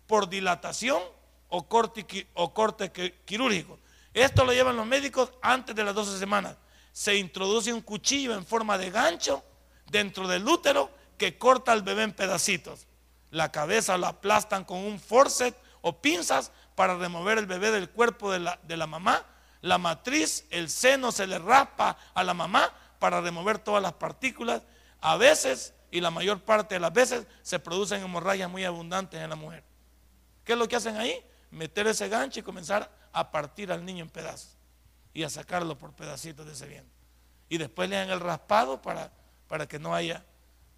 por 0.07 0.29
dilatación 0.29 1.03
o 1.49 1.69
corte, 1.69 2.29
o 2.35 2.55
corte 2.55 2.91
quirúrgico. 3.25 3.79
Esto 4.13 4.45
lo 4.45 4.53
llevan 4.53 4.77
los 4.77 4.87
médicos 4.87 5.33
antes 5.43 5.75
de 5.75 5.85
las 5.85 5.95
12 5.95 6.19
semanas. 6.19 6.57
Se 6.93 7.17
introduce 7.17 7.73
un 7.73 7.81
cuchillo 7.81 8.35
en 8.35 8.47
forma 8.47 8.79
de 8.79 8.91
gancho 8.91 9.43
dentro 9.91 10.29
del 10.29 10.47
útero 10.47 10.91
que 11.19 11.37
corta 11.37 11.73
al 11.73 11.83
bebé 11.83 12.05
en 12.05 12.13
pedacitos 12.13 12.87
la 13.35 13.51
cabeza 13.51 13.99
la 13.99 14.09
aplastan 14.09 14.65
con 14.65 14.79
un 14.79 15.01
forcet 15.01 15.57
o 15.83 16.01
pinzas 16.01 16.53
para 16.77 16.97
remover 16.97 17.39
el 17.39 17.47
bebé 17.47 17.73
del 17.73 17.91
cuerpo 17.91 18.31
de 18.31 18.39
la, 18.39 18.59
de 18.63 18.77
la 18.77 18.87
mamá. 18.87 19.27
La 19.61 19.77
matriz, 19.77 20.47
el 20.51 20.71
seno 20.71 21.11
se 21.11 21.27
le 21.27 21.39
raspa 21.39 21.97
a 22.15 22.23
la 22.23 22.33
mamá 22.33 22.73
para 22.99 23.21
remover 23.21 23.59
todas 23.59 23.83
las 23.83 23.95
partículas. 23.95 24.63
A 25.01 25.17
veces, 25.17 25.75
y 25.95 26.01
la 26.01 26.11
mayor 26.11 26.41
parte 26.41 26.75
de 26.75 26.81
las 26.81 26.93
veces, 26.93 27.25
se 27.43 27.61
producen 27.61 28.03
hemorragias 28.03 28.51
muy 28.51 28.65
abundantes 28.65 29.21
en 29.21 29.31
la 29.31 29.37
mujer. 29.37 29.63
¿Qué 30.43 30.55
es 30.55 30.59
lo 30.59 30.67
que 30.67 30.75
hacen 30.75 30.97
ahí? 30.97 31.25
Meter 31.53 31.87
ese 31.87 32.09
gancho 32.09 32.41
y 32.41 32.43
comenzar 32.43 32.91
a 33.13 33.31
partir 33.31 33.71
al 33.71 33.85
niño 33.85 34.03
en 34.03 34.11
pedazos 34.11 34.57
y 35.13 35.23
a 35.23 35.31
sacarlo 35.31 35.79
por 35.79 35.93
pedacitos 35.93 36.47
de 36.47 36.53
ese 36.53 36.67
viento. 36.67 36.91
Y 37.49 37.59
después 37.59 37.89
le 37.89 37.95
dan 37.95 38.11
el 38.11 38.19
raspado 38.19 38.83
para, 38.83 39.13
para 39.47 39.69
que 39.69 39.79
no 39.79 39.95
haya, 39.95 40.25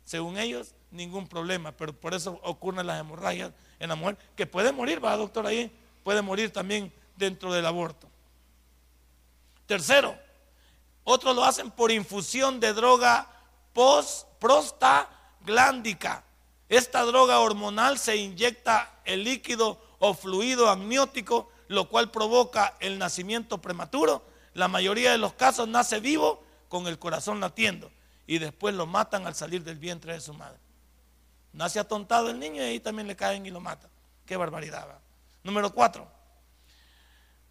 según 0.04 0.36
ellos, 0.36 0.74
ningún 0.90 1.26
problema, 1.26 1.72
pero 1.72 1.98
por 1.98 2.12
eso 2.12 2.38
ocurren 2.42 2.86
las 2.86 3.00
hemorragias 3.00 3.52
en 3.78 3.88
la 3.88 3.94
mujer, 3.94 4.18
que 4.36 4.44
puede 4.44 4.70
morir, 4.70 5.02
va 5.02 5.16
doctor 5.16 5.46
ahí, 5.46 5.74
puede 6.04 6.20
morir 6.20 6.52
también 6.52 6.92
dentro 7.16 7.54
del 7.54 7.64
aborto. 7.64 8.06
Tercero, 9.64 10.14
otros 11.04 11.34
lo 11.34 11.42
hacen 11.42 11.70
por 11.70 11.90
infusión 11.90 12.60
de 12.60 12.74
droga 12.74 13.32
post 13.76 14.26
prostaglandica. 14.38 16.24
Esta 16.70 17.02
droga 17.02 17.40
hormonal 17.40 17.98
se 17.98 18.16
inyecta 18.16 19.00
el 19.04 19.22
líquido 19.22 19.78
o 19.98 20.14
fluido 20.14 20.70
amniótico, 20.70 21.50
lo 21.68 21.90
cual 21.90 22.10
provoca 22.10 22.74
el 22.80 22.98
nacimiento 22.98 23.58
prematuro. 23.58 24.24
La 24.54 24.66
mayoría 24.66 25.12
de 25.12 25.18
los 25.18 25.34
casos 25.34 25.68
nace 25.68 26.00
vivo 26.00 26.42
con 26.68 26.86
el 26.86 26.98
corazón 26.98 27.38
latiendo 27.38 27.92
y 28.26 28.38
después 28.38 28.74
lo 28.74 28.86
matan 28.86 29.26
al 29.26 29.34
salir 29.34 29.62
del 29.62 29.76
vientre 29.76 30.14
de 30.14 30.22
su 30.22 30.32
madre. 30.32 30.58
Nace 31.52 31.78
atontado 31.78 32.30
el 32.30 32.38
niño 32.38 32.62
y 32.62 32.66
ahí 32.66 32.80
también 32.80 33.06
le 33.06 33.14
caen 33.14 33.44
y 33.44 33.50
lo 33.50 33.60
matan. 33.60 33.90
Qué 34.24 34.38
barbaridad. 34.38 34.88
Número 35.42 35.70
cuatro. 35.74 36.10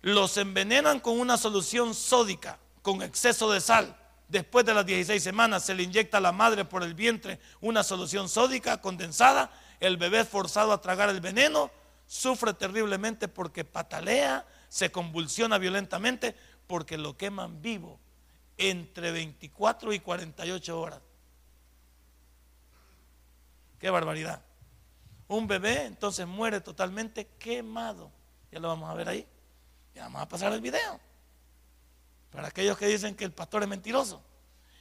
Los 0.01 0.37
envenenan 0.37 0.99
con 0.99 1.19
una 1.19 1.37
solución 1.37 1.93
sódica, 1.93 2.57
con 2.81 3.03
exceso 3.03 3.51
de 3.51 3.61
sal. 3.61 3.95
Después 4.27 4.65
de 4.65 4.73
las 4.73 4.85
16 4.85 5.21
semanas 5.21 5.63
se 5.63 5.75
le 5.75 5.83
inyecta 5.83 6.17
a 6.17 6.21
la 6.21 6.31
madre 6.31 6.65
por 6.65 6.83
el 6.83 6.93
vientre 6.93 7.39
una 7.61 7.83
solución 7.83 8.27
sódica 8.27 8.81
condensada. 8.81 9.51
El 9.79 9.97
bebé 9.97 10.21
es 10.21 10.27
forzado 10.27 10.71
a 10.71 10.81
tragar 10.81 11.09
el 11.09 11.21
veneno, 11.21 11.69
sufre 12.07 12.53
terriblemente 12.53 13.27
porque 13.27 13.63
patalea, 13.63 14.45
se 14.69 14.91
convulsiona 14.91 15.57
violentamente 15.57 16.35
porque 16.67 16.97
lo 16.97 17.15
queman 17.15 17.61
vivo 17.61 17.99
entre 18.57 19.11
24 19.11 19.93
y 19.93 19.99
48 19.99 20.79
horas. 20.79 21.01
Qué 23.79 23.89
barbaridad. 23.89 24.41
Un 25.27 25.47
bebé 25.47 25.85
entonces 25.85 26.25
muere 26.25 26.61
totalmente 26.61 27.27
quemado. 27.39 28.11
Ya 28.51 28.59
lo 28.59 28.69
vamos 28.69 28.89
a 28.89 28.93
ver 28.93 29.09
ahí. 29.09 29.27
Ya 29.93 30.03
vamos 30.03 30.21
a 30.21 30.27
pasar 30.27 30.53
el 30.53 30.61
video. 30.61 30.99
Para 32.35 32.49
aquellos 32.49 32.77
que 32.77 32.87
dicen 32.87 33.15
que 33.15 33.23
el 33.23 33.31
pastor 33.31 33.63
es 33.63 33.69
mentiroso. 33.69 34.21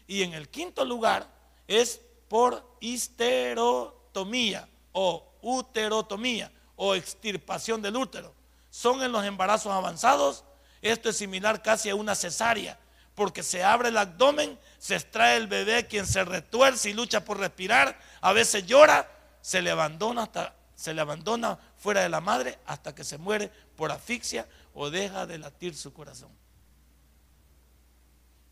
Y 0.06 0.22
en 0.22 0.34
el 0.34 0.48
quinto 0.48 0.84
lugar 0.84 1.26
es 1.66 2.00
por 2.28 2.76
histerotomía 2.80 4.68
o 4.92 5.32
uterotomía 5.40 6.50
o 6.76 6.94
extirpación 6.94 7.80
del 7.80 7.96
útero. 7.96 8.34
Son 8.70 9.02
en 9.02 9.12
los 9.12 9.24
embarazos 9.24 9.72
avanzados. 9.72 10.44
Esto 10.82 11.08
es 11.08 11.16
similar 11.16 11.62
casi 11.62 11.88
a 11.88 11.94
una 11.94 12.14
cesárea 12.14 12.78
porque 13.14 13.42
se 13.42 13.62
abre 13.62 13.90
el 13.90 13.96
abdomen, 13.96 14.58
se 14.78 14.96
extrae 14.96 15.36
el 15.36 15.46
bebé 15.46 15.86
quien 15.86 16.04
se 16.06 16.24
retuerce 16.24 16.90
y 16.90 16.94
lucha 16.94 17.24
por 17.24 17.38
respirar, 17.38 17.96
a 18.20 18.32
veces 18.32 18.66
llora, 18.66 19.08
se 19.40 19.62
le 19.62 19.70
abandona 19.70 20.24
hasta 20.24 20.56
se 20.74 20.92
le 20.92 21.00
abandona 21.00 21.56
fuera 21.76 22.00
de 22.02 22.08
la 22.08 22.20
madre 22.20 22.58
hasta 22.66 22.92
que 22.94 23.04
se 23.04 23.16
muere 23.16 23.48
por 23.76 23.92
asfixia 23.92 24.48
o 24.74 24.90
deja 24.90 25.24
de 25.24 25.38
latir 25.38 25.76
su 25.76 25.92
corazón. 25.92 26.30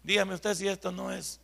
Dígame 0.02 0.34
usted 0.34 0.54
si 0.54 0.68
esto 0.68 0.90
no 0.90 1.12
es. 1.12 1.40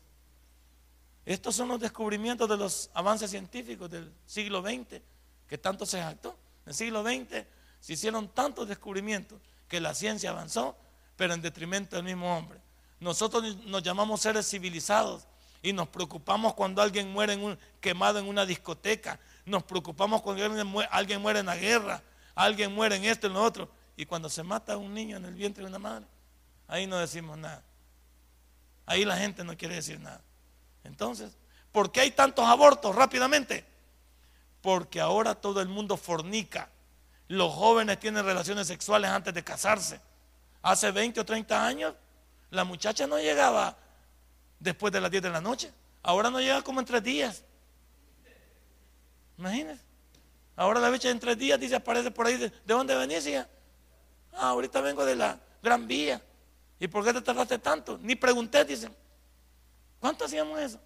Estos 1.25 1.55
son 1.55 1.69
los 1.69 1.81
descubrimientos 1.81 2.49
de 2.49 2.57
los 2.57 2.91
avances 2.95 3.31
científicos 3.31 3.91
del 3.91 4.13
siglo 4.27 4.63
XX, 4.63 5.01
que 5.47 5.59
tanto 5.59 5.85
se 5.85 6.01
jactó. 6.01 6.31
En 6.65 6.71
el 6.71 6.75
siglo 6.75 7.03
XX 7.03 7.45
se 7.81 7.93
hicieron 7.93 8.29
tantos 8.29 8.67
descubrimientos 8.67 9.39
que 9.69 9.81
la 9.81 9.95
ciencia 9.95 10.31
avanzó, 10.31 10.77
pero 11.17 11.35
en 11.35 11.43
detrimento 11.43 11.97
del 11.97 12.05
mismo 12.05 12.37
hombre. 12.37 12.61
Nosotros 13.01 13.57
nos 13.67 13.83
llamamos 13.83 14.21
seres 14.21 14.49
civilizados 14.49 15.27
y 15.63 15.73
nos 15.73 15.89
preocupamos 15.89 16.55
cuando 16.55 16.83
alguien 16.83 17.13
muere 17.13 17.35
en 17.35 17.59
quemado 17.81 18.19
en 18.19 18.27
una 18.27 18.47
discoteca. 18.47 19.21
Nos 19.45 19.63
preocupamos 19.65 20.23
cuando 20.23 20.45
alguien 20.91 21.21
muere, 21.21 21.41
en 21.41 21.47
la 21.47 21.57
guerra, 21.57 22.03
alguien 22.35 22.75
muere 22.75 22.97
en 22.97 23.05
esto 23.05 23.27
en 23.27 23.35
lo 23.35 23.43
otro. 23.43 23.69
Y 23.97 24.07
cuando 24.07 24.29
se 24.29 24.43
mata 24.43 24.75
a 24.75 24.77
un 24.77 24.95
niño 24.95 25.17
en 25.17 25.25
el 25.25 25.35
vientre 25.35 25.63
de 25.63 25.69
una 25.69 25.79
madre, 25.79 26.07
ahí 26.67 26.87
no 26.87 26.97
decimos 26.97 27.37
nada. 27.37 27.63
Ahí 28.89 29.05
la 29.05 29.19
gente 29.19 29.45
no 29.45 29.55
quiere 29.55 29.75
decir 29.75 30.01
nada. 30.01 30.23
Entonces, 30.83 31.37
¿por 31.73 31.93
qué 31.93 32.01
hay 32.01 32.11
tantos 32.11 32.47
abortos 32.47 32.97
rápidamente? 32.97 33.67
Porque 34.63 34.99
ahora 34.99 35.35
todo 35.35 35.61
el 35.61 35.69
mundo 35.69 35.99
fornica. 35.99 36.71
Los 37.29 37.53
jóvenes 37.53 38.01
tienen 38.01 38.25
relaciones 38.25 38.67
sexuales 38.67 39.11
antes 39.11 39.35
de 39.35 39.45
casarse. 39.45 40.01
Hace 40.63 40.91
20 40.91 41.21
o 41.21 41.25
30 41.27 41.67
años 41.67 41.95
la 42.49 42.65
muchacha 42.65 43.07
no 43.07 43.19
llegaba 43.19 43.77
después 44.59 44.91
de 44.91 45.03
las 45.03 45.11
10 45.11 45.23
de 45.23 45.31
la 45.31 45.43
noche. 45.43 45.71
Ahora 46.03 46.31
no 46.31 46.41
llega 46.41 46.63
como 46.63 46.81
en 46.81 46.87
tres 46.87 47.03
días. 47.03 47.45
Imagínense. 49.37 49.85
Ahora 50.57 50.81
la 50.81 50.89
bicha 50.89 51.11
en 51.11 51.21
tres 51.21 51.37
días 51.37 51.61
dice, 51.61 51.77
aparece 51.77 52.11
por 52.11 52.27
ahí. 52.27 52.39
¿De, 52.39 52.51
dónde 52.65 52.97
venís? 52.97 53.29
Ah, 54.33 54.49
ahorita 54.49 54.81
vengo 54.81 55.05
de 55.05 55.15
la 55.15 55.39
Gran 55.63 55.87
Vía. 55.87 56.23
¿Y 56.81 56.89
por 56.89 57.05
qué 57.05 57.13
te 57.13 57.21
tardaste 57.21 57.59
tanto? 57.59 57.99
Ni 58.03 58.15
pregunté, 58.15 58.65
dicen. 58.65 58.95
¿Cuánto 60.01 60.25
hacíamos 60.25 60.61
eso? 60.61 60.81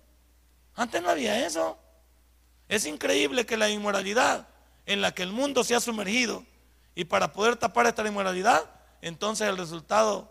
Antes 0.75 1.03
no 1.03 1.11
había 1.11 1.47
eso. 1.47 1.79
Es 2.69 2.87
increíble 2.87 3.45
que 3.45 3.57
la 3.57 3.69
inmoralidad 3.69 4.49
en 4.87 5.01
la 5.01 5.13
que 5.13 5.23
el 5.23 5.33
mundo 5.33 5.65
se 5.65 5.75
ha 5.75 5.81
sumergido 5.81 6.45
y 6.95 7.05
para 7.05 7.33
poder 7.33 7.57
tapar 7.57 7.87
esta 7.87 8.07
inmoralidad, 8.07 8.69
entonces 9.01 9.49
el 9.49 9.57
resultado 9.57 10.31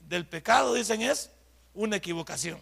del 0.00 0.26
pecado, 0.26 0.74
dicen, 0.74 1.02
es 1.02 1.30
una 1.74 1.96
equivocación. 1.96 2.58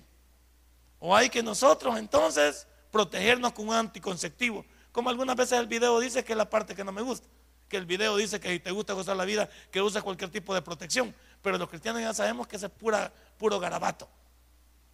O 0.99 1.14
hay 1.14 1.30
que 1.30 1.43
nosotros 1.43 1.97
entonces 1.99 2.66
protegernos 2.91 3.53
con 3.53 3.68
un 3.68 3.74
anticonceptivo. 3.74 4.64
Como 4.93 5.11
algunas 5.11 5.36
veces 5.36 5.59
el 5.59 5.66
video 5.66 6.01
dice 6.01 6.24
que 6.24 6.32
es 6.32 6.36
la 6.36 6.51
parte 6.51 6.74
que 6.74 6.84
no 6.84 6.93
me 6.93 7.03
gusta. 7.03 7.26
Que 7.68 7.76
el 7.76 7.86
video 7.86 8.16
dice 8.16 8.41
que 8.41 8.51
si 8.51 8.61
te 8.61 8.70
gusta 8.70 8.95
gozar 8.95 9.16
la 9.16 9.24
vida, 9.24 9.49
que 9.70 9.80
uses 9.80 10.03
cualquier 10.03 10.30
tipo 10.30 10.55
de 10.55 10.62
protección. 10.62 11.14
Pero 11.43 11.59
los 11.59 11.68
cristianos 11.68 12.03
ya 12.03 12.12
sabemos 12.12 12.47
que 12.47 12.57
ese 12.57 12.66
es 12.66 12.72
pura, 12.72 13.12
puro 13.39 13.61
garabato. 13.61 14.09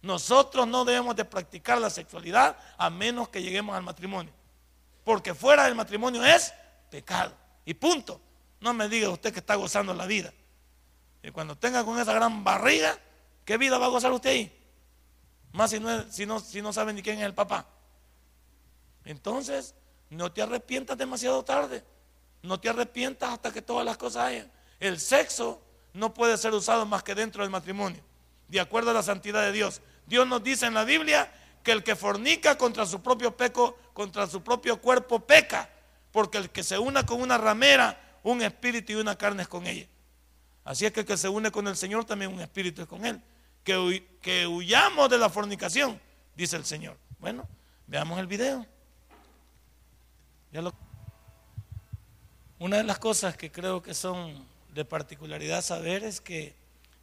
Nosotros 0.01 0.67
no 0.67 0.85
debemos 0.85 1.15
de 1.15 1.25
practicar 1.25 1.79
la 1.79 1.89
sexualidad 1.89 2.57
a 2.77 2.89
menos 2.89 3.29
que 3.29 3.41
lleguemos 3.41 3.75
al 3.75 3.83
matrimonio. 3.83 4.31
Porque 5.03 5.33
fuera 5.33 5.65
del 5.65 5.75
matrimonio 5.75 6.23
es 6.23 6.53
pecado. 6.91 7.33
Y 7.65 7.73
punto. 7.73 8.21
No 8.61 8.73
me 8.73 8.87
diga 8.87 9.09
usted 9.09 9.33
que 9.33 9.39
está 9.39 9.55
gozando 9.55 9.93
la 9.93 10.05
vida. 10.05 10.33
Y 11.23 11.31
cuando 11.31 11.57
tenga 11.57 11.83
con 11.83 11.99
esa 11.99 12.13
gran 12.13 12.43
barriga, 12.43 12.97
¿qué 13.43 13.57
vida 13.57 13.77
va 13.77 13.87
a 13.87 13.89
gozar 13.89 14.11
usted 14.11 14.29
ahí? 14.29 14.65
Más 15.51 15.71
si 15.71 15.79
no, 15.79 16.11
si 16.11 16.25
no, 16.25 16.39
si 16.39 16.61
no 16.61 16.71
sabe 16.71 16.93
ni 16.93 17.01
quién 17.01 17.17
es 17.17 17.25
el 17.25 17.33
papá. 17.33 17.65
Entonces, 19.05 19.73
no 20.09 20.31
te 20.31 20.41
arrepientas 20.41 20.97
demasiado 20.97 21.43
tarde. 21.43 21.83
No 22.41 22.59
te 22.59 22.69
arrepientas 22.69 23.33
hasta 23.33 23.51
que 23.51 23.61
todas 23.61 23.85
las 23.85 23.97
cosas 23.97 24.25
hayan. 24.25 24.51
El 24.79 24.99
sexo 24.99 25.61
no 25.95 26.13
puede 26.13 26.37
ser 26.37 26.53
usado 26.53 26.85
más 26.85 27.03
que 27.03 27.15
dentro 27.15 27.41
del 27.41 27.49
matrimonio, 27.49 28.01
de 28.49 28.59
acuerdo 28.59 28.91
a 28.91 28.93
la 28.93 29.01
santidad 29.01 29.41
de 29.41 29.51
Dios. 29.51 29.81
Dios 30.05 30.27
nos 30.27 30.43
dice 30.43 30.65
en 30.65 30.73
la 30.73 30.83
Biblia 30.83 31.31
que 31.63 31.71
el 31.71 31.83
que 31.83 31.95
fornica 31.95 32.57
contra 32.57 32.85
su 32.85 33.01
propio 33.01 33.35
peco, 33.35 33.77
contra 33.93 34.27
su 34.27 34.43
propio 34.43 34.79
cuerpo, 34.81 35.21
peca, 35.21 35.69
porque 36.11 36.37
el 36.37 36.49
que 36.49 36.63
se 36.63 36.77
una 36.77 37.05
con 37.05 37.21
una 37.21 37.37
ramera, 37.37 38.19
un 38.23 38.41
espíritu 38.41 38.91
y 38.91 38.95
una 38.95 39.17
carne 39.17 39.43
es 39.43 39.47
con 39.47 39.65
ella. 39.65 39.87
Así 40.65 40.85
es 40.85 40.91
que 40.91 40.99
el 41.01 41.05
que 41.05 41.17
se 41.17 41.29
une 41.29 41.49
con 41.49 41.67
el 41.67 41.77
Señor 41.77 42.05
también 42.05 42.33
un 42.33 42.41
espíritu 42.41 42.81
es 42.81 42.87
con 42.87 43.05
él. 43.05 43.21
Que, 43.63 44.17
que 44.21 44.45
huyamos 44.45 45.09
de 45.09 45.17
la 45.17 45.29
fornicación, 45.29 45.99
dice 46.35 46.57
el 46.57 46.65
Señor. 46.65 46.97
Bueno, 47.19 47.47
veamos 47.87 48.19
el 48.19 48.27
video. 48.27 48.65
Una 52.59 52.77
de 52.77 52.83
las 52.83 52.99
cosas 52.99 53.35
que 53.37 53.51
creo 53.51 53.81
que 53.81 53.93
son 53.93 54.45
de 54.75 54.83
particularidad 54.83 55.63
saber 55.63 56.03
es 56.03 56.19
que 56.19 56.53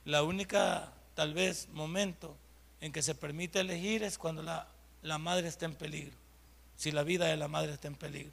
la 0.05 0.23
única, 0.23 0.93
tal 1.15 1.33
vez, 1.33 1.69
momento 1.73 2.37
en 2.83 2.93
que 2.93 3.03
se 3.03 3.15
permite 3.15 3.61
elegir 3.61 4.03
es 4.03 4.19
cuando 4.19 4.43
la, 4.43 4.69
la 5.03 5.17
madre 5.17 5.49
está 5.49 5.65
en 5.65 5.75
peligro, 5.75 6.15
si 6.77 6.93
la 6.93 7.03
vida 7.03 7.27
de 7.27 7.37
la 7.37 7.49
madre 7.49 7.73
está 7.73 7.89
en 7.89 7.95
peligro. 7.95 8.31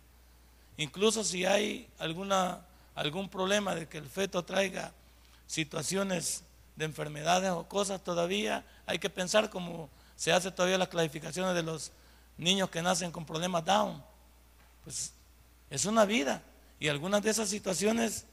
Incluso 0.75 1.23
si 1.23 1.45
hay 1.45 1.87
alguna, 1.99 2.65
algún 2.95 3.29
problema 3.29 3.75
de 3.75 3.87
que 3.87 3.97
el 3.97 4.09
feto 4.09 4.43
traiga 4.43 4.91
situaciones 5.47 6.43
de 6.75 6.85
enfermedades 6.85 7.51
o 7.51 7.65
cosas, 7.67 8.03
todavía 8.03 8.65
hay 8.85 8.99
que 8.99 9.09
pensar 9.09 9.49
como 9.49 9.89
se 10.17 10.33
hace 10.33 10.51
todavía 10.51 10.77
las 10.77 10.89
clasificaciones 10.89 11.55
de 11.55 11.63
los 11.63 11.93
niños 12.37 12.69
que 12.69 12.81
nacen 12.81 13.11
con 13.11 13.25
problemas 13.25 13.63
Down. 13.63 14.03
Pues 14.83 15.13
es 15.69 15.85
una 15.85 16.03
vida 16.03 16.41
y 16.77 16.89
algunas 16.89 17.21
de 17.21 17.29
esas 17.29 17.47
situaciones 17.47 18.25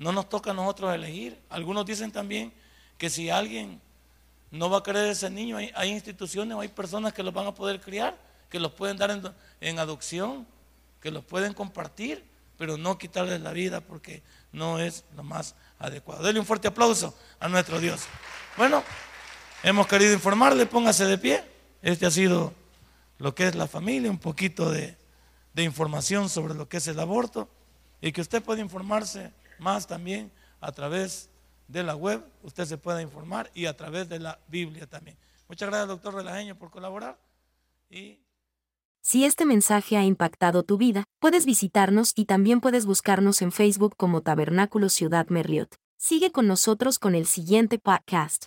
no 0.00 0.12
nos 0.12 0.30
toca 0.30 0.52
a 0.52 0.54
nosotros 0.54 0.94
elegir. 0.94 1.38
Algunos 1.50 1.84
dicen 1.84 2.10
también 2.10 2.54
que 2.96 3.10
si 3.10 3.28
alguien 3.28 3.82
no 4.50 4.70
va 4.70 4.78
a 4.78 4.82
querer 4.82 5.06
ese 5.08 5.28
niño. 5.28 5.58
Hay, 5.58 5.90
instituciones 5.90 6.56
o 6.56 6.60
hay 6.60 6.68
personas 6.68 7.12
que 7.12 7.22
los 7.22 7.34
van 7.34 7.46
a 7.46 7.54
poder 7.54 7.82
criar, 7.82 8.16
que 8.48 8.58
los 8.58 8.72
pueden 8.72 8.96
dar 8.96 9.10
en, 9.60 9.78
adopción, 9.78 10.46
que 11.02 11.10
los 11.10 11.22
pueden 11.22 11.52
compartir, 11.52 12.24
pero 12.56 12.78
no 12.78 12.96
quitarles 12.96 13.42
la 13.42 13.52
vida 13.52 13.82
porque 13.82 14.22
no 14.52 14.78
es 14.78 15.04
lo 15.16 15.22
más 15.22 15.54
adecuado. 15.78 16.22
Dele 16.22 16.40
un 16.40 16.46
fuerte 16.46 16.68
aplauso 16.68 17.14
a 17.38 17.48
nuestro 17.50 17.78
Dios. 17.78 18.00
Bueno, 18.56 18.82
hemos 19.62 19.86
querido 19.86 20.14
informarle, 20.14 20.64
póngase 20.64 21.04
de 21.04 21.18
pie. 21.18 21.44
Este 21.82 22.06
ha 22.06 22.10
sido 22.10 22.54
lo 23.18 23.34
que 23.34 23.48
es 23.48 23.54
la 23.54 23.68
familia, 23.68 24.10
un 24.10 24.18
poquito 24.18 24.70
de, 24.70 24.96
de 25.52 25.62
información 25.62 26.30
sobre 26.30 26.54
lo 26.54 26.70
que 26.70 26.78
es 26.78 26.86
el 26.86 26.98
aborto 26.98 27.50
y 28.00 28.12
que 28.12 28.22
usted 28.22 28.42
puede 28.42 28.62
informarse 28.62 29.30
más 29.60 29.86
también 29.86 30.32
a 30.60 30.72
través 30.72 31.30
de 31.68 31.82
la 31.82 31.94
web, 31.94 32.24
usted 32.42 32.64
se 32.64 32.78
pueda 32.78 33.00
informar 33.00 33.50
y 33.54 33.66
a 33.66 33.76
través 33.76 34.08
de 34.08 34.18
la 34.18 34.40
Biblia 34.48 34.86
también. 34.86 35.16
Muchas 35.48 35.68
gracias, 35.68 35.88
doctor 35.88 36.14
Relajeño, 36.14 36.56
por 36.56 36.70
colaborar. 36.70 37.18
Y... 37.88 38.18
Si 39.02 39.24
este 39.24 39.46
mensaje 39.46 39.96
ha 39.96 40.04
impactado 40.04 40.62
tu 40.62 40.76
vida, 40.76 41.04
puedes 41.20 41.46
visitarnos 41.46 42.12
y 42.14 42.26
también 42.26 42.60
puedes 42.60 42.86
buscarnos 42.86 43.40
en 43.40 43.52
Facebook 43.52 43.94
como 43.96 44.20
Tabernáculo 44.20 44.88
Ciudad 44.88 45.28
Merliot. 45.28 45.74
Sigue 45.96 46.32
con 46.32 46.46
nosotros 46.46 46.98
con 46.98 47.14
el 47.14 47.26
siguiente 47.26 47.78
podcast. 47.78 48.46